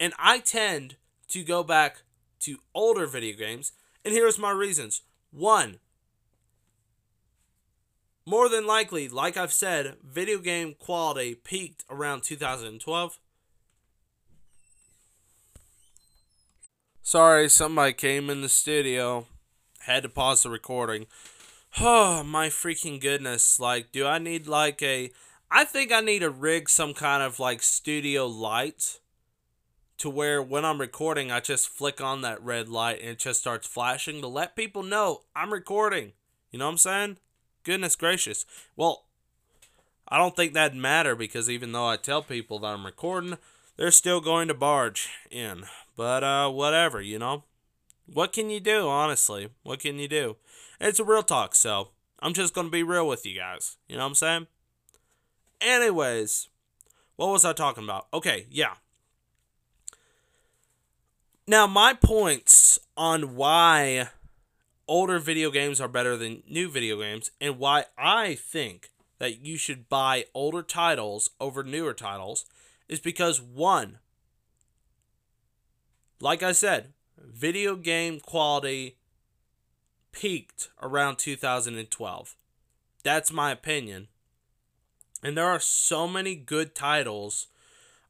and 0.00 0.12
I 0.18 0.38
tend 0.40 0.96
to 1.28 1.44
go 1.44 1.62
back 1.62 2.02
to 2.40 2.58
older 2.74 3.06
video 3.06 3.36
games. 3.36 3.72
And 4.04 4.12
here's 4.12 4.38
my 4.38 4.50
reasons. 4.50 5.02
One, 5.30 5.78
more 8.26 8.48
than 8.48 8.66
likely, 8.66 9.08
like 9.08 9.36
I've 9.36 9.52
said, 9.52 9.96
video 10.02 10.38
game 10.38 10.74
quality 10.78 11.34
peaked 11.34 11.84
around 11.90 12.22
2012. 12.22 13.18
Sorry, 17.02 17.50
somebody 17.50 17.92
came 17.92 18.30
in 18.30 18.40
the 18.40 18.48
studio. 18.48 19.26
Had 19.80 20.04
to 20.04 20.08
pause 20.08 20.42
the 20.42 20.50
recording. 20.50 21.06
Oh, 21.80 22.22
my 22.22 22.50
freaking 22.50 23.00
goodness. 23.00 23.58
Like, 23.58 23.90
do 23.90 24.06
I 24.06 24.18
need 24.18 24.46
like 24.46 24.80
a. 24.80 25.10
I 25.56 25.62
think 25.62 25.92
I 25.92 26.00
need 26.00 26.18
to 26.18 26.30
rig 26.30 26.68
some 26.68 26.94
kind 26.94 27.22
of 27.22 27.38
like 27.38 27.62
studio 27.62 28.26
light 28.26 28.98
to 29.98 30.10
where 30.10 30.42
when 30.42 30.64
I'm 30.64 30.80
recording, 30.80 31.30
I 31.30 31.38
just 31.38 31.68
flick 31.68 32.00
on 32.00 32.22
that 32.22 32.42
red 32.42 32.68
light 32.68 32.98
and 33.00 33.10
it 33.10 33.20
just 33.20 33.42
starts 33.42 33.64
flashing 33.64 34.20
to 34.20 34.26
let 34.26 34.56
people 34.56 34.82
know 34.82 35.20
I'm 35.36 35.52
recording. 35.52 36.10
You 36.50 36.58
know 36.58 36.64
what 36.64 36.72
I'm 36.72 36.78
saying? 36.78 37.18
Goodness 37.62 37.94
gracious. 37.94 38.44
Well, 38.74 39.04
I 40.08 40.18
don't 40.18 40.34
think 40.34 40.54
that'd 40.54 40.76
matter 40.76 41.14
because 41.14 41.48
even 41.48 41.70
though 41.70 41.86
I 41.86 41.98
tell 41.98 42.24
people 42.24 42.58
that 42.58 42.74
I'm 42.74 42.84
recording, 42.84 43.38
they're 43.76 43.92
still 43.92 44.20
going 44.20 44.48
to 44.48 44.54
barge 44.54 45.08
in. 45.30 45.66
But 45.96 46.24
uh 46.24 46.50
whatever, 46.50 47.00
you 47.00 47.20
know. 47.20 47.44
What 48.12 48.32
can 48.32 48.50
you 48.50 48.58
do, 48.58 48.88
honestly? 48.88 49.50
What 49.62 49.78
can 49.78 50.00
you 50.00 50.08
do? 50.08 50.36
It's 50.80 50.98
a 50.98 51.04
real 51.04 51.22
talk, 51.22 51.54
so 51.54 51.90
I'm 52.18 52.34
just 52.34 52.54
going 52.54 52.66
to 52.66 52.72
be 52.72 52.82
real 52.82 53.06
with 53.06 53.24
you 53.24 53.38
guys. 53.38 53.76
You 53.86 53.94
know 53.94 54.02
what 54.02 54.08
I'm 54.08 54.14
saying? 54.16 54.46
Anyways, 55.60 56.48
what 57.16 57.30
was 57.30 57.44
I 57.44 57.52
talking 57.52 57.84
about? 57.84 58.06
Okay, 58.12 58.46
yeah. 58.50 58.74
Now, 61.46 61.66
my 61.66 61.92
points 61.92 62.78
on 62.96 63.34
why 63.36 64.08
older 64.88 65.18
video 65.18 65.50
games 65.50 65.80
are 65.80 65.88
better 65.88 66.16
than 66.16 66.42
new 66.48 66.70
video 66.70 67.00
games 67.00 67.30
and 67.40 67.58
why 67.58 67.84
I 67.98 68.34
think 68.34 68.90
that 69.18 69.44
you 69.44 69.56
should 69.56 69.88
buy 69.88 70.24
older 70.34 70.62
titles 70.62 71.30
over 71.40 71.62
newer 71.62 71.94
titles 71.94 72.44
is 72.88 73.00
because 73.00 73.40
one 73.40 73.98
like 76.20 76.42
I 76.42 76.52
said, 76.52 76.92
video 77.18 77.76
game 77.76 78.18
quality 78.18 78.96
peaked 80.10 80.68
around 80.80 81.18
2012. 81.18 82.34
That's 83.02 83.30
my 83.30 83.50
opinion. 83.50 84.08
And 85.24 85.36
there 85.36 85.48
are 85.48 85.58
so 85.58 86.06
many 86.06 86.36
good 86.36 86.74
titles 86.74 87.46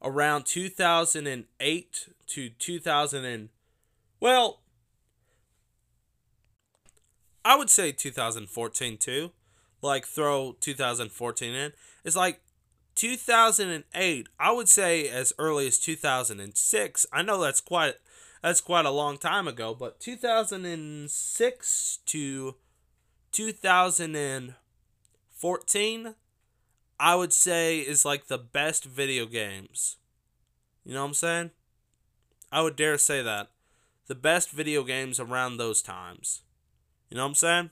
around 0.03 0.45
2008 0.45 2.09
to 2.27 2.49
2000 2.49 3.25
and 3.25 3.49
well, 4.19 4.59
I 7.45 7.55
would 7.55 7.69
say 7.69 7.93
2014 7.93 8.97
too. 8.97 9.31
Like 9.81 10.05
throw 10.05 10.57
2014 10.59 11.53
in. 11.53 11.71
It's 12.03 12.17
like 12.17 12.41
2008. 12.95 14.27
I 14.39 14.51
would 14.51 14.67
say 14.67 15.07
as 15.07 15.31
early 15.39 15.67
as 15.67 15.79
2006. 15.79 17.05
I 17.13 17.21
know 17.21 17.41
that's 17.41 17.61
quite 17.61 17.95
that's 18.41 18.61
quite 18.61 18.85
a 18.85 18.91
long 18.91 19.17
time 19.17 19.47
ago, 19.47 19.73
but 19.73 20.01
2006 20.01 21.99
to 22.05 22.55
2014 23.31 26.15
I 26.99 27.15
would 27.15 27.33
say 27.33 27.79
is 27.79 28.05
like 28.05 28.27
the 28.27 28.37
best 28.37 28.85
video 28.85 29.25
games. 29.25 29.97
You 30.83 30.93
know 30.93 31.01
what 31.01 31.07
I'm 31.09 31.13
saying? 31.13 31.51
I 32.51 32.61
would 32.61 32.75
dare 32.75 32.97
say 32.97 33.21
that. 33.21 33.49
The 34.07 34.15
best 34.15 34.51
video 34.51 34.83
games 34.83 35.19
around 35.19 35.57
those 35.57 35.81
times. 35.81 36.43
You 37.09 37.17
know 37.17 37.23
what 37.23 37.29
I'm 37.29 37.35
saying? 37.35 37.69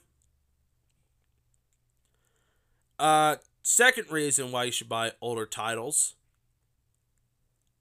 Uh 2.98 3.36
second 3.62 4.10
reason 4.10 4.52
why 4.52 4.64
you 4.64 4.72
should 4.72 4.88
buy 4.88 5.12
older 5.20 5.46
titles. 5.46 6.16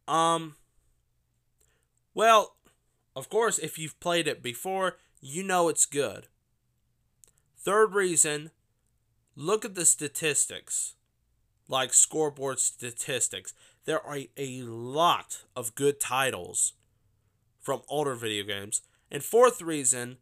Um 0.08 0.56
well, 2.14 2.56
of 3.16 3.30
course, 3.30 3.60
if 3.60 3.78
you've 3.78 4.00
played 4.00 4.28
it 4.28 4.42
before, 4.42 4.98
you 5.20 5.44
know 5.44 5.68
it's 5.68 5.86
good. 5.86 6.28
Third 7.58 7.94
reason, 7.94 8.52
look 9.36 9.66
at 9.66 9.76
the 9.76 9.86
statistics 9.86 10.96
like 11.68 11.94
scoreboard 11.94 12.60
statistics. 12.60 13.54
There 13.86 14.02
are 14.06 14.20
a 14.38 14.62
lot 14.62 15.44
of 15.56 15.76
good 15.76 16.00
titles 16.00 16.74
from 17.60 17.82
older 17.88 18.16
video 18.16 18.44
games. 18.44 18.82
And 19.12 19.24
fourth 19.24 19.62
reason, 19.62 20.18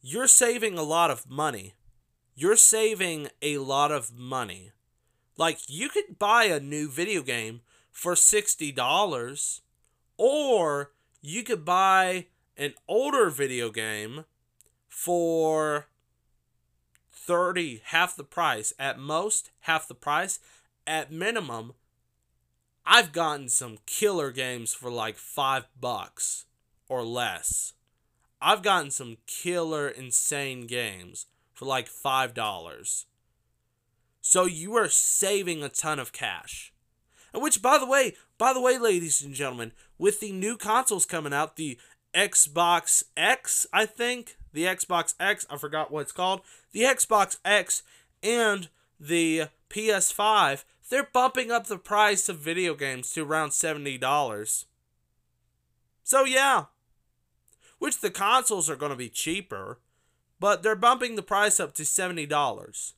you're 0.00 0.26
saving 0.26 0.78
a 0.78 0.82
lot 0.82 1.10
of 1.10 1.28
money. 1.28 1.74
You're 2.34 2.56
saving 2.56 3.28
a 3.40 3.58
lot 3.58 3.90
of 3.92 4.12
money. 4.16 4.72
Like 5.36 5.58
you 5.68 5.88
could 5.88 6.18
buy 6.18 6.44
a 6.44 6.60
new 6.60 6.88
video 6.88 7.22
game 7.22 7.60
for 7.90 8.14
$60 8.14 9.60
or 10.16 10.92
you 11.20 11.42
could 11.42 11.64
buy 11.64 12.26
an 12.56 12.74
older 12.88 13.30
video 13.30 13.70
game 13.70 14.24
for 14.88 15.86
30 17.26 17.82
half 17.86 18.16
the 18.16 18.24
price. 18.24 18.72
At 18.78 18.98
most 18.98 19.50
half 19.60 19.88
the 19.88 19.94
price. 19.94 20.38
At 20.86 21.12
minimum 21.12 21.74
i've 22.84 23.12
gotten 23.12 23.48
some 23.48 23.78
killer 23.86 24.32
games 24.32 24.74
for 24.74 24.90
like 24.90 25.16
five 25.16 25.66
bucks 25.80 26.46
or 26.88 27.04
less. 27.04 27.74
I've 28.40 28.62
gotten 28.62 28.90
some 28.90 29.18
killer 29.26 29.88
insane 29.88 30.66
games 30.66 31.26
for 31.54 31.64
like 31.64 31.86
five 31.86 32.34
dollars. 32.34 33.06
So 34.20 34.46
you 34.46 34.74
are 34.76 34.88
saving 34.88 35.62
a 35.62 35.68
ton 35.68 35.98
of 35.98 36.12
cash. 36.12 36.72
And 37.32 37.42
which 37.42 37.62
by 37.62 37.78
the 37.78 37.86
way 37.86 38.14
by 38.36 38.52
the 38.52 38.60
way 38.60 38.78
ladies 38.78 39.22
and 39.22 39.34
gentlemen 39.34 39.72
with 39.96 40.20
the 40.20 40.32
new 40.32 40.56
consoles 40.56 41.06
coming 41.06 41.32
out 41.32 41.56
the 41.56 41.78
xbox 42.14 43.04
x 43.16 43.66
i 43.72 43.86
think 43.86 44.36
the 44.52 44.64
xbox 44.64 45.14
x 45.18 45.46
i 45.50 45.56
forgot 45.56 45.90
what 45.90 46.00
it's 46.00 46.12
called 46.12 46.42
the 46.72 46.82
Xbox 46.82 47.38
X 47.44 47.82
and 48.22 48.68
the 48.98 49.48
PS5, 49.70 50.64
they're 50.88 51.08
bumping 51.12 51.50
up 51.50 51.66
the 51.66 51.78
price 51.78 52.28
of 52.28 52.38
video 52.38 52.74
games 52.74 53.12
to 53.12 53.22
around 53.22 53.50
$70. 53.50 54.64
So, 56.02 56.24
yeah. 56.24 56.64
Which 57.78 58.00
the 58.00 58.10
consoles 58.10 58.70
are 58.70 58.76
going 58.76 58.92
to 58.92 58.96
be 58.96 59.08
cheaper, 59.08 59.78
but 60.38 60.62
they're 60.62 60.76
bumping 60.76 61.16
the 61.16 61.22
price 61.22 61.58
up 61.60 61.74
to 61.74 61.82
$70. 61.82 62.92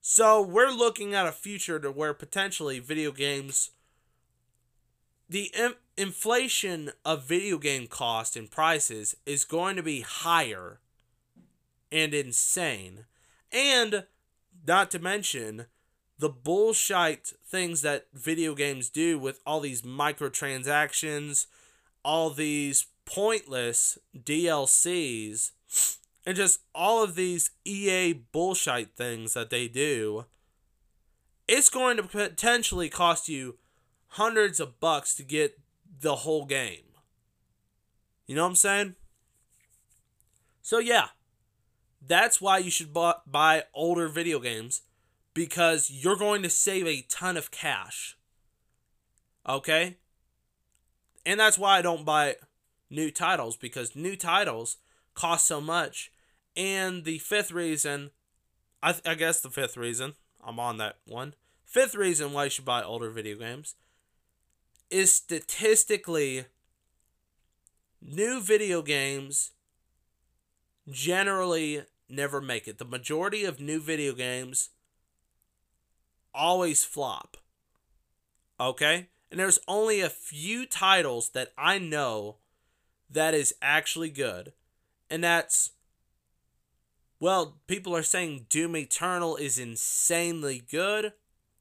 So, 0.00 0.42
we're 0.42 0.70
looking 0.70 1.14
at 1.14 1.26
a 1.26 1.32
future 1.32 1.78
to 1.80 1.90
where 1.90 2.14
potentially 2.14 2.78
video 2.78 3.12
games 3.12 3.70
the 5.28 5.50
in- 5.56 5.74
inflation 5.96 6.90
of 7.04 7.24
video 7.24 7.58
game 7.58 7.86
cost 7.86 8.36
and 8.36 8.50
prices 8.50 9.16
is 9.24 9.44
going 9.44 9.76
to 9.76 9.82
be 9.82 10.00
higher 10.02 10.80
and 11.90 12.14
insane. 12.14 13.06
And 13.52 14.04
not 14.66 14.90
to 14.92 14.98
mention 14.98 15.66
the 16.18 16.28
bullshit 16.28 17.32
things 17.46 17.82
that 17.82 18.06
video 18.12 18.54
games 18.54 18.88
do 18.88 19.18
with 19.18 19.40
all 19.46 19.60
these 19.60 19.82
microtransactions, 19.82 21.46
all 22.04 22.30
these 22.30 22.86
pointless 23.04 23.98
DLCs, 24.16 25.52
and 26.24 26.36
just 26.36 26.60
all 26.74 27.02
of 27.02 27.14
these 27.14 27.50
EA 27.64 28.12
bullshit 28.12 28.96
things 28.96 29.34
that 29.34 29.50
they 29.50 29.68
do. 29.68 30.26
It's 31.46 31.68
going 31.68 31.96
to 31.98 32.02
potentially 32.02 32.88
cost 32.88 33.28
you 33.28 33.58
hundreds 34.08 34.60
of 34.60 34.80
bucks 34.80 35.14
to 35.16 35.22
get 35.22 35.58
the 36.00 36.16
whole 36.16 36.44
game. 36.44 36.84
You 38.26 38.34
know 38.34 38.42
what 38.42 38.50
I'm 38.50 38.56
saying? 38.56 38.94
So, 40.62 40.78
yeah, 40.78 41.08
that's 42.04 42.40
why 42.40 42.58
you 42.58 42.70
should 42.70 42.92
buy 42.92 43.64
older 43.72 44.08
video 44.08 44.40
games 44.40 44.82
because 45.34 45.90
you're 45.90 46.16
going 46.16 46.42
to 46.42 46.50
save 46.50 46.86
a 46.86 47.02
ton 47.08 47.36
of 47.36 47.50
cash. 47.50 48.16
Okay? 49.48 49.98
And 51.24 51.38
that's 51.38 51.58
why 51.58 51.78
I 51.78 51.82
don't 51.82 52.04
buy 52.04 52.36
new 52.90 53.10
titles 53.10 53.56
because 53.56 53.94
new 53.94 54.16
titles 54.16 54.78
cost 55.14 55.46
so 55.46 55.60
much. 55.60 56.10
And 56.56 57.04
the 57.04 57.18
fifth 57.18 57.52
reason, 57.52 58.10
I, 58.82 58.92
th- 58.92 59.06
I 59.06 59.14
guess 59.14 59.40
the 59.40 59.50
fifth 59.50 59.76
reason, 59.76 60.14
I'm 60.42 60.58
on 60.58 60.78
that 60.78 60.96
one. 61.06 61.34
Fifth 61.64 61.94
reason 61.94 62.32
why 62.32 62.44
you 62.44 62.50
should 62.50 62.64
buy 62.64 62.82
older 62.82 63.10
video 63.10 63.36
games 63.36 63.74
is 64.90 65.12
statistically 65.12 66.46
new 68.00 68.40
video 68.40 68.82
games 68.82 69.52
generally 70.88 71.82
never 72.08 72.40
make 72.40 72.68
it. 72.68 72.78
The 72.78 72.84
majority 72.84 73.44
of 73.44 73.60
new 73.60 73.80
video 73.80 74.12
games 74.12 74.70
always 76.34 76.84
flop. 76.84 77.36
Okay? 78.60 79.08
And 79.30 79.40
there's 79.40 79.58
only 79.66 80.00
a 80.00 80.08
few 80.08 80.66
titles 80.66 81.30
that 81.30 81.52
I 81.58 81.78
know 81.78 82.36
that 83.10 83.34
is 83.34 83.54
actually 83.60 84.10
good. 84.10 84.52
And 85.10 85.22
that's 85.22 85.70
well, 87.18 87.56
people 87.66 87.96
are 87.96 88.02
saying 88.02 88.46
Doom 88.50 88.76
Eternal 88.76 89.36
is 89.36 89.58
insanely 89.58 90.62
good. 90.70 91.14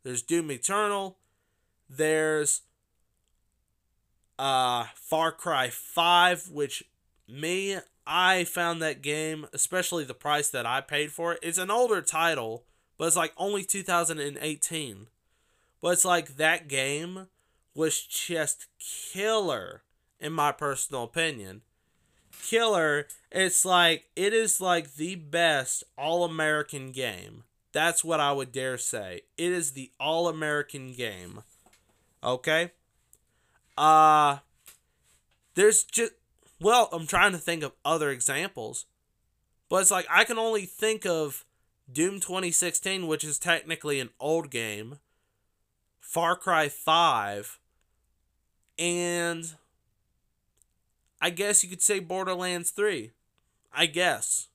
There's 0.03 0.21
Doom 0.21 0.51
Eternal. 0.51 1.17
There's 1.89 2.61
uh 4.37 4.85
Far 4.95 5.31
Cry 5.31 5.69
5 5.69 6.49
which 6.49 6.83
me 7.27 7.77
I 8.07 8.43
found 8.43 8.81
that 8.81 9.01
game, 9.01 9.47
especially 9.51 10.03
the 10.03 10.13
price 10.13 10.49
that 10.49 10.65
I 10.65 10.81
paid 10.81 11.11
for 11.11 11.33
it. 11.33 11.39
It's 11.41 11.57
an 11.57 11.71
older 11.71 12.01
title, 12.01 12.65
but 12.97 13.05
it's 13.05 13.15
like 13.15 13.33
only 13.37 13.63
2018. 13.63 15.07
But 15.81 15.93
it's 15.93 16.05
like 16.05 16.37
that 16.37 16.67
game 16.67 17.27
was 17.73 17.99
just 18.01 18.67
killer, 18.79 19.83
in 20.19 20.33
my 20.33 20.51
personal 20.51 21.03
opinion. 21.03 21.61
Killer, 22.43 23.07
it's 23.31 23.65
like, 23.65 24.05
it 24.15 24.33
is 24.33 24.61
like 24.61 24.95
the 24.95 25.15
best 25.15 25.83
All 25.97 26.23
American 26.23 26.91
game. 26.91 27.43
That's 27.71 28.03
what 28.03 28.19
I 28.19 28.31
would 28.31 28.51
dare 28.51 28.77
say. 28.77 29.21
It 29.37 29.51
is 29.51 29.71
the 29.71 29.91
All 29.99 30.27
American 30.27 30.93
game. 30.93 31.41
Okay? 32.23 32.71
Uh, 33.77 34.37
there's 35.55 35.83
just 35.83 36.13
well, 36.61 36.89
I'm 36.91 37.07
trying 37.07 37.33
to 37.33 37.37
think 37.37 37.63
of 37.63 37.73
other 37.83 38.09
examples. 38.09 38.85
But 39.69 39.81
it's 39.81 39.91
like 39.91 40.07
I 40.09 40.23
can 40.23 40.37
only 40.37 40.65
think 40.65 41.05
of 41.05 41.45
Doom 41.91 42.19
2016, 42.19 43.07
which 43.07 43.23
is 43.23 43.37
technically 43.39 43.99
an 43.99 44.09
old 44.19 44.49
game, 44.49 44.99
Far 45.99 46.35
Cry 46.35 46.69
5, 46.69 47.59
and 48.77 49.55
I 51.21 51.29
guess 51.29 51.63
you 51.63 51.69
could 51.69 51.81
say 51.81 51.99
Borderlands 51.99 52.71
3. 52.71 53.11
I 53.73 53.85
guess. 53.87 54.47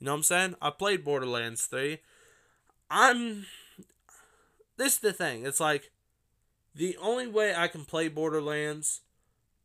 You 0.00 0.06
know 0.06 0.12
what 0.12 0.16
I'm 0.18 0.22
saying? 0.24 0.54
I 0.60 0.70
played 0.70 1.04
Borderlands 1.04 1.66
3. 1.66 1.98
I'm. 2.90 3.46
This 4.76 4.94
is 4.94 4.98
the 4.98 5.12
thing. 5.12 5.46
It's 5.46 5.60
like 5.60 5.90
the 6.76 6.96
only 7.00 7.26
way 7.26 7.54
I 7.54 7.68
can 7.68 7.86
play 7.86 8.08
Borderlands 8.08 9.00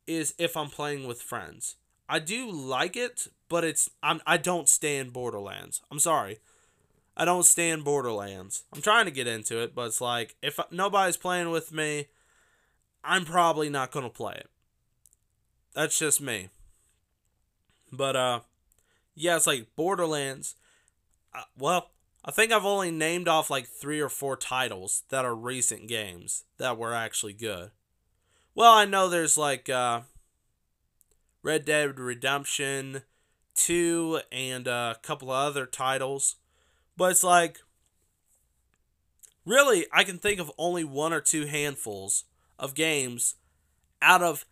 is 0.07 0.33
if 0.37 0.55
I'm 0.55 0.69
playing 0.69 1.05
with 1.05 1.21
friends. 1.21 1.75
I 2.07 2.19
do 2.19 2.49
like 2.49 2.95
it, 2.95 3.27
but 3.49 3.63
it's 3.65 3.89
I'm 4.01 4.21
I 4.25 4.37
don't 4.37 4.69
stand 4.69 5.11
Borderlands. 5.11 5.81
I'm 5.91 5.99
sorry. 5.99 6.39
I 7.15 7.25
don't 7.25 7.45
stand 7.45 7.83
Borderlands. 7.83 8.63
I'm 8.73 8.81
trying 8.81 9.05
to 9.05 9.11
get 9.11 9.27
into 9.27 9.61
it, 9.61 9.75
but 9.75 9.87
it's 9.87 10.01
like 10.01 10.35
if 10.41 10.57
nobody's 10.71 11.17
playing 11.17 11.51
with 11.51 11.73
me, 11.73 12.07
I'm 13.03 13.25
probably 13.25 13.69
not 13.69 13.91
going 13.91 14.05
to 14.05 14.09
play 14.09 14.35
it. 14.35 14.49
That's 15.73 15.99
just 15.99 16.21
me. 16.21 16.49
But 17.91 18.15
uh 18.15 18.39
yeah, 19.15 19.35
it's 19.35 19.47
like 19.47 19.75
Borderlands. 19.75 20.55
Uh, 21.33 21.43
well, 21.57 21.91
I 22.23 22.31
think 22.31 22.51
I've 22.51 22.65
only 22.65 22.91
named 22.91 23.27
off 23.27 23.49
like 23.49 23.67
3 23.67 23.99
or 23.99 24.09
4 24.09 24.37
titles 24.37 25.03
that 25.09 25.25
are 25.25 25.35
recent 25.35 25.87
games 25.87 26.43
that 26.57 26.77
were 26.77 26.93
actually 26.93 27.33
good. 27.33 27.71
Well, 28.53 28.73
I 28.73 28.85
know 28.85 29.09
there's 29.09 29.37
like 29.37 29.69
uh 29.69 30.01
Red 31.43 31.65
Dead 31.65 31.97
Redemption 31.99 33.01
2 33.55 34.21
and 34.31 34.67
a 34.67 34.97
couple 35.01 35.31
of 35.31 35.47
other 35.47 35.65
titles. 35.65 36.35
But 36.95 37.11
it's 37.11 37.23
like 37.23 37.59
really 39.45 39.87
I 39.91 40.03
can 40.03 40.19
think 40.19 40.39
of 40.39 40.51
only 40.57 40.83
one 40.83 41.13
or 41.13 41.21
two 41.21 41.45
handfuls 41.45 42.25
of 42.59 42.75
games 42.75 43.35
out 44.01 44.21
of 44.21 44.45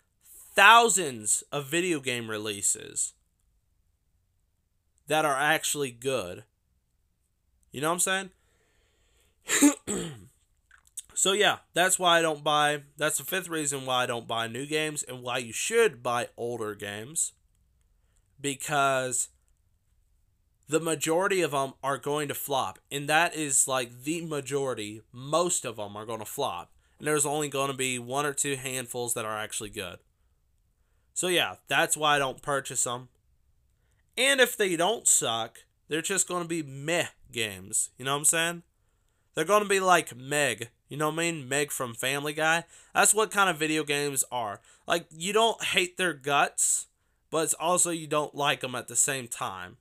thousands 0.55 1.43
of 1.51 1.67
video 1.67 1.99
game 1.99 2.29
releases 2.29 3.13
that 5.07 5.25
are 5.25 5.37
actually 5.37 5.91
good. 5.91 6.43
You 7.71 7.81
know 7.81 7.93
what 7.93 8.07
I'm 8.07 8.29
saying? 9.87 10.11
so 11.13 11.33
yeah, 11.33 11.57
that's 11.73 11.99
why 11.99 12.19
I 12.19 12.21
don't 12.21 12.43
buy 12.43 12.83
that's 12.97 13.17
the 13.17 13.23
fifth 13.23 13.49
reason 13.49 13.85
why 13.85 14.03
I 14.03 14.05
don't 14.05 14.27
buy 14.27 14.47
new 14.47 14.65
games 14.65 15.03
and 15.03 15.21
why 15.21 15.39
you 15.39 15.53
should 15.53 16.01
buy 16.01 16.29
older 16.37 16.75
games. 16.75 17.33
Because 18.41 19.29
the 20.67 20.79
majority 20.79 21.41
of 21.41 21.51
them 21.51 21.73
are 21.83 21.97
going 21.97 22.27
to 22.27 22.33
flop 22.33 22.79
and 22.91 23.09
that 23.09 23.35
is 23.35 23.67
like 23.67 24.03
the 24.03 24.21
majority 24.21 25.01
most 25.11 25.65
of 25.65 25.77
them 25.77 25.95
are 25.95 26.05
going 26.05 26.19
to 26.19 26.25
flop. 26.25 26.71
And 26.97 27.07
there's 27.07 27.25
only 27.25 27.49
going 27.49 27.71
to 27.71 27.77
be 27.77 27.97
one 27.97 28.25
or 28.25 28.33
two 28.33 28.55
handfuls 28.55 29.13
that 29.13 29.25
are 29.25 29.37
actually 29.37 29.69
good. 29.69 29.99
So 31.13 31.27
yeah 31.27 31.55
that's 31.67 31.97
why 31.97 32.15
i 32.15 32.19
don't 32.19 32.41
purchase 32.41 32.85
them 32.85 33.09
and 34.17 34.39
if 34.39 34.55
they 34.55 34.77
don't 34.77 35.05
suck 35.05 35.59
they're 35.89 36.01
just 36.01 36.29
going 36.29 36.43
to 36.43 36.47
be 36.47 36.63
meh 36.63 37.07
games. 37.31 37.89
You 37.97 38.05
know 38.05 38.13
what 38.13 38.19
i'm 38.19 38.25
saying? 38.25 38.63
They're 39.33 39.45
going 39.45 39.63
to 39.63 39.69
be 39.69 39.79
like 39.79 40.15
meg. 40.15 40.69
You 40.87 40.97
know 40.97 41.09
what 41.09 41.19
i 41.19 41.31
mean? 41.31 41.47
Meg 41.47 41.71
from 41.71 41.93
family 41.93 42.33
guy. 42.33 42.65
That's 42.93 43.13
what 43.13 43.31
kind 43.31 43.49
of 43.49 43.57
video 43.57 43.83
games 43.83 44.23
are. 44.31 44.59
Like 44.87 45.07
you 45.11 45.33
don't 45.33 45.63
hate 45.63 45.97
their 45.97 46.13
guts 46.13 46.87
but 47.29 47.43
it's 47.43 47.53
also 47.55 47.91
you 47.91 48.07
don't 48.07 48.35
like 48.35 48.61
them 48.61 48.75
at 48.75 48.87
the 48.87 48.95
same 48.95 49.27
time. 49.27 49.77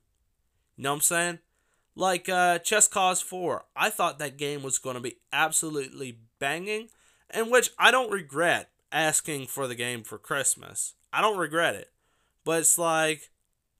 You 0.75 0.83
know 0.83 0.91
what 0.91 0.95
I'm 0.95 1.01
saying? 1.01 1.39
Like 1.95 2.29
uh, 2.29 2.59
Just 2.59 2.91
Cause 2.91 3.21
4, 3.21 3.65
I 3.75 3.89
thought 3.89 4.19
that 4.19 4.37
game 4.37 4.63
was 4.63 4.77
going 4.77 4.95
to 4.95 5.01
be 5.01 5.17
absolutely 5.33 6.19
banging, 6.39 6.89
and 7.29 7.51
which 7.51 7.71
I 7.77 7.91
don't 7.91 8.11
regret 8.11 8.69
asking 8.91 9.47
for 9.47 9.67
the 9.67 9.75
game 9.75 10.03
for 10.03 10.17
Christmas. 10.17 10.93
I 11.11 11.21
don't 11.21 11.37
regret 11.37 11.75
it. 11.75 11.89
But 12.45 12.61
it's 12.61 12.77
like, 12.77 13.29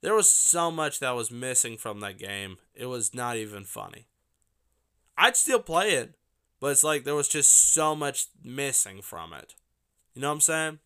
there 0.02 0.16
was 0.16 0.32
so 0.32 0.72
much 0.72 1.00
that 1.00 1.12
was 1.12 1.32
missing 1.32 1.78
from 1.78 2.00
that 2.00 2.18
game. 2.18 2.58
It 2.74 2.86
was 2.86 3.14
not 3.14 3.38
even 3.38 3.66
funny. 3.66 4.08
I'd 5.18 5.36
still 5.36 5.60
play 5.60 5.92
it, 5.92 6.16
but 6.60 6.72
it's 6.72 6.84
like 6.84 7.04
there 7.04 7.16
was 7.16 7.28
just 7.28 7.74
so 7.74 7.96
much 7.96 8.28
missing 8.44 9.02
from 9.02 9.34
it. 9.34 9.56
You 10.14 10.22
know 10.22 10.30
what 10.30 10.36
I'm 10.36 10.42
saying? 10.42 10.80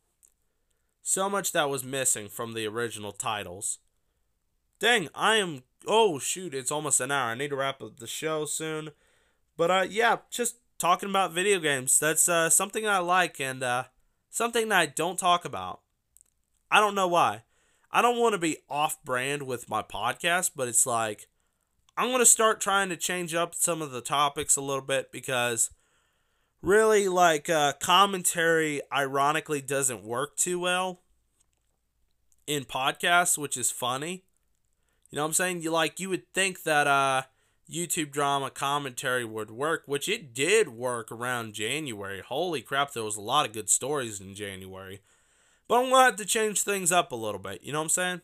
So 1.01 1.29
much 1.29 1.51
that 1.51 1.69
was 1.69 1.83
missing 1.83 2.29
from 2.29 2.53
the 2.53 2.65
original 2.65 3.11
titles. 3.11 3.79
Dang, 4.79 5.09
I 5.13 5.35
am 5.35 5.63
oh 5.85 6.17
shoot, 6.17 6.53
it's 6.53 6.71
almost 6.71 6.99
an 7.01 7.11
hour. 7.11 7.31
I 7.31 7.35
need 7.35 7.49
to 7.49 7.55
wrap 7.55 7.81
up 7.81 7.99
the 7.99 8.07
show 8.07 8.45
soon. 8.45 8.91
But 9.55 9.69
uh 9.69 9.85
yeah, 9.89 10.17
just 10.31 10.55
talking 10.79 11.09
about 11.09 11.33
video 11.33 11.59
games. 11.59 11.99
That's 11.99 12.27
uh 12.27 12.49
something 12.49 12.87
I 12.87 12.97
like 12.99 13.39
and 13.39 13.61
uh 13.61 13.83
something 14.29 14.69
that 14.69 14.79
I 14.79 14.85
don't 14.87 15.19
talk 15.19 15.45
about. 15.45 15.81
I 16.71 16.79
don't 16.79 16.95
know 16.95 17.07
why. 17.07 17.43
I 17.95 18.01
don't 18.01 18.17
want 18.17 18.33
to 18.33 18.39
be 18.39 18.57
off 18.71 19.01
brand 19.03 19.43
with 19.43 19.69
my 19.69 19.83
podcast, 19.83 20.51
but 20.55 20.67
it's 20.67 20.87
like 20.87 21.27
I'm 21.95 22.07
going 22.07 22.19
to 22.19 22.25
start 22.25 22.59
trying 22.59 22.89
to 22.89 22.97
change 22.97 23.35
up 23.35 23.53
some 23.53 23.83
of 23.83 23.91
the 23.91 24.01
topics 24.01 24.55
a 24.55 24.61
little 24.61 24.83
bit 24.83 25.11
because 25.11 25.69
really 26.63 27.07
like 27.07 27.49
uh 27.49 27.73
commentary 27.79 28.81
ironically 28.91 29.61
doesn't 29.61 30.03
work 30.03 30.35
too 30.35 30.59
well 30.59 31.01
in 32.47 32.63
podcasts, 32.63 33.37
which 33.37 33.55
is 33.55 33.69
funny. 33.69 34.23
You 35.11 35.17
know 35.17 35.21
what 35.21 35.27
I'm 35.27 35.33
saying? 35.33 35.61
You 35.61 35.69
like 35.69 35.99
you 35.99 36.09
would 36.09 36.33
think 36.33 36.63
that 36.63 36.87
uh 36.87 37.23
YouTube 37.71 38.11
drama 38.11 38.49
commentary 38.49 39.23
would 39.23 39.51
work, 39.51 39.83
which 39.85 40.09
it 40.09 40.33
did 40.33 40.69
work 40.69 41.11
around 41.11 41.53
January. 41.53 42.23
Holy 42.25 42.63
crap, 42.63 42.93
there 42.93 43.03
was 43.03 43.17
a 43.17 43.21
lot 43.21 43.45
of 43.45 43.53
good 43.53 43.69
stories 43.69 44.19
in 44.19 44.33
January. 44.33 45.01
But 45.73 45.85
I'm 45.85 45.89
gonna 45.89 46.05
have 46.05 46.15
to 46.17 46.25
change 46.25 46.61
things 46.61 46.91
up 46.91 47.11
a 47.11 47.15
little 47.15 47.39
bit, 47.39 47.63
you 47.63 47.71
know 47.71 47.79
what 47.79 47.85
I'm 47.85 47.89
saying? 47.89 48.21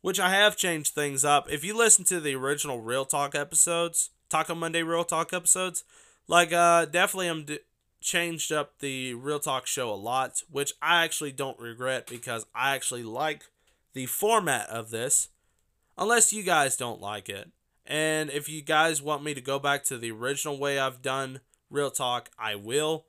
Which 0.00 0.18
I 0.18 0.30
have 0.30 0.56
changed 0.56 0.92
things 0.92 1.24
up. 1.24 1.48
If 1.48 1.62
you 1.62 1.72
listen 1.72 2.04
to 2.06 2.18
the 2.18 2.34
original 2.34 2.80
Real 2.80 3.04
Talk 3.04 3.36
episodes, 3.36 4.10
Taco 4.28 4.56
Monday 4.56 4.82
Real 4.82 5.04
Talk 5.04 5.32
episodes, 5.32 5.84
like 6.26 6.52
uh 6.52 6.86
definitely 6.86 7.28
I'm 7.28 7.44
d- 7.44 7.60
changed 8.00 8.50
up 8.50 8.80
the 8.80 9.14
Real 9.14 9.38
Talk 9.38 9.68
show 9.68 9.88
a 9.88 9.94
lot, 9.94 10.42
which 10.50 10.72
I 10.82 11.04
actually 11.04 11.30
don't 11.30 11.60
regret 11.60 12.08
because 12.08 12.44
I 12.52 12.74
actually 12.74 13.04
like 13.04 13.44
the 13.92 14.06
format 14.06 14.68
of 14.68 14.90
this 14.90 15.28
unless 15.96 16.32
you 16.32 16.42
guys 16.42 16.76
don't 16.76 17.00
like 17.00 17.28
it. 17.28 17.52
And 17.86 18.30
if 18.30 18.48
you 18.48 18.62
guys 18.62 19.00
want 19.00 19.22
me 19.22 19.32
to 19.32 19.40
go 19.40 19.60
back 19.60 19.84
to 19.84 19.96
the 19.96 20.10
original 20.10 20.58
way 20.58 20.76
I've 20.76 21.02
done 21.02 21.38
Real 21.70 21.92
Talk, 21.92 22.30
I 22.36 22.56
will. 22.56 23.04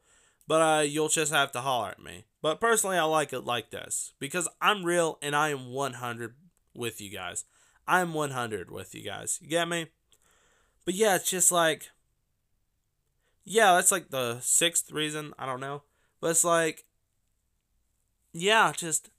But 0.48 0.62
uh, 0.62 0.82
you'll 0.82 1.10
just 1.10 1.32
have 1.32 1.52
to 1.54 1.62
holler 1.62 1.90
at 1.90 2.04
me. 2.04 2.26
But 2.42 2.60
personally, 2.60 2.98
I 2.98 3.04
like 3.04 3.32
it 3.32 3.42
like 3.42 3.72
this 3.72 4.14
because 4.20 4.50
I'm 4.62 4.84
real 4.84 5.18
and 5.22 5.36
I 5.36 5.50
am 5.50 5.72
100 5.72 6.36
with 6.76 7.00
you 7.00 7.10
guys. 7.10 7.46
I'm 7.88 8.14
100 8.14 8.70
with 8.70 8.94
you 8.94 9.04
guys. 9.04 9.40
You 9.42 9.48
get 9.48 9.68
me? 9.68 9.88
But 10.86 10.96
yeah, 10.96 11.16
it's 11.16 11.30
just 11.30 11.52
like, 11.52 11.90
yeah, 13.46 13.76
that's 13.76 13.92
like 13.92 14.10
the 14.10 14.40
sixth 14.42 14.92
reason. 14.92 15.34
I 15.40 15.46
don't 15.46 15.60
know. 15.60 15.84
But 16.20 16.32
it's 16.32 16.44
like, 16.44 16.86
yeah, 18.34 18.72
just 18.76 19.10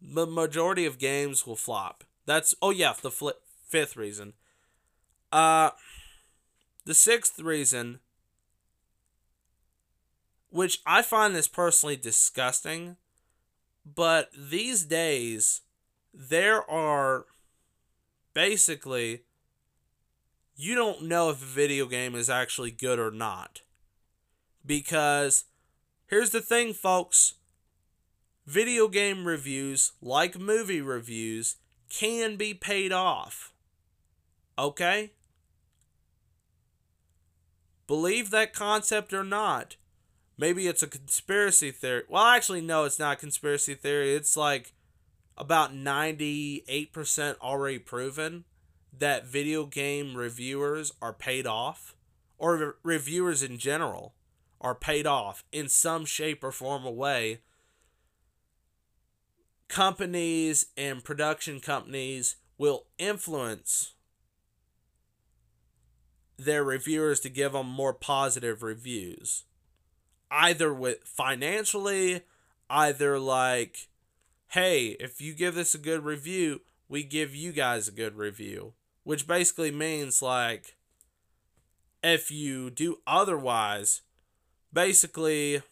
the 0.00 0.26
majority 0.26 0.86
of 0.86 0.98
games 0.98 1.46
will 1.46 1.56
flop. 1.56 2.04
That's 2.26 2.54
oh 2.62 2.70
yeah, 2.70 2.94
the 3.00 3.10
fl- 3.10 3.30
fifth 3.68 3.96
reason. 3.96 4.34
Uh 5.30 5.70
the 6.84 6.94
sixth 6.94 7.38
reason 7.38 8.00
which 10.52 10.80
I 10.86 11.02
find 11.02 11.34
this 11.34 11.48
personally 11.48 11.96
disgusting, 11.96 12.96
but 13.84 14.30
these 14.36 14.84
days 14.84 15.62
there 16.14 16.68
are 16.70 17.24
basically 18.34 19.22
you 20.54 20.74
don't 20.74 21.02
know 21.02 21.30
if 21.30 21.42
a 21.42 21.46
video 21.46 21.86
game 21.86 22.14
is 22.14 22.30
actually 22.30 22.70
good 22.70 22.98
or 22.98 23.10
not. 23.10 23.62
Because 24.64 25.44
here's 26.06 26.30
the 26.30 26.40
thing, 26.40 26.72
folks 26.72 27.34
video 28.46 28.88
game 28.88 29.24
reviews, 29.24 29.92
like 30.00 30.38
movie 30.38 30.80
reviews, 30.80 31.56
can 31.88 32.36
be 32.36 32.54
paid 32.54 32.92
off. 32.92 33.52
Okay? 34.58 35.12
Believe 37.86 38.30
that 38.30 38.52
concept 38.52 39.12
or 39.12 39.24
not. 39.24 39.76
Maybe 40.38 40.66
it's 40.66 40.82
a 40.82 40.88
conspiracy 40.88 41.70
theory. 41.70 42.02
Well, 42.08 42.24
actually, 42.24 42.62
no, 42.62 42.84
it's 42.84 42.98
not 42.98 43.16
a 43.16 43.20
conspiracy 43.20 43.74
theory. 43.74 44.14
It's 44.14 44.36
like 44.36 44.72
about 45.36 45.72
98% 45.72 47.38
already 47.40 47.78
proven 47.78 48.44
that 48.98 49.26
video 49.26 49.66
game 49.66 50.16
reviewers 50.16 50.92
are 51.00 51.12
paid 51.12 51.46
off, 51.46 51.94
or 52.38 52.56
re- 52.56 52.72
reviewers 52.82 53.42
in 53.42 53.58
general 53.58 54.14
are 54.60 54.74
paid 54.74 55.06
off 55.06 55.44
in 55.52 55.68
some 55.68 56.04
shape 56.04 56.44
or 56.44 56.52
form 56.52 56.86
or 56.86 56.94
way 56.94 57.40
companies 59.72 60.66
and 60.76 61.02
production 61.02 61.58
companies 61.58 62.36
will 62.58 62.84
influence 62.98 63.94
their 66.36 66.62
reviewers 66.62 67.20
to 67.20 67.30
give 67.30 67.52
them 67.52 67.66
more 67.66 67.94
positive 67.94 68.62
reviews 68.62 69.44
either 70.32 70.72
with 70.72 70.98
financially 71.04 72.22
either 72.70 73.18
like 73.18 73.88
hey 74.48 74.96
if 74.98 75.20
you 75.20 75.34
give 75.34 75.54
this 75.54 75.74
a 75.74 75.78
good 75.78 76.04
review 76.04 76.60
we 76.88 77.02
give 77.02 77.34
you 77.34 77.52
guys 77.52 77.86
a 77.86 77.92
good 77.92 78.16
review 78.16 78.72
which 79.04 79.26
basically 79.26 79.70
means 79.70 80.22
like 80.22 80.76
if 82.02 82.30
you 82.30 82.70
do 82.70 82.98
otherwise 83.06 84.00
basically 84.72 85.62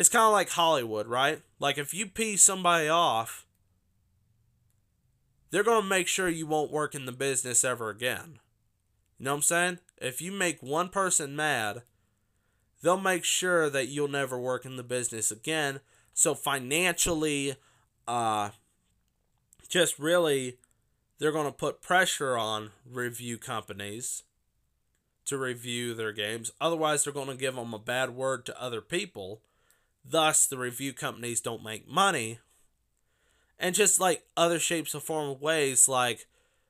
it's 0.00 0.08
kind 0.08 0.24
of 0.24 0.32
like 0.32 0.48
Hollywood, 0.48 1.06
right? 1.06 1.42
Like 1.58 1.76
if 1.76 1.92
you 1.92 2.06
pee 2.06 2.38
somebody 2.38 2.88
off, 2.88 3.46
they're 5.50 5.62
going 5.62 5.82
to 5.82 5.88
make 5.88 6.08
sure 6.08 6.26
you 6.26 6.46
won't 6.46 6.72
work 6.72 6.94
in 6.94 7.04
the 7.04 7.12
business 7.12 7.64
ever 7.64 7.90
again. 7.90 8.38
You 9.18 9.26
know 9.26 9.32
what 9.32 9.36
I'm 9.36 9.42
saying? 9.42 9.78
If 9.98 10.22
you 10.22 10.32
make 10.32 10.62
one 10.62 10.88
person 10.88 11.36
mad, 11.36 11.82
they'll 12.82 13.00
make 13.00 13.24
sure 13.24 13.70
that 13.70 13.88
you'll 13.88 14.08
never 14.08 14.38
work 14.38 14.64
in 14.64 14.76
the 14.76 14.82
business 14.82 15.30
again. 15.30 15.80
So 16.14 16.34
financially, 16.34 17.56
uh, 18.06 18.50
just 19.68 19.98
really, 19.98 20.58
they're 21.18 21.32
going 21.32 21.46
to 21.46 21.52
put 21.52 21.82
pressure 21.82 22.36
on 22.36 22.70
review 22.90 23.38
companies 23.38 24.24
to 25.26 25.38
review 25.38 25.94
their 25.94 26.12
games. 26.12 26.50
Otherwise, 26.60 27.04
they're 27.04 27.12
going 27.12 27.28
to 27.28 27.34
give 27.34 27.54
them 27.54 27.72
a 27.72 27.78
bad 27.78 28.10
word 28.10 28.44
to 28.46 28.62
other 28.62 28.80
people 28.80 29.42
Thus, 30.04 30.46
the 30.46 30.58
review 30.58 30.92
companies 30.92 31.40
don't 31.40 31.62
make 31.62 31.88
money. 31.88 32.38
and 33.58 33.74
just 33.74 34.00
like 34.00 34.24
other 34.38 34.58
shapes 34.58 34.94
of 34.94 35.02
form 35.02 35.28
of 35.28 35.42
ways 35.42 35.86
like 35.86 36.26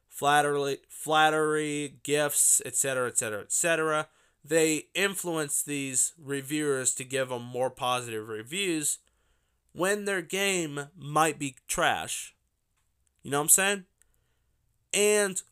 flattery, 0.09 0.79
flattery, 0.89 1.95
gifts, 2.03 2.61
etc., 2.67 3.07
etc., 3.07 3.43
etc. 3.43 4.09
They 4.45 4.87
influence 4.95 5.63
these 5.63 6.13
reviewers 6.19 6.95
to 6.95 7.05
give 7.05 7.29
them 7.29 7.43
more 7.43 7.71
positive 7.71 8.29
reviews 8.29 8.99
when 9.73 10.05
their 10.05 10.23
game 10.23 10.89
might 10.97 11.39
be 11.39 11.57
trash. 11.69 12.35
You 13.23 13.31
know 13.31 13.39
what 13.39 13.45
I'm 13.45 13.49
saying? 13.51 13.85
And 14.93 15.43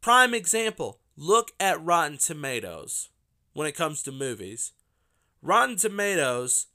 prime 0.00 0.32
example, 0.32 1.00
look 1.16 1.50
at 1.58 1.84
Rotten 1.84 2.18
Tomatoes 2.18 3.10
when 3.52 3.66
it 3.66 3.74
comes 3.74 4.02
to 4.04 4.12
movies. 4.12 4.72
Rotten 5.42 5.76
Tomatoes, 5.76 6.66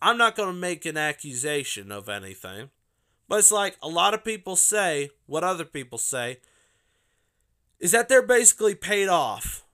I'm 0.00 0.18
not 0.18 0.36
going 0.36 0.48
to 0.48 0.58
make 0.58 0.84
an 0.86 0.96
accusation 0.96 1.92
of 1.92 2.08
anything, 2.08 2.70
but 3.28 3.38
it's 3.38 3.52
like 3.52 3.76
a 3.82 3.88
lot 3.88 4.14
of 4.14 4.24
people 4.24 4.56
say, 4.56 5.10
what 5.26 5.44
other 5.44 5.64
people 5.64 5.98
say, 5.98 6.38
is 7.78 7.92
that 7.92 8.08
they're 8.08 8.26
basically 8.26 8.74
paid 8.74 9.08
off 9.08 9.64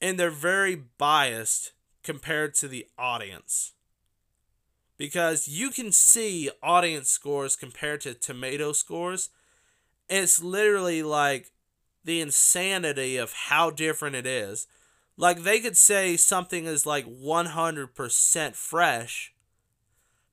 and 0.00 0.18
they're 0.18 0.30
very 0.30 0.76
biased 0.98 1.72
compared 2.02 2.54
to 2.54 2.68
the 2.68 2.86
audience. 2.98 3.72
Because 4.96 5.48
you 5.48 5.70
can 5.70 5.92
see 5.92 6.50
audience 6.62 7.10
scores 7.10 7.56
compared 7.56 8.02
to 8.02 8.14
tomato 8.14 8.72
scores. 8.72 9.30
It's 10.08 10.42
literally 10.42 11.02
like 11.02 11.52
the 12.04 12.20
insanity 12.20 13.16
of 13.16 13.32
how 13.32 13.70
different 13.70 14.16
it 14.16 14.26
is. 14.26 14.66
Like 15.16 15.42
they 15.42 15.60
could 15.60 15.76
say 15.76 16.16
something 16.16 16.64
is 16.64 16.86
like 16.86 17.06
100% 17.06 18.54
fresh, 18.54 19.34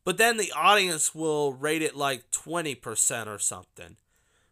but 0.05 0.17
then 0.17 0.37
the 0.37 0.53
audience 0.55 1.13
will 1.13 1.53
rate 1.53 1.81
it 1.81 1.95
like 1.95 2.31
20% 2.31 3.27
or 3.27 3.39
something. 3.39 3.97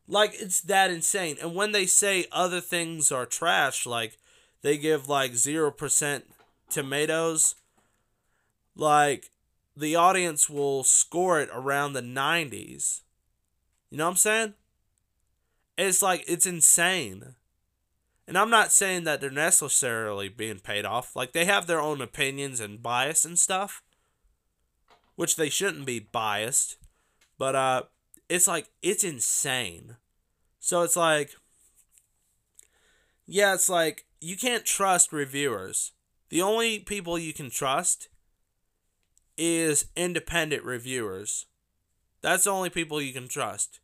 Like 0.08 0.34
it's 0.34 0.60
that 0.62 0.92
insane. 0.92 1.38
And 1.42 1.56
when 1.56 1.72
they 1.72 1.86
say 1.86 2.26
other 2.32 2.60
things 2.60 3.12
are 3.12 3.26
trash, 3.26 3.86
like 3.86 4.18
they 4.66 4.80
give 4.80 5.08
like 5.08 5.34
0% 5.34 6.24
tomatoes, 6.72 7.54
like 8.76 9.30
the 9.78 9.96
audience 9.96 10.50
will 10.50 10.84
score 10.84 11.40
it 11.40 11.50
around 11.54 11.94
the 11.94 12.02
90s. 12.02 13.02
You 13.92 14.00
know 14.00 14.06
what 14.06 14.10
I'm 14.10 14.16
saying? 14.16 14.54
It's 15.78 16.02
like 16.02 16.24
it's 16.28 16.48
insane. 16.48 17.36
And 18.28 18.40
I'm 18.40 18.50
not 18.50 18.72
saying 18.72 19.04
that 19.04 19.22
they're 19.22 19.30
necessarily 19.30 20.30
being 20.30 20.58
paid 20.58 20.84
off. 20.84 21.16
Like 21.16 21.34
they 21.34 21.46
have 21.46 21.68
their 21.68 21.80
own 21.80 22.02
opinions 22.02 22.60
and 22.60 22.82
bias 22.82 23.24
and 23.24 23.38
stuff, 23.38 23.84
which 25.16 25.36
they 25.36 25.50
shouldn't 25.50 25.86
be 25.86 26.00
biased. 26.00 26.78
But 27.38 27.56
uh 27.56 27.84
it's 28.28 28.48
like 28.48 28.70
it's 28.82 29.04
insane. 29.04 29.98
So 30.60 30.82
it's 30.82 30.96
like 30.96 31.36
yeah, 33.28 33.54
it's 33.54 33.70
like 33.70 34.05
you 34.22 34.38
can't 34.38 34.66
trust 34.66 35.12
reviewers. 35.12 35.92
The 36.30 36.42
only 36.42 36.80
people 36.80 37.18
you 37.18 37.34
can 37.34 37.50
trust 37.50 38.10
is 39.38 39.86
independent 39.96 40.64
reviewers. 40.64 41.46
That's 42.22 42.46
the 42.46 42.52
only 42.52 42.70
people 42.70 43.02
you 43.02 43.14
can 43.14 43.28
trust. 43.28 43.80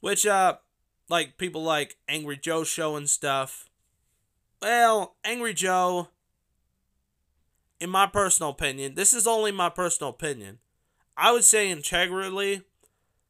Which 0.00 0.26
uh 0.26 0.56
like 1.08 1.38
people 1.38 1.62
like 1.62 1.96
Angry 2.08 2.36
Joe 2.36 2.64
Show 2.64 2.96
and 2.96 3.08
stuff. 3.08 3.68
Well, 4.60 5.16
Angry 5.24 5.54
Joe, 5.54 6.08
in 7.80 7.90
my 7.90 8.06
personal 8.06 8.50
opinion, 8.50 8.94
this 8.94 9.12
is 9.12 9.26
only 9.26 9.52
my 9.52 9.68
personal 9.68 10.10
opinion. 10.10 10.58
I 11.16 11.32
would 11.32 11.44
say 11.44 11.70
integrally, 11.70 12.62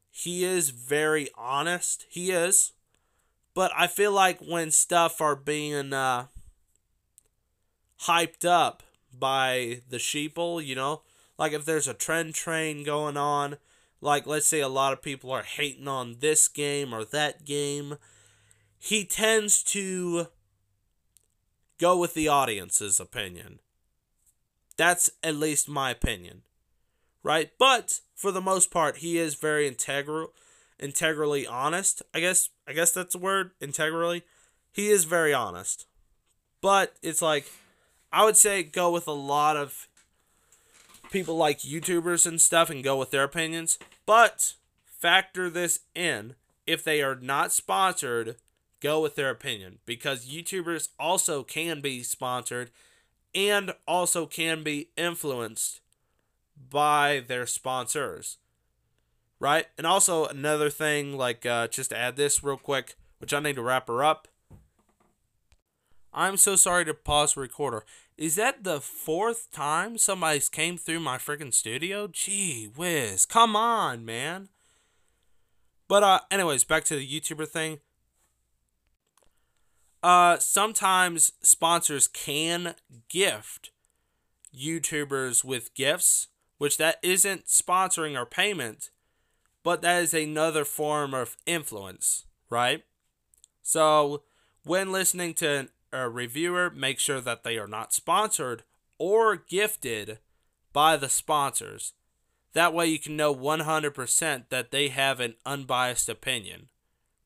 he 0.09 0.43
is 0.43 0.71
very 0.71 1.29
honest. 1.35 2.05
He 2.09 2.31
is. 2.31 2.73
But 3.57 3.71
I 3.75 3.87
feel 3.87 4.11
like 4.11 4.39
when 4.39 4.69
stuff 4.69 5.19
are 5.19 5.35
being 5.35 5.91
uh, 5.91 6.27
hyped 8.01 8.45
up 8.45 8.83
by 9.11 9.81
the 9.89 9.97
sheeple, 9.97 10.63
you 10.63 10.75
know, 10.75 11.01
like 11.39 11.53
if 11.53 11.65
there's 11.65 11.87
a 11.87 11.95
trend 11.95 12.35
train 12.35 12.83
going 12.83 13.17
on, 13.17 13.57
like 13.99 14.27
let's 14.27 14.45
say 14.45 14.59
a 14.59 14.67
lot 14.67 14.93
of 14.93 15.01
people 15.01 15.31
are 15.31 15.41
hating 15.41 15.87
on 15.87 16.17
this 16.19 16.47
game 16.47 16.93
or 16.93 17.03
that 17.05 17.45
game, 17.45 17.97
he 18.77 19.03
tends 19.03 19.63
to 19.63 20.27
go 21.79 21.97
with 21.97 22.13
the 22.13 22.27
audience's 22.27 22.99
opinion. 22.99 23.57
That's 24.77 25.09
at 25.23 25.33
least 25.33 25.67
my 25.67 25.89
opinion. 25.89 26.43
Right? 27.23 27.49
But 27.57 28.01
for 28.13 28.31
the 28.31 28.39
most 28.39 28.69
part, 28.69 28.97
he 28.97 29.17
is 29.17 29.33
very 29.33 29.67
integral 29.67 30.27
integrally 30.79 31.47
honest. 31.47 32.03
I 32.13 32.19
guess 32.19 32.49
I 32.67 32.73
guess 32.73 32.91
that's 32.91 33.13
the 33.13 33.19
word, 33.19 33.51
integrally. 33.61 34.23
He 34.73 34.89
is 34.89 35.05
very 35.05 35.33
honest. 35.33 35.87
But 36.61 36.95
it's 37.01 37.21
like 37.21 37.51
I 38.11 38.25
would 38.25 38.37
say 38.37 38.63
go 38.63 38.91
with 38.91 39.07
a 39.07 39.11
lot 39.13 39.57
of 39.57 39.87
people 41.11 41.35
like 41.35 41.59
YouTubers 41.59 42.25
and 42.25 42.41
stuff 42.41 42.69
and 42.69 42.83
go 42.83 42.97
with 42.97 43.11
their 43.11 43.23
opinions. 43.23 43.77
But 44.05 44.53
factor 44.85 45.49
this 45.49 45.81
in 45.95 46.35
if 46.65 46.83
they 46.83 47.01
are 47.01 47.15
not 47.15 47.53
sponsored, 47.53 48.35
go 48.81 49.01
with 49.01 49.15
their 49.15 49.29
opinion 49.29 49.79
because 49.85 50.27
YouTubers 50.27 50.89
also 50.99 51.43
can 51.43 51.81
be 51.81 52.03
sponsored 52.03 52.71
and 53.33 53.73
also 53.87 54.25
can 54.25 54.63
be 54.63 54.89
influenced 54.97 55.81
by 56.69 57.23
their 57.25 57.45
sponsors. 57.45 58.37
Right? 59.39 59.67
And 59.77 59.85
also 59.85 60.25
another 60.25 60.69
thing 60.69 61.15
like 61.15 61.45
uh, 61.45 61.67
just 61.67 61.91
to 61.91 61.97
add 61.97 62.15
this 62.15 62.43
real 62.43 62.57
quick, 62.57 62.95
which 63.19 63.33
I 63.33 63.39
need 63.39 63.55
to 63.55 63.61
wrap 63.61 63.87
her 63.87 64.03
up. 64.03 64.27
I'm 66.13 66.37
so 66.37 66.55
sorry 66.55 66.83
to 66.85 66.95
pause 66.95 67.35
the 67.35 67.41
recorder. 67.41 67.83
Is 68.17 68.35
that 68.35 68.63
the 68.63 68.81
fourth 68.81 69.51
time 69.51 69.99
somebody's 69.99 70.49
came 70.49 70.77
through 70.77 71.01
my 71.01 71.17
freaking 71.17 71.53
studio? 71.53 72.07
Gee 72.07 72.65
whiz. 72.65 73.27
Come 73.27 73.55
on, 73.55 74.03
man. 74.03 74.49
But 75.87 76.01
uh 76.01 76.19
anyways, 76.31 76.63
back 76.63 76.83
to 76.85 76.95
the 76.95 77.07
YouTuber 77.07 77.47
thing. 77.47 77.79
Uh 80.01 80.39
sometimes 80.39 81.33
sponsors 81.43 82.07
can 82.07 82.73
gift 83.09 83.69
YouTubers 84.57 85.43
with 85.43 85.75
gifts, 85.75 86.29
which 86.57 86.77
that 86.77 86.97
isn't 87.03 87.45
sponsoring 87.45 88.19
or 88.19 88.25
payment, 88.25 88.89
but 89.67 89.81
that 89.81 90.01
is 90.01 90.13
another 90.13 90.63
form 90.63 91.13
of 91.13 91.35
influence, 91.45 92.23
right? 92.49 92.85
So, 93.61 94.23
when 94.63 94.93
listening 94.93 95.33
to 95.33 95.67
a 95.91 96.07
reviewer, 96.07 96.69
make 96.69 96.99
sure 96.99 97.19
that 97.19 97.43
they 97.43 97.57
are 97.57 97.67
not 97.67 97.91
sponsored 97.91 98.63
or 98.97 99.35
gifted 99.35 100.19
by 100.71 100.95
the 100.95 101.09
sponsors. 101.09 101.91
That 102.53 102.73
way 102.73 102.87
you 102.87 102.97
can 102.97 103.17
know 103.17 103.35
100% 103.35 104.43
that 104.47 104.71
they 104.71 104.87
have 104.87 105.19
an 105.19 105.35
unbiased 105.45 106.07
opinion, 106.07 106.69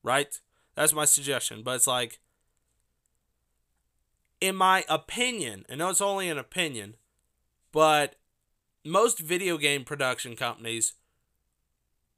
right? 0.02 0.36
That's 0.74 0.92
my 0.92 1.04
suggestion. 1.04 1.62
But 1.62 1.76
it's 1.76 1.86
like, 1.86 2.18
in 4.40 4.56
my 4.56 4.84
opinion, 4.88 5.64
know 5.72 5.90
it's 5.90 6.00
only 6.00 6.28
an 6.28 6.38
opinion, 6.38 6.96
but 7.70 8.16
most 8.84 9.20
video 9.20 9.58
game 9.58 9.84
production 9.84 10.34
companies 10.34 10.94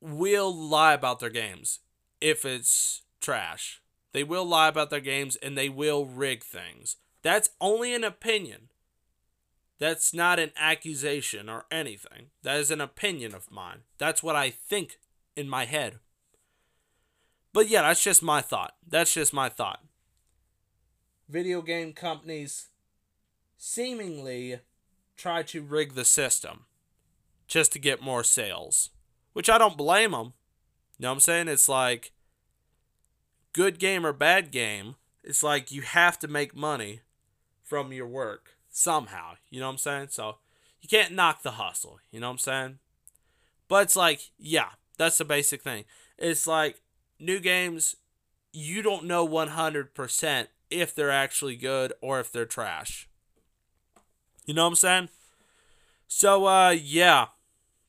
will 0.05 0.55
lie 0.55 0.93
about 0.93 1.21
their 1.21 1.31
games 1.31 1.81
if 2.21 2.45
it's 2.45 3.03
trash. 3.21 3.83
They 4.13 4.23
will 4.23 4.45
lie 4.45 4.69
about 4.69 4.91
their 4.91 5.01
games 5.01 5.37
and 5.37 5.57
they 5.57 5.69
will 5.69 6.05
rig 6.05 6.45
things. 6.45 6.97
That's 7.23 7.51
only 7.61 7.95
an 7.95 8.05
opinion. 8.05 8.69
That's 9.79 10.15
not 10.15 10.39
an 10.39 10.53
accusation 10.57 11.49
or 11.49 11.65
anything. 11.71 12.27
That 12.43 12.59
is 12.59 12.71
an 12.71 12.81
opinion 12.81 13.35
of 13.35 13.51
mine. 13.51 13.81
That's 13.99 14.23
what 14.23 14.37
I 14.37 14.51
think 14.51 14.99
in 15.37 15.49
my 15.49 15.65
head. 15.65 15.99
But 17.53 17.69
yeah, 17.69 17.83
that's 17.83 18.03
just 18.03 18.23
my 18.23 18.41
thought. 18.41 18.75
That's 18.87 19.15
just 19.15 19.33
my 19.33 19.49
thought. 19.49 19.81
Video 21.29 21.63
game 21.63 21.93
companies 21.93 22.69
seemingly 23.57 24.61
try 25.17 25.43
to 25.43 25.63
rig 25.63 25.95
the 25.95 26.05
system 26.05 26.67
just 27.47 27.73
to 27.73 27.79
get 27.79 28.03
more 28.03 28.25
sales, 28.25 28.91
which 29.35 29.51
I 29.51 29.59
don't 29.59 29.77
blame 29.77 30.13
them. 30.13 30.33
You 30.99 31.03
know 31.03 31.09
what 31.11 31.15
I'm 31.15 31.21
saying? 31.21 31.49
It's 31.49 31.69
like 31.69 32.13
good 33.53 33.79
game 33.79 34.05
or 34.05 34.13
bad 34.13 34.51
game, 34.51 34.97
it's 35.23 35.43
like 35.43 35.73
you 35.73 35.83
have 35.83 36.19
to 36.19 36.29
make 36.29 36.55
money 36.55 37.01
from 37.63 37.93
your 37.93 38.07
work 38.07 38.57
somehow. 38.69 39.35
You 39.49 39.61
know 39.61 39.67
what 39.67 39.73
I'm 39.73 39.79
saying? 39.79 40.09
So 40.11 40.37
you 40.81 40.89
can't 40.89 41.15
knock 41.15 41.43
the 41.43 41.53
hustle. 41.53 41.99
You 42.11 42.21
know 42.21 42.29
what 42.29 42.33
I'm 42.33 42.39
saying? 42.39 42.79
But 43.69 43.85
it's 43.85 43.97
like, 43.97 44.31
yeah, 44.39 44.71
that's 44.99 45.17
the 45.19 45.25
basic 45.25 45.63
thing. 45.63 45.85
It's 46.19 46.47
like 46.47 46.81
new 47.19 47.41
games, 47.41 47.97
you 48.53 48.83
don't 48.83 49.05
know 49.05 49.27
100% 49.27 50.47
if 50.71 50.95
they're 50.95 51.11
actually 51.11 51.57
good 51.57 51.93
or 52.03 52.21
if 52.21 52.31
they're 52.31 52.45
trash. 52.45 53.09
You 54.45 54.53
know 54.53 54.65
what 54.65 54.69
I'm 54.69 54.75
saying? 54.75 55.09
So, 56.07 56.47
uh, 56.47 56.71
yeah, 56.71 57.29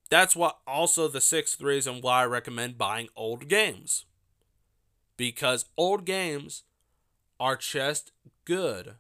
That's 0.10 0.36
what 0.36 0.60
also 0.68 1.08
the 1.08 1.22
sixth 1.22 1.62
reason 1.62 2.02
why 2.02 2.22
I 2.22 2.26
recommend 2.26 2.78
buying 2.78 3.10
old 3.16 3.48
games. 3.48 4.06
Because 5.18 5.66
old 5.78 6.06
games 6.06 6.64
are 7.40 7.56
just 7.56 8.12
good. 8.46 8.96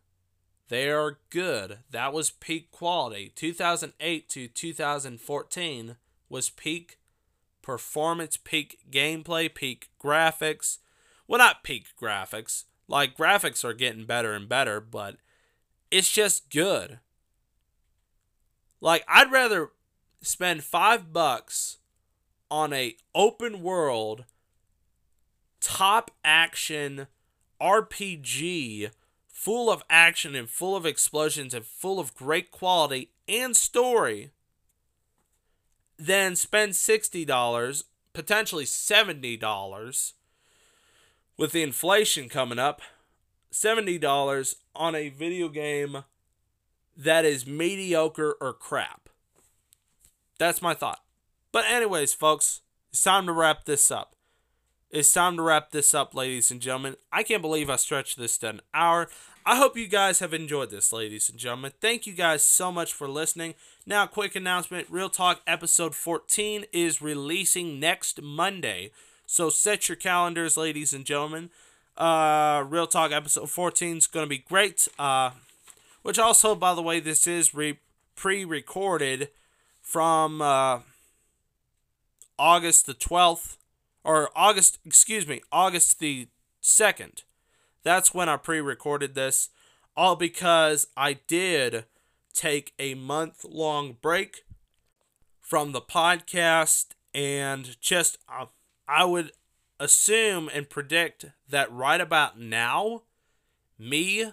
They 0.67 0.89
are 0.89 1.19
good. 1.29 1.79
That 1.91 2.13
was 2.13 2.31
peak 2.31 2.71
quality. 2.71 3.31
2008 3.35 4.29
to 4.29 4.47
2014 4.47 5.95
was 6.27 6.49
peak 6.49 6.97
performance, 7.61 8.37
peak 8.37 8.79
gameplay, 8.91 9.53
peak 9.53 9.89
graphics. 10.03 10.79
Well, 11.27 11.39
not 11.39 11.63
peak 11.63 11.87
graphics. 12.01 12.63
Like, 12.87 13.17
graphics 13.17 13.63
are 13.63 13.73
getting 13.73 14.05
better 14.05 14.33
and 14.33 14.47
better, 14.49 14.79
but 14.79 15.17
it's 15.91 16.11
just 16.11 16.49
good. 16.51 16.99
Like, 18.81 19.03
I'd 19.07 19.31
rather 19.31 19.71
spend 20.25 20.63
five 20.63 21.13
bucks 21.13 21.77
on 22.49 22.73
a 22.73 22.95
open 23.13 23.61
world 23.61 24.25
top 25.61 26.11
action 26.23 27.07
RPG 27.61 28.89
full 29.27 29.69
of 29.69 29.83
action 29.89 30.35
and 30.35 30.49
full 30.49 30.75
of 30.75 30.85
explosions 30.85 31.53
and 31.53 31.65
full 31.65 31.99
of 31.99 32.15
great 32.15 32.51
quality 32.51 33.11
and 33.27 33.55
story 33.55 34.31
then 35.97 36.35
spend 36.35 36.73
$60 36.73 37.83
potentially 38.13 38.65
$70 38.65 40.13
with 41.37 41.51
the 41.51 41.63
inflation 41.63 42.29
coming 42.29 42.59
up 42.59 42.81
$70 43.51 44.55
on 44.75 44.95
a 44.95 45.09
video 45.09 45.49
game 45.49 46.03
that 46.97 47.25
is 47.25 47.45
mediocre 47.45 48.35
or 48.41 48.53
crap 48.53 49.09
that's 50.37 50.61
my 50.61 50.73
thought. 50.73 51.01
But, 51.51 51.65
anyways, 51.65 52.13
folks, 52.13 52.61
it's 52.91 53.03
time 53.03 53.25
to 53.27 53.31
wrap 53.31 53.65
this 53.65 53.91
up. 53.91 54.15
It's 54.91 55.11
time 55.11 55.35
to 55.37 55.43
wrap 55.43 55.71
this 55.71 55.93
up, 55.93 56.15
ladies 56.15 56.51
and 56.51 56.61
gentlemen. 56.61 56.95
I 57.11 57.23
can't 57.23 57.41
believe 57.41 57.69
I 57.69 57.75
stretched 57.75 58.17
this 58.17 58.37
to 58.39 58.49
an 58.49 58.61
hour. 58.73 59.09
I 59.45 59.57
hope 59.57 59.77
you 59.77 59.87
guys 59.87 60.19
have 60.19 60.33
enjoyed 60.33 60.71
this, 60.71 60.91
ladies 60.93 61.29
and 61.29 61.37
gentlemen. 61.37 61.73
Thank 61.79 62.07
you 62.07 62.13
guys 62.13 62.43
so 62.43 62.71
much 62.71 62.93
for 62.93 63.07
listening. 63.07 63.55
Now, 63.85 64.07
quick 64.07 64.35
announcement 64.35 64.87
Real 64.89 65.09
Talk 65.09 65.41
episode 65.45 65.93
14 65.93 66.65
is 66.71 67.01
releasing 67.01 67.79
next 67.79 68.21
Monday. 68.21 68.91
So 69.25 69.49
set 69.49 69.89
your 69.89 69.97
calendars, 69.97 70.57
ladies 70.57 70.93
and 70.93 71.05
gentlemen. 71.05 71.49
Uh, 71.97 72.63
Real 72.67 72.87
Talk 72.87 73.11
episode 73.11 73.49
14 73.49 73.97
is 73.97 74.07
going 74.07 74.25
to 74.25 74.29
be 74.29 74.39
great. 74.39 74.87
Uh, 74.97 75.31
which 76.01 76.19
also, 76.19 76.55
by 76.55 76.73
the 76.73 76.81
way, 76.81 76.99
this 76.99 77.27
is 77.27 77.53
re- 77.53 77.79
pre 78.15 78.45
recorded 78.45 79.29
from 79.85 80.41
uh, 80.41 80.79
August 82.39 82.87
the 82.87 82.95
12th, 82.95 83.57
or 84.03 84.31
August, 84.35 84.79
excuse 84.83 85.27
me, 85.27 85.41
August 85.51 85.99
the 85.99 86.27
2nd. 86.61 87.21
That's 87.83 88.11
when 88.11 88.27
I 88.27 88.37
pre 88.37 88.59
recorded 88.59 89.13
this, 89.13 89.49
all 89.95 90.15
because 90.15 90.87
I 90.97 91.13
did 91.13 91.85
take 92.33 92.73
a 92.79 92.95
month 92.95 93.45
long 93.47 93.97
break 94.01 94.43
from 95.39 95.71
the 95.71 95.81
podcast 95.81 96.87
and 97.13 97.79
just, 97.79 98.17
uh, 98.27 98.47
I 98.87 99.05
would 99.05 99.33
assume 99.79 100.49
and 100.51 100.67
predict 100.67 101.27
that 101.47 101.71
right 101.71 102.01
about 102.01 102.39
now, 102.39 103.03
me, 103.77 104.31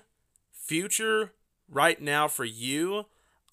future, 0.51 1.33
right 1.69 2.01
now 2.01 2.27
for 2.27 2.47
you, 2.47 3.05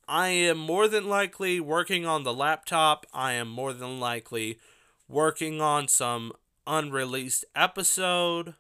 I 0.10 0.30
am 0.30 0.58
more 0.58 0.88
than 0.88 1.08
likely 1.08 1.60
working 1.60 2.04
on 2.04 2.24
the 2.24 2.34
laptop. 2.34 3.06
I 3.14 3.34
am 3.34 3.48
more 3.48 3.74
than 3.74 4.00
likely 4.00 4.58
working 5.08 5.62
on 5.62 5.88
some 5.88 6.34
unreleased 6.66 7.46
episode 7.56 8.56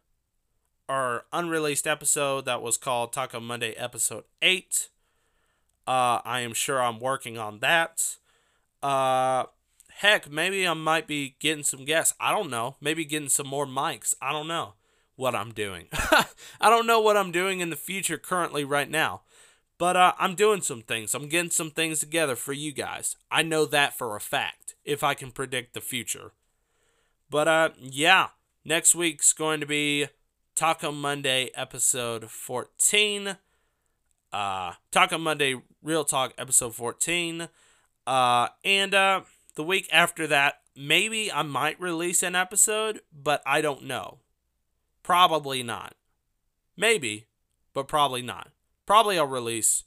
or 0.87 1.25
unreleased 1.33 1.87
episode 1.87 2.45
that 2.45 2.61
was 2.61 2.77
called 2.77 3.11
Taco 3.13 3.39
Monday 3.39 3.73
episode 3.73 4.25
8. 4.43 4.89
Uh, 5.87 6.21
I 6.23 6.41
am 6.41 6.53
sure 6.53 6.79
I'm 6.79 6.99
working 6.99 7.39
on 7.39 7.61
that. 7.61 8.17
Uh, 8.83 9.45
heck, 9.89 10.29
maybe 10.29 10.67
I 10.67 10.75
might 10.75 11.07
be 11.07 11.35
getting 11.39 11.63
some 11.63 11.83
guests. 11.83 12.13
I 12.19 12.31
don't 12.31 12.51
know. 12.51 12.75
Maybe 12.79 13.05
getting 13.05 13.27
some 13.29 13.47
more 13.47 13.65
mics. 13.65 14.13
I 14.21 14.31
don't 14.31 14.47
know 14.47 14.73
what 15.15 15.33
I'm 15.33 15.51
doing. 15.51 15.87
I 15.91 16.69
don't 16.69 16.85
know 16.85 16.99
what 16.99 17.17
I'm 17.17 17.31
doing 17.31 17.59
in 17.59 17.71
the 17.71 17.75
future 17.75 18.19
currently 18.19 18.63
right 18.63 18.89
now. 18.89 19.21
But 19.79 19.95
uh, 19.95 20.13
I'm 20.19 20.35
doing 20.35 20.61
some 20.61 20.81
things. 20.81 21.15
I'm 21.15 21.29
getting 21.29 21.49
some 21.49 21.71
things 21.71 22.01
together 22.01 22.35
for 22.35 22.51
you 22.51 22.73
guys. 22.73 23.15
I 23.31 23.43
know 23.43 23.65
that 23.65 23.97
for 23.97 24.15
a 24.15 24.19
fact, 24.19 24.75
if 24.83 25.03
I 25.03 25.13
can 25.13 25.31
predict 25.31 25.73
the 25.73 25.81
future. 25.81 26.33
But 27.29 27.47
uh, 27.47 27.69
yeah, 27.79 28.27
next 28.65 28.93
week's 28.93 29.31
going 29.31 29.61
to 29.61 29.65
be 29.65 30.07
Taco 30.53 30.91
Monday 30.91 31.49
episode 31.55 32.29
14. 32.29 33.37
Uh, 34.33 34.73
Taco 34.91 35.17
Monday 35.17 35.55
Real 35.81 36.03
Talk 36.03 36.33
episode 36.37 36.75
14. 36.75 37.47
Uh, 38.05 38.47
and 38.65 38.93
uh, 38.93 39.21
the 39.55 39.63
week 39.63 39.87
after 39.93 40.27
that, 40.27 40.55
maybe 40.75 41.31
I 41.31 41.43
might 41.43 41.79
release 41.79 42.21
an 42.21 42.35
episode, 42.35 42.99
but 43.13 43.41
I 43.45 43.61
don't 43.61 43.85
know. 43.85 44.19
Probably 45.03 45.63
not. 45.63 45.95
Maybe, 46.75 47.27
but 47.73 47.87
probably 47.87 48.21
not. 48.21 48.49
Probably 48.89 49.19
I'll 49.19 49.27
release. 49.27 49.83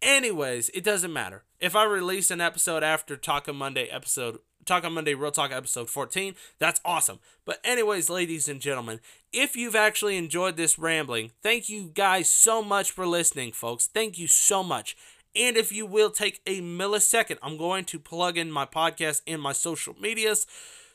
Anyways, 0.00 0.70
it 0.70 0.82
doesn't 0.82 1.12
matter. 1.12 1.44
If 1.60 1.76
I 1.76 1.84
release 1.84 2.30
an 2.30 2.40
episode 2.40 2.82
after 2.82 3.14
Taco 3.14 3.52
Monday 3.52 3.88
episode 3.88 4.38
Taco 4.64 4.88
Monday 4.88 5.12
Real 5.12 5.30
Talk 5.30 5.52
episode 5.52 5.90
14, 5.90 6.34
that's 6.58 6.80
awesome. 6.82 7.18
But 7.44 7.58
anyways, 7.62 8.08
ladies 8.08 8.48
and 8.48 8.58
gentlemen, 8.58 9.00
if 9.30 9.56
you've 9.56 9.76
actually 9.76 10.16
enjoyed 10.16 10.56
this 10.56 10.78
rambling, 10.78 11.32
thank 11.42 11.68
you 11.68 11.90
guys 11.92 12.30
so 12.30 12.62
much 12.62 12.92
for 12.92 13.06
listening, 13.06 13.52
folks. 13.52 13.88
Thank 13.88 14.18
you 14.18 14.26
so 14.26 14.62
much. 14.62 14.96
And 15.36 15.58
if 15.58 15.70
you 15.70 15.84
will 15.84 16.10
take 16.10 16.40
a 16.46 16.62
millisecond, 16.62 17.36
I'm 17.42 17.58
going 17.58 17.84
to 17.84 17.98
plug 17.98 18.38
in 18.38 18.50
my 18.50 18.64
podcast 18.64 19.20
and 19.26 19.42
my 19.42 19.52
social 19.52 19.94
medias. 20.00 20.46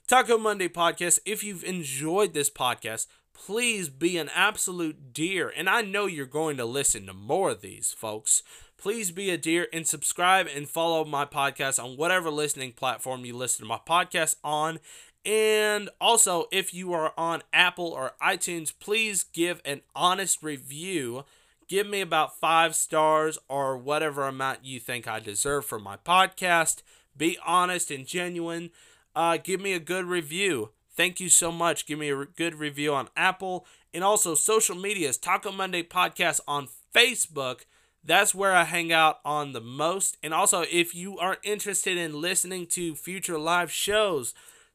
Taco 0.07 0.39
Monday 0.39 0.67
podcast. 0.67 1.19
If 1.27 1.43
you've 1.43 1.63
enjoyed 1.63 2.33
this 2.33 2.49
podcast, 2.49 3.05
please 3.35 3.89
be 3.89 4.17
an 4.17 4.29
absolute 4.33 5.13
dear. 5.13 5.51
And 5.55 5.69
I 5.69 5.81
know 5.81 6.05
you're 6.05 6.25
going 6.25 6.57
to 6.57 6.65
listen 6.65 7.05
to 7.05 7.13
more 7.13 7.51
of 7.51 7.61
these, 7.61 7.93
folks. 7.93 8.41
Please 8.77 9.11
be 9.11 9.29
a 9.29 9.37
dear 9.37 9.67
and 9.71 9.85
subscribe 9.85 10.47
and 10.53 10.67
follow 10.67 11.05
my 11.05 11.25
podcast 11.25 11.83
on 11.83 11.97
whatever 11.97 12.29
listening 12.29 12.71
platform 12.71 13.25
you 13.25 13.35
listen 13.35 13.63
to 13.63 13.69
my 13.69 13.79
podcast 13.87 14.35
on. 14.43 14.79
And 15.25 15.89
also, 15.99 16.45
if 16.51 16.73
you 16.73 16.93
are 16.93 17.13
on 17.17 17.41
Apple 17.51 17.87
or 17.87 18.13
iTunes, 18.21 18.73
please 18.79 19.23
give 19.23 19.61
an 19.65 19.81
honest 19.95 20.43
review. 20.43 21.25
Give 21.67 21.87
me 21.87 22.01
about 22.01 22.39
five 22.39 22.75
stars 22.75 23.39
or 23.49 23.77
whatever 23.77 24.27
amount 24.27 24.63
you 24.63 24.79
think 24.79 25.07
I 25.07 25.19
deserve 25.19 25.65
for 25.65 25.79
my 25.79 25.97
podcast. 25.97 26.83
Be 27.17 27.37
honest 27.45 27.89
and 27.89 28.05
genuine. 28.05 28.69
Uh, 29.15 29.37
give 29.37 29.59
me 29.59 29.73
a 29.73 29.79
good 29.79 30.05
review. 30.05 30.69
Thank 30.95 31.19
you 31.19 31.29
so 31.29 31.51
much. 31.51 31.85
Give 31.85 31.99
me 31.99 32.09
a 32.09 32.25
good 32.25 32.55
review 32.55 32.93
on 32.93 33.09
Apple 33.15 33.65
and 33.93 34.03
also 34.03 34.35
social 34.35 34.75
medias. 34.75 35.17
Taco 35.17 35.51
Monday 35.51 35.83
Podcast 35.83 36.39
on 36.47 36.69
Facebook. 36.93 37.61
That's 38.03 38.35
where 38.35 38.53
I 38.53 38.63
hang 38.63 38.93
out 38.93 39.19
on 39.25 39.53
the 39.53 39.61
most. 39.61 40.17
And 40.21 40.33
also, 40.33 40.63
if 40.71 40.93
you 40.93 41.17
are 41.17 41.37
interested 41.43 41.97
in 41.97 42.21
listening 42.21 42.67
to 42.67 42.95
future 42.95 43.37
live 43.37 43.71
shows, 43.71 44.33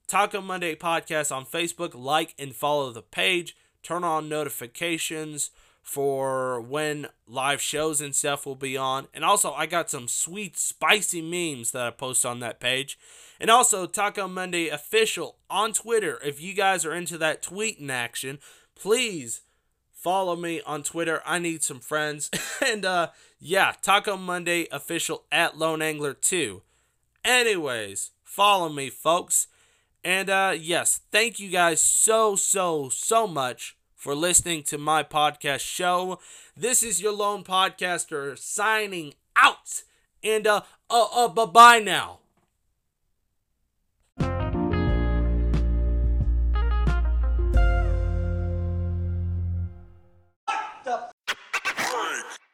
Taco 0.09 0.41
Monday 0.41 0.75
Podcast 0.75 1.35
on 1.35 1.47
Facebook, 1.47 1.95
like 1.95 2.35
and 2.39 2.55
follow 2.55 2.91
the 2.91 3.03
page. 3.03 3.57
Turn 3.83 4.05
on 4.05 4.29
notifications 4.29 5.51
for 5.91 6.61
when 6.61 7.09
live 7.27 7.61
shows 7.61 8.01
and 8.01 8.15
stuff 8.15 8.47
will 8.47 8.55
be 8.55 8.77
on. 8.77 9.09
And 9.13 9.25
also, 9.25 9.53
I 9.53 9.67
got 9.67 9.91
some 9.91 10.07
sweet, 10.07 10.57
spicy 10.57 11.21
memes 11.21 11.73
that 11.73 11.85
I 11.85 11.91
post 11.91 12.25
on 12.25 12.39
that 12.39 12.61
page. 12.61 12.97
And 13.41 13.51
also, 13.51 13.87
Taco 13.87 14.29
Monday 14.29 14.69
official 14.69 15.39
on 15.51 15.73
Twitter. 15.73 16.21
If 16.25 16.41
you 16.41 16.55
guys 16.55 16.85
are 16.85 16.95
into 16.95 17.19
that 17.19 17.43
tweeting 17.43 17.91
action, 17.91 18.39
please 18.77 19.41
follow 19.91 20.37
me 20.37 20.61
on 20.65 20.85
Twitter. 20.85 21.23
I 21.27 21.41
need 21.41 21.65
some 21.65 21.81
friends. 21.81 22.31
and 22.65 22.85
uh 22.85 23.09
yeah, 23.41 23.73
Taco 23.83 24.17
Monday 24.17 24.69
official 24.71 25.25
at 25.33 25.59
Lone 25.59 25.83
Angler 25.83 26.15
2. 26.15 26.63
Anyways, 27.25 28.13
follow 28.23 28.69
me, 28.69 28.91
folks. 28.91 29.49
And 30.05 30.31
uh 30.31 30.55
yes, 30.57 31.01
thank 31.11 31.41
you 31.41 31.51
guys 31.51 31.83
so 31.83 32.37
so 32.37 32.89
so 32.91 33.27
much 33.27 33.77
for 34.01 34.15
listening 34.15 34.63
to 34.63 34.79
my 34.79 35.03
podcast 35.03 35.61
show. 35.61 36.19
This 36.57 36.83
is 36.83 37.03
your 37.03 37.13
lone 37.13 37.45
podcaster 37.45 38.37
signing 38.39 39.13
out. 39.37 39.83
And 40.25 40.47
uh 40.47 40.63
uh 40.89 41.07
uh 41.13 41.29
bye 41.29 41.45
bye 41.45 41.79
now. 41.81 42.20